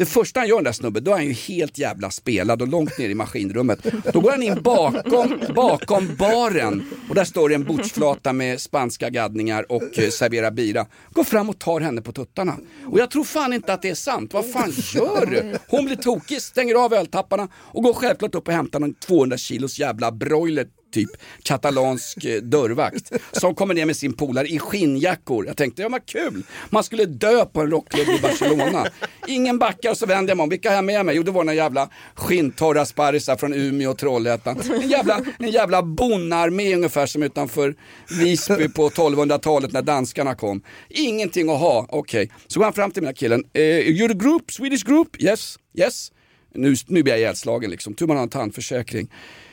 Det 0.00 0.06
första 0.06 0.40
han 0.40 0.48
gör 0.48 0.56
den 0.56 0.64
där 0.64 0.72
snubben, 0.72 1.04
då 1.04 1.10
är 1.10 1.14
han 1.14 1.26
ju 1.26 1.32
helt 1.32 1.78
jävla 1.78 2.10
spelad 2.10 2.62
och 2.62 2.68
långt 2.68 2.98
ner 2.98 3.08
i 3.08 3.14
maskinrummet. 3.14 3.78
Då 4.12 4.20
går 4.20 4.30
han 4.30 4.42
in 4.42 4.62
bakom, 4.62 5.40
bakom 5.54 6.16
baren 6.18 6.84
och 7.08 7.14
där 7.14 7.24
står 7.24 7.48
det 7.48 7.54
en 7.54 7.64
bordsflata 7.64 8.32
med 8.32 8.60
spanska 8.60 9.10
gaddningar 9.10 9.72
och 9.72 9.98
eh, 9.98 10.08
serverar 10.08 10.50
bira. 10.50 10.86
Går 11.10 11.24
fram 11.24 11.48
och 11.48 11.58
tar 11.58 11.80
henne 11.80 12.02
på 12.02 12.12
tuttarna. 12.12 12.56
Och 12.86 12.98
jag 12.98 13.10
tror 13.10 13.24
fan 13.24 13.52
inte 13.52 13.72
att 13.72 13.82
det 13.82 13.90
är 13.90 13.94
sant. 13.94 14.34
Vad 14.34 14.52
fan 14.52 14.72
gör 14.94 15.26
du? 15.26 15.58
Hon 15.68 15.84
blir 15.84 15.96
tokig, 15.96 16.42
stänger 16.42 16.74
av 16.74 16.94
öltapparna 16.94 17.48
och 17.54 17.82
går 17.82 17.92
självklart 17.92 18.34
upp 18.34 18.48
och 18.48 18.54
hämtar 18.54 18.80
någon 18.80 18.94
200 18.94 19.36
kilos 19.36 19.78
jävla 19.78 20.12
broiler 20.12 20.66
typ 20.92 21.10
katalansk 21.42 22.24
eh, 22.24 22.42
dörrvakt 22.42 23.12
som 23.32 23.54
kommer 23.54 23.74
ner 23.74 23.86
med 23.86 23.96
sin 23.96 24.12
polare 24.12 24.46
i 24.46 24.58
skinnjackor. 24.58 25.46
Jag 25.46 25.56
tänkte, 25.56 25.82
ja 25.82 25.88
vad 25.88 26.06
kul, 26.06 26.42
man 26.70 26.84
skulle 26.84 27.04
dö 27.04 27.44
på 27.44 27.60
en 27.60 27.70
rockklubb 27.70 28.08
i 28.08 28.18
Barcelona. 28.22 28.86
Ingen 29.26 29.58
backar 29.58 29.90
och 29.90 29.96
så 29.96 30.06
vänder 30.06 30.30
jag 30.30 30.36
mig 30.36 30.42
om, 30.42 30.48
vilka 30.48 30.68
har 30.68 30.76
jag 30.76 30.84
med 30.84 31.06
mig? 31.06 31.16
Jo 31.16 31.22
det 31.22 31.30
var 31.30 31.44
några 31.44 31.54
jävla 31.54 31.88
skinntorra 32.14 32.86
sparrisar 32.86 33.36
från 33.36 33.54
Umeå 33.54 33.90
och 33.90 33.98
Trollhättan. 33.98 34.60
En 34.74 34.88
jävla, 34.88 35.20
en 35.38 35.50
jävla 35.50 35.82
bonnarmé 35.82 36.74
ungefär 36.74 37.06
som 37.06 37.22
utanför 37.22 37.74
Visby 38.20 38.68
på 38.68 38.88
1200-talet 38.88 39.72
när 39.72 39.82
danskarna 39.82 40.34
kom. 40.34 40.62
Ingenting 40.88 41.50
att 41.50 41.60
ha, 41.60 41.86
okej. 41.88 42.30
Så 42.46 42.60
går 42.60 42.64
han 42.64 42.72
fram 42.72 42.90
till 42.90 43.02
mina 43.02 43.12
killen, 43.12 43.44
eh, 43.52 43.60
you're 43.60 44.10
a 44.10 44.14
group, 44.14 44.52
Swedish 44.52 44.86
group? 44.86 45.22
Yes, 45.22 45.58
yes. 45.74 46.12
Nu, 46.54 46.74
nu 46.86 47.02
blir 47.02 47.12
jag 47.12 47.20
ihjälslagen 47.20 47.70
liksom, 47.70 47.94
tur 47.94 48.06
man 48.06 48.16
har 48.16 48.22
en 48.22 48.28
tandförsäkring. 48.28 49.10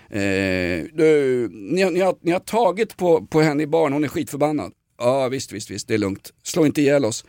Eh, 0.10 0.86
du, 0.94 1.50
ni, 1.52 1.82
har- 1.82 1.92
ni, 1.92 2.00
har, 2.00 2.16
ni 2.22 2.32
har 2.32 2.40
tagit 2.40 2.98
på, 2.98 3.26
på 3.26 3.42
henne 3.42 3.64
i 3.64 3.68
barn, 3.68 3.94
hon 3.94 4.04
är 4.04 4.08
skitförbannad. 4.08 4.72
Ja 4.98 5.28
visst, 5.30 5.52
visst, 5.52 5.72
visst, 5.72 5.88
det 5.88 5.94
är 5.94 5.98
lugnt. 5.98 6.34
Slå 6.44 6.66
inte 6.66 6.82
ihjäl 6.82 7.06
oss. 7.06 7.26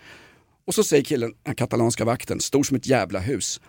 Och 0.67 0.75
så 0.75 0.85
säger 0.85 1.05
killen, 1.05 1.35
den 1.43 1.55
katalanska 1.55 2.05
vakten, 2.05 2.41
stor 2.41 2.62
som 2.62 2.77
ett 2.77 2.87
jävla 2.87 3.19
hus. 3.19 3.61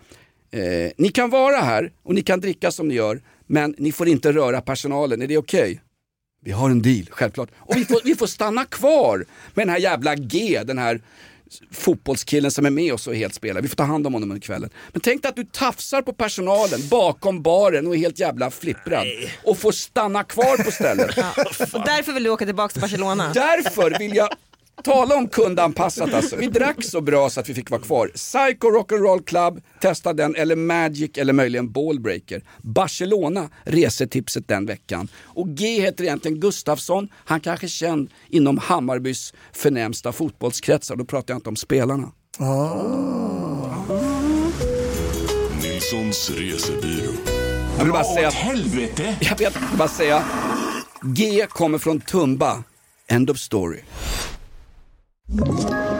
Eh, 0.50 0.92
ni 0.96 1.08
kan 1.08 1.30
vara 1.30 1.56
här 1.56 1.92
och 2.02 2.14
ni 2.14 2.22
kan 2.22 2.40
dricka 2.40 2.70
som 2.70 2.88
ni 2.88 2.94
gör, 2.94 3.22
men 3.46 3.74
ni 3.78 3.92
får 3.92 4.08
inte 4.08 4.32
röra 4.32 4.60
personalen, 4.60 5.22
är 5.22 5.26
det 5.26 5.38
okej? 5.38 5.80
Vi 6.44 6.50
har 6.50 6.70
en 6.70 6.82
deal, 6.82 7.06
självklart. 7.10 7.48
Och 7.56 7.76
vi 7.76 7.84
får, 7.84 8.00
vi 8.04 8.14
får 8.14 8.26
stanna 8.26 8.64
kvar 8.64 9.16
med 9.54 9.66
den 9.66 9.68
här 9.68 9.78
jävla 9.80 10.14
G, 10.16 10.62
den 10.64 10.78
här 10.78 11.00
fotbollskillen 11.72 12.50
som 12.50 12.66
är 12.66 12.70
med 12.70 12.94
oss 12.94 13.06
och 13.06 13.14
är 13.14 13.18
helt 13.18 13.34
spelad. 13.34 13.62
Vi 13.62 13.68
får 13.68 13.76
ta 13.76 13.84
hand 13.84 14.06
om 14.06 14.12
honom 14.12 14.30
under 14.30 14.40
kvällen. 14.40 14.70
Men 14.92 15.00
tänk 15.00 15.22
dig 15.22 15.28
att 15.28 15.36
du 15.36 15.44
tafsar 15.44 16.02
på 16.02 16.12
personalen 16.12 16.88
bakom 16.88 17.42
baren 17.42 17.86
och 17.86 17.94
är 17.94 17.98
helt 17.98 18.18
jävla 18.18 18.50
flipprad. 18.50 19.06
Och 19.44 19.58
får 19.58 19.72
stanna 19.72 20.24
kvar 20.24 20.64
på 20.64 20.70
stället. 20.70 21.18
Och 21.74 21.84
därför 21.84 22.12
vill 22.12 22.22
du 22.22 22.30
åka 22.30 22.46
tillbaka 22.46 22.72
till 22.72 22.80
Barcelona. 22.80 23.32
Därför 23.34 23.98
vill 23.98 24.14
jag 24.14 24.28
tala 24.84 25.16
om 25.16 25.28
kundanpassat 25.28 26.14
alltså. 26.14 26.36
Vi 26.36 26.46
drack 26.46 26.84
så 26.84 27.00
bra 27.00 27.30
så 27.30 27.40
att 27.40 27.48
vi 27.48 27.54
fick 27.54 27.70
vara 27.70 27.80
kvar. 27.80 28.08
Psycho 28.14 28.68
Rock'n'Roll 28.68 29.24
Club, 29.24 29.62
testa 29.80 30.12
den, 30.12 30.34
eller 30.34 30.56
Magic 30.56 31.10
eller 31.14 31.32
möjligen 31.32 31.72
Ballbreaker. 31.72 32.42
Barcelona, 32.62 33.50
resetipset 33.64 34.48
den 34.48 34.66
veckan. 34.66 35.08
Och 35.24 35.48
G 35.48 35.80
heter 35.80 36.04
egentligen 36.04 36.40
Gustafsson, 36.40 37.08
han 37.14 37.40
kanske 37.40 37.66
är 37.66 37.68
känd 37.68 38.10
inom 38.28 38.58
Hammarbys 38.58 39.34
förnämsta 39.52 40.12
fotbollskretsar. 40.12 40.96
Då 40.96 41.04
pratar 41.04 41.34
jag 41.34 41.38
inte 41.38 41.48
om 41.48 41.56
spelarna. 41.56 42.12
Nilssons 45.62 46.30
resebyrå. 46.30 47.12
Jag 47.76 47.84
vill 47.84 47.92
bara 47.92 48.04
säga 48.04 48.28
åt 48.28 48.34
helvete. 48.34 49.16
Jag 49.20 49.38
vet, 49.38 49.54
bara 49.78 49.88
säga, 49.88 50.22
G 51.02 51.46
kommer 51.48 51.78
från 51.78 52.00
Tumba. 52.00 52.64
End 53.08 53.30
of 53.30 53.38
story. 53.38 53.80
you 55.32 55.99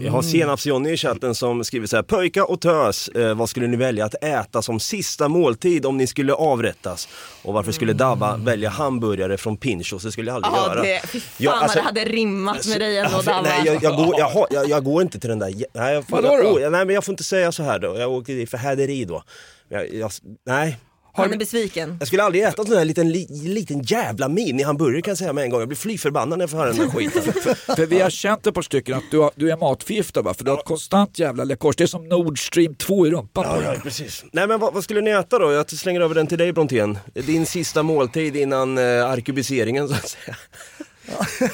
Vi 0.00 0.08
har 0.08 0.22
Senaps-Johnny 0.22 0.90
i 0.92 0.96
chatten 0.96 1.34
som 1.34 1.64
skriver 1.64 1.86
så 1.86 1.96
här, 1.96 2.02
pöjka 2.02 2.44
och 2.44 2.60
tös, 2.60 3.08
eh, 3.08 3.34
vad 3.34 3.48
skulle 3.50 3.66
ni 3.66 3.76
välja 3.76 4.04
att 4.04 4.14
äta 4.24 4.62
som 4.62 4.80
sista 4.80 5.28
måltid 5.28 5.86
om 5.86 5.96
ni 5.96 6.06
skulle 6.06 6.32
avrättas? 6.32 7.08
Och 7.42 7.54
varför 7.54 7.72
skulle 7.72 7.92
Dabba 7.92 8.36
välja 8.36 8.70
hamburgare 8.70 9.36
från 9.36 9.56
Pinchos? 9.56 10.02
Det 10.02 10.12
skulle 10.12 10.30
jag 10.30 10.36
aldrig 10.36 10.52
Ja, 10.54 10.66
göra. 10.74 10.82
det, 10.82 11.00
fy 11.08 11.20
fan 11.20 11.30
Ja, 11.38 11.52
alltså- 11.52 11.78
vad 11.78 11.94
det 11.94 12.00
hade 12.00 12.12
rimmat 12.12 12.66
med 12.66 12.80
dig 12.80 12.98
ändå 12.98 13.16
Alltså, 13.16 13.30
Dabba. 13.30 13.42
nej, 13.42 13.62
jag, 13.66 13.82
jag, 13.82 13.96
går, 13.96 14.14
jag, 14.18 14.28
har, 14.28 14.46
jag, 14.50 14.68
jag 14.68 14.84
går 14.84 15.02
inte 15.02 15.20
till 15.20 15.30
den 15.30 15.38
där... 15.38 15.48
jä- 15.48 15.64
Nej, 15.74 15.94
jag, 15.94 16.08
får, 16.08 16.16
Vadå 16.22 16.28
då? 16.28 16.60
jag, 16.60 16.66
oh, 16.66 16.70
nej, 16.70 16.86
men 16.86 16.94
jag 16.94 17.04
får 17.04 17.12
inte 17.12 17.24
säga 17.24 17.52
så 17.52 17.62
här 17.62 17.78
då. 17.78 17.98
Jag 17.98 18.12
åker 18.12 18.32
i 18.32 18.46
förhäderi 18.46 19.04
då. 19.04 19.22
Jag, 19.68 19.94
jag, 19.94 20.10
nej. 20.46 20.78
Han 21.22 21.32
är 21.32 21.36
besviken. 21.38 21.96
Jag 21.98 22.08
skulle 22.08 22.22
aldrig 22.22 22.44
äta 22.44 22.62
en 22.62 22.68
sån 22.68 22.76
här 22.76 22.84
liten, 22.84 23.12
li, 23.12 23.26
liten 23.30 23.82
jävla 23.82 24.28
mini-hamburgare 24.28 25.02
kan 25.02 25.10
jag 25.10 25.18
säga 25.18 25.32
med 25.32 25.44
en 25.44 25.50
gång. 25.50 25.60
Jag 25.60 25.68
blir 25.68 25.76
fly 25.78 25.98
förbannad 25.98 26.38
när 26.38 26.42
jag 26.42 26.50
får 26.50 26.58
höra 26.58 26.72
den 26.72 26.78
där 26.78 26.88
skiten. 26.88 27.22
För 27.76 27.86
vi 27.86 28.00
har 28.00 28.10
känt 28.10 28.46
ett 28.46 28.54
par 28.54 28.62
stycken 28.62 28.94
att 28.94 29.10
du, 29.10 29.18
har, 29.18 29.30
du 29.34 29.50
är 29.50 29.56
matförgiftad 29.56 30.22
va? 30.22 30.34
För 30.34 30.44
du 30.44 30.50
har 30.50 30.58
ett 30.58 30.64
konstant 30.64 31.18
jävla 31.18 31.44
läckage. 31.44 31.74
Det 31.76 31.84
är 31.84 31.86
som 31.86 32.08
Nord 32.08 32.46
Stream 32.46 32.74
2 32.74 33.06
i 33.06 33.10
rumpan 33.10 33.44
på 33.44 33.60
dig. 33.60 33.80
precis. 33.82 34.24
Nej 34.32 34.46
men 34.48 34.60
vad, 34.60 34.74
vad 34.74 34.84
skulle 34.84 35.00
ni 35.00 35.10
äta 35.10 35.38
då? 35.38 35.52
Jag 35.52 35.70
slänger 35.70 36.00
över 36.00 36.14
den 36.14 36.26
till 36.26 36.38
dig 36.38 36.52
Brontén. 36.52 36.98
Din 37.14 37.46
sista 37.46 37.82
måltid 37.82 38.36
innan 38.36 38.78
eh, 38.78 38.84
arkebuseringen 39.10 39.88
så 39.88 39.94
att 39.94 40.08
säga. 40.08 40.36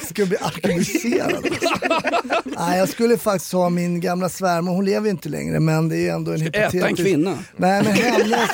Ska 0.09 0.21
jag 0.21 0.29
bli 0.29 0.37
arkebuserad? 0.37 1.47
Nej, 2.43 2.79
jag 2.79 2.89
skulle 2.89 3.17
faktiskt 3.17 3.53
ha 3.53 3.69
min 3.69 4.01
gamla 4.01 4.29
svärmor, 4.29 4.71
hon 4.73 4.85
lever 4.85 5.05
ju 5.05 5.11
inte 5.11 5.29
längre 5.29 5.59
men 5.59 5.89
det 5.89 6.07
är 6.09 6.13
ändå 6.13 6.31
en 6.31 6.39
Ska 6.39 6.47
äta 6.47 6.59
hypotetisk... 6.59 6.89
en 6.99 7.05
kvinna? 7.05 7.37
Nej 7.55 7.83
men 7.83 7.93
hennes... 7.93 8.49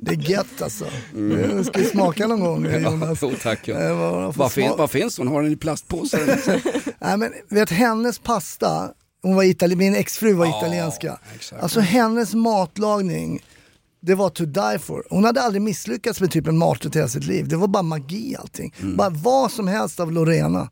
det 0.00 0.12
är 0.12 0.30
gött 0.30 0.62
alltså. 0.62 0.84
Mm. 1.14 1.56
Det 1.56 1.64
ska 1.64 1.78
ju 1.80 1.86
smaka 1.88 2.26
någon 2.26 2.40
gång 2.40 2.82
Jonas. 2.82 3.18
Jo, 3.22 3.32
tack 3.42 3.68
ja. 3.68 3.80
Eh, 3.80 3.96
vad- 3.98 4.34
Vad 4.36 4.52
fin, 4.52 4.72
vad 4.78 4.90
finns 4.90 5.18
hon? 5.18 5.28
Har 5.28 5.42
den 5.42 5.52
i 5.52 5.56
plastpåsar? 5.56 6.20
Nej 6.98 7.16
men 7.16 7.32
vet 7.48 7.70
hennes 7.70 8.18
pasta, 8.18 8.90
hon 9.22 9.36
var 9.36 9.44
itali- 9.44 9.76
min 9.76 9.94
exfru 9.94 10.32
var 10.32 10.46
Ja, 10.46 10.58
italienska. 10.58 11.18
exakt. 11.34 11.62
Alltså 11.62 11.80
hennes 11.80 12.34
matlagning, 12.34 13.40
det 14.02 14.14
var 14.14 14.28
to 14.28 14.44
die 14.44 14.78
for. 14.78 15.04
Hon 15.10 15.24
hade 15.24 15.42
aldrig 15.42 15.62
misslyckats 15.62 16.20
med 16.20 16.30
typ 16.30 16.46
en 16.46 16.58
maträtt 16.58 16.96
i 16.96 16.98
hela 16.98 17.08
sitt 17.08 17.24
liv. 17.24 17.48
Det 17.48 17.56
var 17.56 17.68
bara 17.68 17.82
magi 17.82 18.36
allting. 18.38 18.74
Mm. 18.82 18.96
Bara 18.96 19.10
vad 19.10 19.52
som 19.52 19.68
helst 19.68 20.00
av 20.00 20.12
Lorena. 20.12 20.68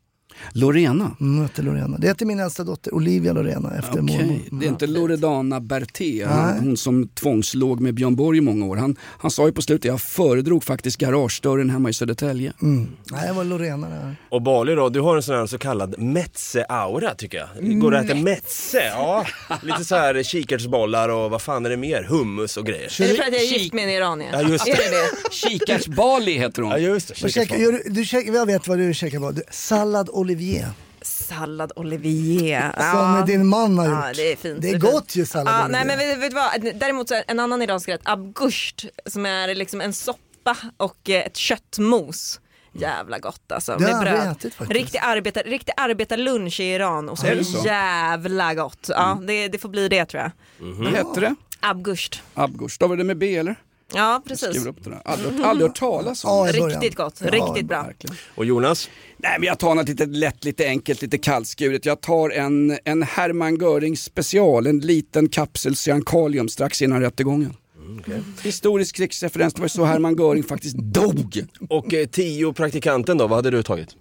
Lorena? 0.53 1.17
Mm, 1.21 1.43
heter 1.43 1.63
Lorena. 1.63 1.99
Det 1.99 2.07
heter 2.07 2.27
min 2.27 2.41
äldsta 2.41 2.65
dotter, 2.65 2.95
Olivia 2.95 3.33
Lorena 3.33 3.73
efter 3.79 4.01
mormor. 4.01 4.41
det 4.61 4.67
är 4.67 4.69
inte 4.69 4.87
Loredana 4.87 5.61
Berté, 5.61 6.25
hon, 6.27 6.59
hon 6.67 6.77
som 6.77 7.09
tvångslåg 7.09 7.81
med 7.81 7.95
Björn 7.95 8.17
Borg 8.17 8.39
i 8.39 8.41
många 8.41 8.67
år. 8.67 8.77
Han, 8.77 8.97
han 9.19 9.31
sa 9.31 9.47
ju 9.47 9.53
på 9.53 9.63
slutet, 9.63 9.85
jag 9.85 10.01
föredrog 10.01 10.65
faktiskt 10.65 10.97
garagedörren 10.99 11.71
hemma 11.71 11.91
i 11.91 11.93
Södertälje. 11.93 12.53
Mm. 12.63 12.89
Nej, 13.11 13.27
det 13.27 13.33
var 13.33 13.45
Lorena 13.45 13.89
där. 13.89 14.17
Och 14.29 14.43
Bali 14.43 14.75
då, 14.75 14.89
du 14.89 15.01
har 15.01 15.17
en 15.17 15.23
sån 15.23 15.35
här 15.35 15.47
så 15.47 15.59
kallad 15.59 15.95
metze-aura 15.99 17.15
tycker 17.15 17.39
jag. 17.39 17.81
Går 17.81 17.91
det 17.91 17.99
att 17.99 18.05
äta 18.05 18.15
metze? 18.15 18.83
Ja, 18.85 19.27
lite 19.63 19.85
så 19.85 19.95
här 19.97 20.23
kikärtsbollar 20.23 21.09
och 21.09 21.31
vad 21.31 21.43
fan 21.43 21.67
är 21.67 21.71
det 21.71 21.77
mer? 21.77 22.03
Hummus 22.03 22.57
och 22.57 22.67
grejer. 22.67 23.03
Är 23.03 23.09
det 23.09 23.15
för 23.15 23.23
att 23.23 23.33
jag 23.33 23.43
är 23.43 23.59
gift 23.59 23.73
med 23.75 23.85
en 23.85 23.91
iranier? 23.91 24.31
Ja, 24.33 24.43
just 24.43 24.65
det. 24.65 24.73
Det? 24.73 25.33
Kikärtsbali 25.35 26.33
heter 26.39 26.63
hon. 26.63 26.71
Ja 26.73 26.79
just 26.79 27.09
det, 27.23 27.51
gör, 27.59 27.73
du- 27.73 27.91
du 27.91 28.33
jag 28.33 28.47
vet 28.47 28.69
vad 28.69 28.79
du 28.79 28.95
käkar 28.95 29.19
på. 29.21 29.33
Sallad 29.51 30.09
Olivier. 30.31 30.67
Sallad 31.03 31.73
Olivier. 31.77 32.73
Som 32.93 33.27
din 33.27 33.47
man 33.47 33.79
har 33.79 33.87
gjort. 33.87 33.95
Ja, 34.05 34.13
det 34.17 34.33
är 34.33 34.37
fint. 34.37 34.63
Det 34.63 34.71
är 34.71 34.79
gott 34.79 35.17
ju 35.17 35.27
sallad 35.27 35.55
Ja, 35.55 35.65
Olivier. 35.65 35.85
nej 35.85 35.97
men 35.97 36.09
vet, 36.09 36.19
vet 36.19 36.31
du 36.31 36.35
vad, 36.71 36.81
däremot 36.81 37.09
så 37.09 37.15
är 37.15 37.25
en 37.29 37.41
annan 37.41 37.63
iransk 37.63 37.89
rätt, 37.89 38.01
abgusht, 38.05 38.85
som 39.07 39.27
är 39.27 39.55
liksom 39.55 39.81
en 39.81 39.93
soppa 39.93 40.57
och 40.77 41.11
eh, 41.11 41.27
ett 41.27 41.37
köttmos. 41.37 42.41
Jävla 42.73 43.19
gott 43.19 43.53
alltså. 43.53 43.77
Det 43.77 43.85
med 43.85 44.01
bröd. 44.01 44.31
ätit. 44.31 44.55
Riktig, 44.59 44.99
arbetar, 45.03 45.43
riktig 45.43 45.73
arbetarlunch 45.77 46.61
i 46.61 46.65
Iran 46.75 47.09
och 47.09 47.19
så 47.19 47.27
Är 47.27 47.37
det 47.37 47.45
så? 47.45 47.63
jävla 47.67 48.55
gott. 48.55 48.87
Ja, 48.89 49.19
det, 49.27 49.49
det 49.49 49.59
får 49.59 49.69
bli 49.69 49.89
det 49.89 50.05
tror 50.05 50.23
jag. 50.23 50.31
Vad 50.59 50.93
hette 50.93 51.21
det? 51.21 51.35
Abgusht. 51.61 52.23
Abgurs, 52.35 52.73
stavade 52.73 53.01
det 53.03 53.07
med 53.07 53.19
B 53.19 53.37
eller? 53.37 53.57
Ja 53.95 54.23
precis. 54.27 54.67
Upp 54.67 54.85
det 54.85 54.91
där. 54.91 55.03
Aldrig, 55.05 55.41
aldrig 55.45 55.69
hört 55.69 55.79
talas 55.79 56.25
om. 56.25 56.31
Ja, 56.31 56.49
i 56.49 56.61
början. 56.61 56.81
Riktigt 56.81 56.97
gott, 56.97 57.21
Ja, 57.25 57.31
riktigt 57.31 57.67
bra. 57.67 57.83
Verkligen. 57.83 58.17
Och 58.35 58.45
Jonas? 58.45 58.91
Nej 59.17 59.37
men 59.39 59.47
jag 59.47 59.59
tar 59.59 59.75
något 59.75 59.89
lite 59.89 60.07
lätt, 60.07 60.45
lite 60.45 60.67
enkelt, 60.67 61.03
lite 61.03 61.19
kallskuret. 61.19 61.87
Jag 61.87 62.01
tar 62.01 62.31
en, 62.31 62.79
en 62.85 63.03
Hermann 63.03 63.57
Göring 63.57 63.97
special, 63.97 64.67
en 64.67 64.79
liten 64.79 65.29
kapsel 65.29 65.77
cyankalium 65.77 66.49
strax 66.49 66.83
innan 66.83 67.01
rättegången. 67.01 67.57
Historisk 68.43 68.97
krigsreferens, 68.97 69.55
det 69.55 69.61
var 69.61 69.69
så 69.69 69.85
Hermann 69.85 70.17
Göring 70.17 70.43
faktiskt 70.43 70.77
dog. 70.77 71.45
Och 71.69 71.95
eh, 71.95 72.07
tio 72.07 72.53
praktikanten 72.53 73.19
då, 73.19 73.27
vad 73.27 73.39
hade 73.39 73.51
du 73.51 73.63
tagit? 73.63 73.97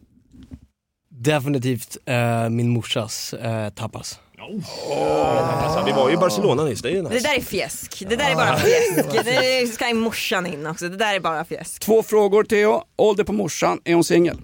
Definitivt 1.12 1.98
eh, 2.06 2.50
min 2.50 2.70
morsas 2.70 3.34
eh, 3.34 3.70
tapas. 3.70 4.20
Alltså, 4.42 5.84
vi 5.86 5.92
var 5.92 6.10
ju 6.10 6.14
i 6.14 6.18
Barcelona 6.18 6.64
nyss, 6.64 6.82
det 6.82 6.90
är 6.90 6.94
ju 6.94 7.02
Det 7.02 7.10
nice. 7.10 7.28
där 7.28 7.36
är 7.36 7.42
fjäsk. 7.42 8.04
Det 8.10 8.16
där 8.16 8.32
är 8.32 8.36
bara 8.36 8.58
fjäsk. 8.58 9.26
Det 9.26 9.74
ska 9.74 9.90
i 9.90 9.94
morsan 9.94 10.46
in 10.46 10.68
också. 10.68 10.90
Det 10.90 10.98
där 10.98 11.16
är 11.16 11.20
bara 11.20 11.46
fjäsk. 11.46 11.80
Två 11.82 12.04
frågor 12.04 12.44
Theo, 12.44 12.84
ålder 12.96 13.24
på 13.24 13.34
morsan, 13.34 13.80
är 13.84 13.94
hon 13.94 14.04
singel? 14.04 14.38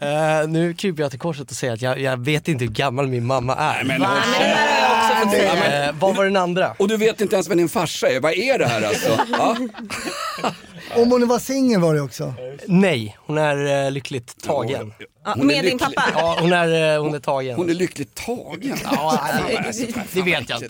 Eh, 0.00 0.48
nu 0.48 0.74
kryper 0.74 1.02
jag 1.02 1.10
till 1.10 1.20
korset 1.20 1.50
och 1.50 1.56
säger 1.56 1.72
att 1.72 1.82
jag, 1.82 2.00
jag 2.00 2.24
vet 2.24 2.48
inte 2.48 2.64
hur 2.64 2.72
gammal 2.72 3.06
min 3.06 3.26
mamma 3.26 3.54
är. 3.56 3.84
men, 3.84 4.00
Va? 4.00 4.08
Men 4.38 4.40
det 4.40 4.48
där 4.48 4.56
har 4.56 4.80
jag 4.80 5.22
också 5.22 5.28
fått 5.28 5.36
säga. 5.36 5.86
Eh, 5.88 5.94
vad 6.00 6.16
var 6.16 6.24
den 6.24 6.36
andra? 6.36 6.74
Och 6.78 6.88
du 6.88 6.96
vet 6.96 7.20
inte 7.20 7.34
ens 7.36 7.50
vem 7.50 7.58
din 7.58 7.68
farsa 7.68 8.08
är, 8.08 8.20
vad 8.20 8.32
är 8.32 8.58
det 8.58 8.66
här 8.66 8.82
alltså? 8.82 9.18
Ja. 9.38 9.56
Om 10.96 11.10
hon 11.10 11.28
var 11.28 11.38
singel 11.38 11.80
var 11.80 11.94
det 11.94 12.00
också. 12.00 12.34
Nej, 12.66 13.16
hon 13.26 13.38
är 13.38 13.84
eh, 13.86 13.90
lyckligt 13.90 14.42
tagen. 14.44 14.92
Ja, 15.26 15.32
Hon 15.36 15.40
är 15.42 15.46
med 15.46 15.64
din 15.64 15.72
lycklig. 15.72 15.80
pappa? 15.96 16.02
Ja, 16.14 16.36
hon 16.40 16.52
är, 16.52 16.94
eh, 16.96 17.02
hon 17.02 17.14
är 17.14 17.18
tagen. 17.18 17.56
Hon 17.56 17.70
är 17.70 17.74
lyckligt 17.74 18.14
tagen. 18.14 18.76
Ja, 18.84 19.20
det, 19.48 19.84
det 20.12 20.22
vet 20.22 20.48
jag 20.50 20.58
inte. 20.62 20.68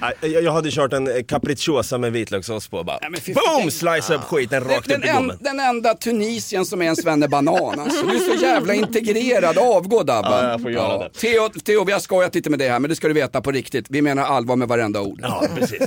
Nej, 0.00 0.14
Jag, 0.20 0.42
jag 0.42 0.52
hade 0.52 0.70
kört 0.70 0.92
en 0.92 1.16
eh, 1.16 1.22
capricciosa 1.22 1.98
med 1.98 2.12
vitlökssås 2.12 2.68
på 2.68 2.84
bara. 2.84 2.98
Nej, 3.00 3.10
men 3.10 3.20
fy 3.20 3.34
Boom! 3.34 3.70
Slice 3.70 4.14
upp 4.14 4.20
skiten 4.22 4.64
rakt 4.64 4.88
Den, 4.88 4.98
upp 5.00 5.04
i 5.06 5.08
en, 5.08 5.32
den 5.40 5.60
enda 5.60 5.94
Tunisien 5.94 6.64
som 6.64 6.82
är 6.82 6.86
en 6.88 6.96
svennebanan 6.96 7.80
alltså. 7.80 8.06
Du 8.06 8.14
är 8.16 8.36
så 8.36 8.44
jävla 8.44 8.74
integrerad, 8.74 9.58
avgå 9.58 10.02
Dabba. 10.02 10.42
Ja, 10.44 10.50
jag 10.50 10.62
får 10.62 10.70
göra 10.70 10.98
det. 10.98 11.10
Theo, 11.10 11.48
Theo, 11.48 11.84
vi 11.84 11.92
har 11.92 12.00
skojat 12.00 12.34
lite 12.34 12.50
med 12.50 12.58
det 12.58 12.68
här 12.68 12.78
men 12.78 12.90
det 12.90 12.96
ska 12.96 13.08
du 13.08 13.14
veta 13.14 13.40
på 13.40 13.50
riktigt. 13.52 13.86
Vi 13.88 14.02
menar 14.02 14.22
allvar 14.22 14.56
med 14.56 14.68
varenda 14.68 15.00
ord. 15.00 15.18
Ja, 15.22 15.44
precis. 15.58 15.80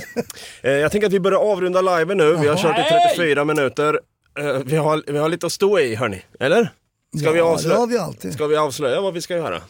Eh, 0.62 0.70
Jag 0.70 0.92
tänker 0.92 1.06
att 1.06 1.12
vi 1.12 1.20
börjar 1.20 1.38
avrunda 1.38 1.80
live 1.80 2.14
nu. 2.14 2.36
Vi 2.40 2.48
har 2.48 2.56
kört 2.56 2.78
i 2.78 2.82
34 3.16 3.44
minuter. 3.44 3.71
Eh, 3.78 4.58
Vi 4.64 4.76
har, 4.76 5.02
vi 5.06 5.18
har 5.18 5.28
lite 5.28 5.46
att 5.46 5.52
stå 5.52 5.78
i 5.80 5.94
hörni, 5.94 6.22
eller? 6.40 6.72
Ska, 7.18 7.30
vi 7.30 7.38
Ja, 7.38 7.44
det 7.44 7.50
avslöja, 7.50 7.78
har 7.78 7.86
vi 7.86 7.98
alltid. 7.98 8.32
ska 8.32 8.46
vi 8.46 8.56
avslöja 8.56 9.00
vad 9.00 9.14
vi 9.14 9.20
ska 9.20 9.36
göra? 9.36 9.60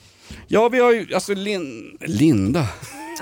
Ja, 0.49 0.69
vi 0.69 0.79
har 0.79 0.93
ju, 0.93 1.15
alltså 1.15 1.35
Lin, 1.35 1.99
Linda. 2.01 2.69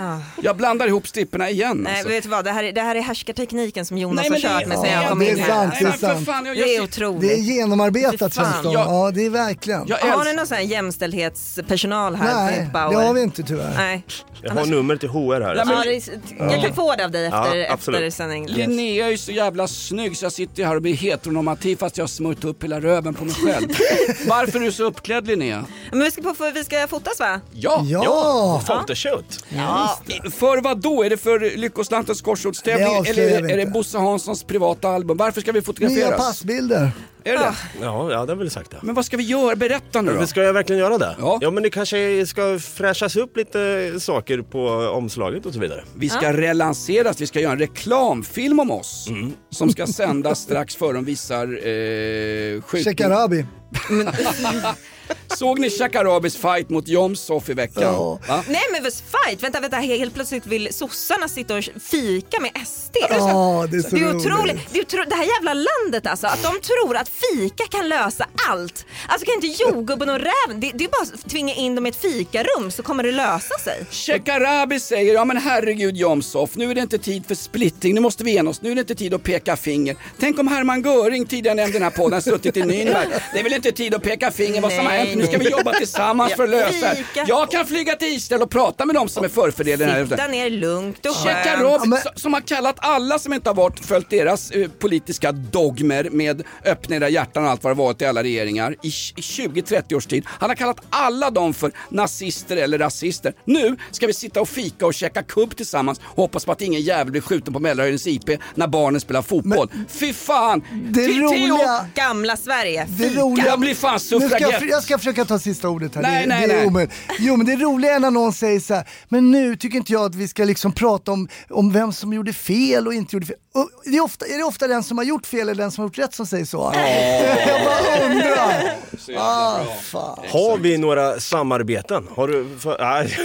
Ah. 0.03 0.17
Jag 0.43 0.57
blandar 0.57 0.87
ihop 0.87 1.09
stripporna 1.09 1.51
igen 1.51 1.77
Nej, 1.77 1.93
alltså. 1.93 2.09
vet 2.09 2.23
du 2.23 2.29
vad? 2.29 2.45
Det 2.45 2.51
här, 2.51 2.65
är- 2.65 2.73
det 2.73 2.81
här 2.81 2.95
är 2.95 3.01
härskartekniken 3.01 3.85
som 3.87 3.99
Jonas 3.99 4.27
Nej, 4.31 4.43
har 4.43 4.49
kört 4.61 4.69
med 4.69 4.79
sen 4.79 4.87
ja, 4.91 5.01
jag 5.03 5.09
kom 5.11 5.19
det 5.19 5.31
är 5.31 5.37
in 5.37 5.39
här. 5.43 5.77
det 5.81 5.87
är 5.87 5.93
sant. 5.93 6.27
fan, 6.27 6.47
jag, 6.47 6.57
Det 6.57 6.77
är 6.77 6.83
otroligt. 6.83 7.21
Det 7.21 7.33
är 7.35 7.39
genomarbetat 7.39 8.35
känns 8.35 8.63
det 8.63 8.73
Ja, 8.73 9.11
det 9.15 9.27
är 9.27 9.31
verkligen. 9.31 9.85
jag 9.87 9.97
Har 9.97 10.25
ni 10.25 10.33
någon 10.35 10.47
sån 10.47 10.57
här 10.57 10.65
jämställdhetspersonal 10.65 12.15
här 12.15 12.45
Nej, 12.45 12.69
det 12.73 12.79
har 12.79 13.15
vi 13.15 13.23
inte 13.23 13.43
tyvärr. 13.43 13.75
Nej. 13.77 14.03
Jag 14.43 14.53
har 14.55 14.67
nummer 14.67 14.97
till 14.97 15.09
HR 15.09 15.41
här. 15.41 15.55
Ja, 15.57 15.65
men- 15.65 16.51
jag 16.51 16.63
kan 16.63 16.75
få 16.75 16.95
det 16.97 17.05
av 17.05 17.11
dig 17.11 17.27
efter, 17.27 17.57
Ja, 17.57 17.75
efter 17.75 18.11
sändning. 18.11 18.47
Linnea 18.49 19.07
är 19.07 19.11
ju 19.11 19.19
så 19.19 19.33
jävla 19.33 19.69
snygg 19.69 20.17
så 20.17 20.25
jag 20.25 20.33
sitter 20.33 20.65
här 20.65 20.77
och 20.77 20.83
blir 20.83 20.95
heteronormativ 20.95 21.77
fast 21.77 21.97
jag 21.97 22.03
har 22.03 22.09
smort 22.09 22.45
upp 22.45 22.65
hela 22.65 22.81
röven 22.81 23.15
på 23.15 23.25
mig 23.25 23.35
själv. 23.35 23.69
Varför 24.29 24.61
är 24.61 24.65
du 24.65 24.73
så 24.73 24.85
uppklädd 24.85 25.27
Linnea? 25.27 25.65
Men 25.91 26.01
vi 26.01 26.11
ska, 26.11 26.23
på, 26.23 26.51
vi 26.55 26.65
ska 26.65 26.87
fotas 26.89 27.21
va? 27.21 27.41
Ja! 27.53 27.83
Ja! 27.87 28.63
Photoshoot. 28.67 29.45
Ja. 29.49 29.90
För 30.31 30.61
vad 30.63 30.79
då? 30.81 31.03
Är 31.03 31.11
det 31.11 31.17
för 31.17 31.57
Lyckoslantens 31.57 32.19
Det 32.19 32.25
korsordstävling 32.25 32.87
avslöjar 32.87 33.29
eller 33.29 33.39
är 33.39 33.43
vi 33.43 33.49
det, 33.49 33.53
är 33.53 33.57
det 33.57 33.63
inte. 33.63 33.73
Bosse 33.73 33.99
Hanssons 33.99 34.45
privata 34.45 34.89
album? 34.89 35.17
Varför 35.17 35.41
ska 35.41 35.53
vi 35.53 35.59
Nya 35.59 35.65
fotograferas? 35.65 36.17
passbilder. 36.17 36.91
Är 37.25 37.33
det 37.33 37.39
det? 37.39 37.55
Ja, 37.81 38.13
ja, 38.13 38.27
det 38.27 38.33
har 38.33 38.37
väl 38.37 38.51
sagt 38.51 38.71
det. 38.71 38.77
Men 38.83 38.95
vad 38.95 39.05
ska 39.05 39.17
vi 39.17 39.23
göra? 39.23 39.57
Berätta 39.57 40.03
nu 40.03 40.13
då. 40.13 40.19
Men 40.19 40.27
ska 40.27 40.43
jag 40.43 40.53
verkligen 40.53 40.81
göra 40.81 40.99
det? 40.99 41.17
Ja. 41.41 41.51
men 41.51 41.63
det 41.63 41.71
kanske 41.71 42.27
ska 42.27 42.59
fräschas 42.59 43.17
upp 43.17 43.37
lite 43.37 43.95
saker 44.01 44.43
på 44.43 44.69
omslaget 44.69 45.47
och 45.47 45.55
så 45.55 45.61
vidare. 45.61 45.85
Vi 45.95 46.09
ska 46.09 46.33
relanseras, 46.33 47.21
vi 47.21 47.27
ska 47.27 47.41
göra 47.41 47.53
en 47.53 47.59
reklamfilm 47.59 48.61
om 48.61 48.71
oss. 48.71 49.07
Mm. 49.09 49.33
Som 49.51 49.71
ska 49.71 49.87
sändas 49.87 50.39
strax 50.39 50.77
före 50.77 50.93
de 50.93 51.05
visar 51.05 51.47
eh, 51.47 52.63
skjutning. 52.63 52.85
Shekarabi. 52.85 53.47
Såg 55.41 55.59
ni 55.59 55.71
Shakarabis 55.71 56.37
fight 56.37 56.71
mot 56.71 56.89
Jomshof 56.89 57.49
i 57.49 57.55
veckan? 57.55 57.95
Va? 58.29 58.45
Nej 58.49 58.63
men 58.73 58.83
vad 58.83 58.93
fight, 58.93 59.43
vänta, 59.43 59.61
vänta, 59.61 59.77
helt 59.77 60.15
plötsligt 60.15 60.47
vill 60.47 60.75
sossarna 60.75 61.29
sitta 61.29 61.57
och 61.57 61.65
fika 61.91 62.41
med 62.41 62.51
SD. 62.67 62.97
Ja, 63.11 63.67
det 63.71 63.77
är 63.77 63.81
så 63.81 63.97
det 63.97 64.03
är 64.03 64.05
roligt. 64.05 64.27
otroligt. 64.27 64.57
Det, 64.73 64.79
är 64.79 64.83
otro... 64.83 65.05
det 65.09 65.15
här 65.15 65.25
jävla 65.25 65.55
landet 65.55 66.07
alltså, 66.07 66.27
att 66.27 66.43
de 66.43 66.61
tror 66.61 66.97
att 66.97 67.09
fika 67.09 67.65
kan 67.71 67.89
lösa 67.89 68.27
allt. 68.49 68.87
Alltså 69.09 69.27
kan 69.27 69.35
inte 69.35 69.63
jordgubben 69.63 70.09
och 70.09 70.19
räven, 70.19 70.61
det, 70.61 70.73
det 70.75 70.85
är 70.85 70.89
bara 70.89 71.03
att 71.03 71.31
tvinga 71.31 71.55
in 71.55 71.75
dem 71.75 71.87
i 71.87 71.89
ett 71.89 72.03
fikarum 72.03 72.71
så 72.71 72.83
kommer 72.83 73.03
det 73.03 73.13
lösa 73.13 73.59
sig. 73.65 73.87
Shekarabi 73.91 74.81
säger, 74.81 75.15
ja 75.15 75.25
men 75.25 75.37
herregud 75.37 75.97
Jomshof, 75.97 76.57
nu 76.57 76.71
är 76.71 76.75
det 76.75 76.81
inte 76.81 76.99
tid 76.99 77.27
för 77.27 77.35
splittring, 77.35 77.95
nu 77.95 78.01
måste 78.01 78.25
vi 78.25 78.37
ena 78.37 78.51
oss, 78.51 78.63
nu 78.63 78.71
är 78.71 78.75
det 78.75 78.81
inte 78.81 78.95
tid 78.95 79.15
att 79.15 79.23
peka 79.23 79.57
finger. 79.57 79.97
Tänk 80.19 80.39
om 80.39 80.49
Hermann 80.49 80.83
Göring, 80.83 81.27
tidigare 81.27 81.55
nämnd 81.55 81.71
i 81.71 81.73
den 81.73 81.83
här 81.83 81.91
podden, 81.91 82.23
suttit 82.23 82.57
i 82.57 82.63
Nürnberg. 82.63 83.09
Det 83.33 83.39
är 83.39 83.45
väl 83.45 83.53
inte 83.53 83.73
tid 83.73 83.95
att 83.95 84.03
peka 84.03 84.31
finger 84.31 84.61
vad 84.61 84.73
som 84.73 84.87
har 84.87 84.93
hänt, 84.93 85.15
nu 85.15 85.30
ska 85.31 85.39
vi 85.39 85.51
jobba 85.51 85.73
tillsammans 85.73 86.33
för 86.35 86.45
att 86.45 86.51
lösa 86.51 86.95
det. 86.95 87.25
Jag 87.27 87.51
kan 87.51 87.67
flyga 87.67 87.97
till 87.97 88.09
Israel 88.09 88.43
och 88.43 88.51
prata 88.51 88.85
med 88.87 88.95
dem 88.95 89.09
som 89.09 89.25
är 89.25 89.29
förfördelade. 89.29 90.07
Sitta 90.07 90.27
ner 90.27 90.51
lugnt 90.51 91.07
och 91.07 91.15
skönt. 91.17 91.95
s- 91.99 92.07
som 92.23 92.35
har 92.35 92.41
kallat 92.41 92.77
alla 92.79 93.19
som 93.19 93.33
inte 93.33 93.51
har 93.51 93.55
varit, 93.55 93.87
följt 93.87 94.11
deras 94.11 94.51
eh, 94.51 94.69
politiska 94.79 95.33
dogmer 95.33 96.09
med 96.11 96.43
öppna 96.65 96.97
era 96.97 97.09
hjärtan 97.09 97.45
och 97.45 97.51
allt 97.51 97.65
vad 97.65 97.71
det 97.71 97.79
varit 97.79 98.03
i 98.03 98.07
alla 98.07 98.23
regeringar 98.23 98.73
i, 98.83 98.89
i 98.89 99.21
20-30 99.21 99.95
års 99.95 100.07
tid. 100.07 100.25
Han 100.27 100.51
har 100.51 100.57
kallat 100.57 100.81
alla 100.91 101.31
dem 101.31 101.55
för 101.55 101.73
nazister 101.89 102.57
eller 102.57 102.79
rasister. 102.79 103.33
Nu 103.45 103.77
ska 103.91 104.07
vi 104.07 104.15
sitta 104.15 104.41
och 104.41 104.49
fika 104.49 104.87
och 104.87 104.95
käka 104.95 105.23
kubb 105.23 105.57
tillsammans 105.57 106.01
och 106.05 106.17
hoppas 106.23 106.45
på 106.45 106.53
att 106.53 106.61
ingen 106.61 106.81
jävel 106.81 107.11
blir 107.11 107.21
skjuten 107.21 107.53
på 107.53 107.59
Mälarhöjdens 107.61 108.07
IP 108.07 108.31
när 108.55 108.67
barnen 108.67 109.01
spelar 109.01 109.23
fotboll. 109.23 109.69
Fy 109.89 110.13
fan! 110.13 110.63
Det 110.91 111.07
roliga- 111.09 111.87
Gamla 111.95 112.37
Sverige, 112.37 112.87
Det 112.99 113.09
roliga, 113.09 113.47
Jag 113.47 113.61
blir 113.61 113.75
fan 113.75 114.01
ska 114.01 114.15
jag, 114.15 114.23
suffragett. 114.23 114.63
jag 114.71 114.83
ska 114.83 114.99
försöka 114.99 115.20
ta 115.29 115.39
sista 115.39 115.69
ordet 115.69 115.95
här. 115.95 116.03
Nej, 116.03 116.23
det, 116.23 116.29
nej, 116.29 116.47
det 116.49 116.55
är 116.55 116.57
nej. 116.59 116.67
omöjligt. 116.67 116.95
Jo 117.19 117.37
men 117.37 117.47
det 117.47 117.53
är 117.53 118.01
när 118.01 118.11
någon 118.11 118.33
säger 118.33 118.61
så 118.61 118.75
här, 118.75 118.85
men 119.09 119.31
nu 119.31 119.57
tycker 119.57 119.77
inte 119.79 119.93
jag 119.93 120.05
att 120.05 120.15
vi 120.15 120.29
ska 120.29 120.45
liksom 120.45 120.73
prata 120.73 121.13
om, 121.13 121.29
om 121.51 121.73
vem 121.73 121.93
som 121.93 122.13
gjorde 122.13 122.33
fel 122.33 122.87
och 122.87 122.95
inte 122.95 123.17
gjorde 123.17 123.27
fel. 123.27 123.37
Och 123.55 123.71
det 123.85 123.97
är, 123.97 124.01
ofta, 124.01 124.27
är 124.27 124.39
det 124.39 124.45
ofta 124.45 124.69
den 124.69 124.83
som 124.83 124.99
har 124.99 125.05
gjort 125.05 125.27
fel 125.27 125.49
eller 125.49 125.63
den 125.63 125.71
som 125.71 125.83
har 125.83 125.87
gjort 125.89 125.99
rätt 125.99 126.15
som 126.15 126.27
säger 126.27 126.45
så? 126.45 126.73
jag 127.47 127.65
bara 127.65 128.07
undrar. 128.07 128.77
Ah, 129.19 129.65
fan. 129.83 130.19
Har 130.29 130.59
vi 130.59 130.79
några 130.79 131.21
samarbeten? 131.21 132.07
Har 132.17 132.29
du... 132.29 132.59
För, 132.59 132.79
nej. 132.81 133.17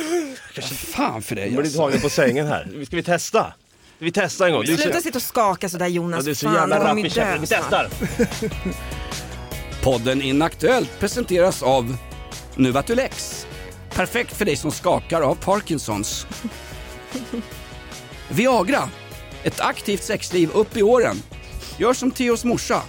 Fan 0.72 1.22
för 1.22 1.36
dig 1.36 1.44
Jag 1.44 1.54
blir 1.54 1.64
alltså. 1.64 1.78
tagen 1.78 2.02
på 2.02 2.10
sängen 2.10 2.48
här. 2.48 2.84
Ska 2.86 2.96
vi 2.96 3.04
testa? 3.04 3.54
Vi 4.00 4.12
testa 4.12 4.48
en 4.48 4.54
gång? 4.54 4.64
Du 4.66 4.74
är 4.74 4.78
så- 4.78 4.84
Sluta 4.84 5.02
sitta 5.02 5.18
och 5.18 5.22
skaka 5.22 5.70
sådär 5.70 5.88
Jonas. 5.88 6.18
Ja, 6.18 6.24
du 6.24 6.32
är 6.32 6.36
så 6.36 6.46
Fan, 6.48 6.56
jävla 6.56 6.84
rapp 6.84 6.98
i 6.98 7.10
käften. 7.10 7.42
Vi 7.42 7.48
testar! 7.48 7.90
Podden 9.86 10.22
Inaktuellt 10.22 11.00
presenteras 11.00 11.64
av 11.64 11.98
Nuvatulex. 12.56 13.48
Perfekt 13.90 14.34
för 14.34 14.46
dig 14.46 14.56
som 14.56 14.72
skakar 14.72 15.22
av 15.22 15.36
Parkinsons. 15.36 16.28
Viagra. 18.30 18.90
Ett 19.44 19.60
aktivt 19.60 20.04
sexliv 20.04 20.50
upp 20.54 20.78
i 20.78 20.84
åren. 20.84 21.22
Gör 21.78 21.94
som 21.94 22.12
Theos 22.12 22.44
morsa. 22.44 22.82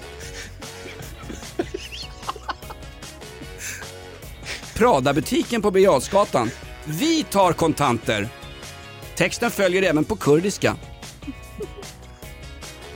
Prada-butiken 4.75 5.63
på 5.63 5.71
Birger 5.71 5.89
Jarlsgatan. 5.89 6.51
Vi 6.85 7.23
tar 7.23 7.53
kontanter. 7.53 8.29
Texten 9.17 9.51
följer 9.51 9.83
även 9.83 10.05
på 10.05 10.17
kurdiska. 10.17 10.77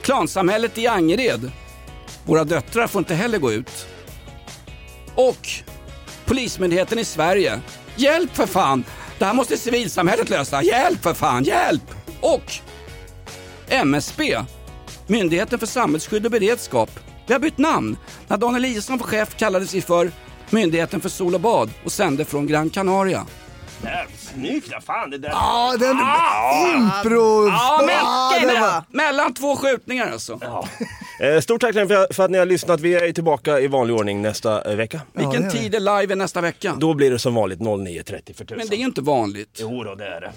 Klansamhället 0.01 0.77
i 0.77 0.87
Angered. 0.87 1.51
Våra 2.25 2.43
döttrar 2.43 2.87
får 2.87 2.99
inte 2.99 3.15
heller 3.15 3.37
gå 3.37 3.51
ut. 3.51 3.87
Och 5.15 5.47
Polismyndigheten 6.25 6.99
i 6.99 7.05
Sverige. 7.05 7.61
Hjälp 7.95 8.35
för 8.35 8.45
fan! 8.45 8.83
Det 9.19 9.25
här 9.25 9.33
måste 9.33 9.57
civilsamhället 9.57 10.29
lösa. 10.29 10.63
Hjälp 10.63 11.03
för 11.03 11.13
fan, 11.13 11.43
hjälp! 11.43 11.95
Och 12.21 12.53
MSB. 13.69 14.39
Myndigheten 15.07 15.59
för 15.59 15.67
samhällsskydd 15.67 16.25
och 16.25 16.31
beredskap. 16.31 16.89
Vi 17.27 17.33
har 17.33 17.39
bytt 17.39 17.57
namn. 17.57 17.97
När 18.27 18.37
Dan 18.37 18.55
Eliasson 18.55 18.97
var 18.97 19.07
chef 19.07 19.37
kallades 19.37 19.73
vi 19.73 19.81
för 19.81 20.11
Myndigheten 20.49 21.01
för 21.01 21.09
sol 21.09 21.35
och 21.35 21.41
bad 21.41 21.69
och 21.85 21.91
sände 21.91 22.25
från 22.25 22.47
Gran 22.47 22.69
Canaria 22.69 23.25
snyggt! 24.17 24.67
Ja, 24.71 24.81
fan 24.81 25.09
det 25.09 25.17
där... 25.17 25.29
Ja, 25.29 25.75
den 25.79 25.97
ah, 26.01 26.73
impro... 26.75 27.47
Ja, 27.47 27.83
men, 27.85 27.95
ah, 28.01 28.37
okay, 28.37 28.59
var... 28.59 28.83
Mellan 28.89 29.33
två 29.33 29.55
skjutningar 29.55 30.11
alltså. 30.11 30.39
Ja. 30.41 30.67
Eh, 31.21 31.39
stort 31.39 31.61
tack 31.61 31.73
för, 31.73 32.13
för 32.13 32.25
att 32.25 32.31
ni 32.31 32.37
har 32.37 32.45
lyssnat. 32.45 32.79
Vi 32.79 32.93
är 32.93 33.11
tillbaka 33.11 33.59
i 33.59 33.67
vanlig 33.67 33.95
ordning 33.95 34.21
nästa 34.21 34.71
eh, 34.71 34.75
vecka. 34.75 35.01
Vilken 35.13 35.43
ja, 35.43 35.49
tid 35.49 35.75
är 35.75 36.01
live 36.01 36.15
nästa 36.15 36.41
vecka? 36.41 36.75
Då 36.79 36.93
blir 36.93 37.11
det 37.11 37.19
som 37.19 37.35
vanligt 37.35 37.59
09.30 37.59 38.37
för 38.37 38.45
tusan. 38.45 38.57
Men 38.57 38.67
det 38.67 38.75
är 38.75 38.79
ju 38.79 38.85
inte 38.85 39.01
vanligt. 39.01 39.57
Jo 39.61 39.83
då, 39.83 39.95
det 39.95 40.07
är 40.07 40.21
det. 40.21 40.31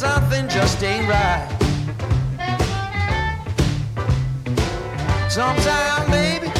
Something 0.00 0.48
just 0.48 0.82
ain't 0.82 1.06
right. 1.10 1.46
Sometime, 5.28 6.10
baby, 6.10 6.50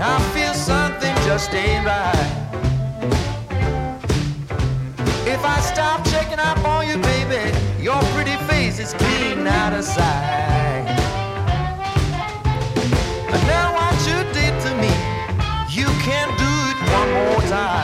I 0.00 0.18
feel 0.32 0.54
something 0.54 1.14
just 1.26 1.52
ain't 1.52 1.84
right. 1.84 2.30
If 5.26 5.44
I 5.44 5.60
stop 5.60 6.06
checking 6.06 6.38
up 6.38 6.64
on 6.64 6.88
you, 6.88 6.96
baby, 7.12 7.54
your 7.82 8.00
pretty 8.14 8.36
face 8.48 8.78
is 8.78 8.94
clean 8.94 9.46
out 9.46 9.74
of 9.74 9.84
sight. 9.84 10.86
And 13.34 13.42
now 13.46 13.74
what 13.76 13.96
you 14.08 14.18
did 14.32 14.54
to 14.64 14.70
me, 14.80 14.92
you 15.68 15.88
can't 16.08 16.32
do 16.38 16.52
it 16.70 16.78
one 16.96 17.10
more 17.12 17.42
time. 17.42 17.83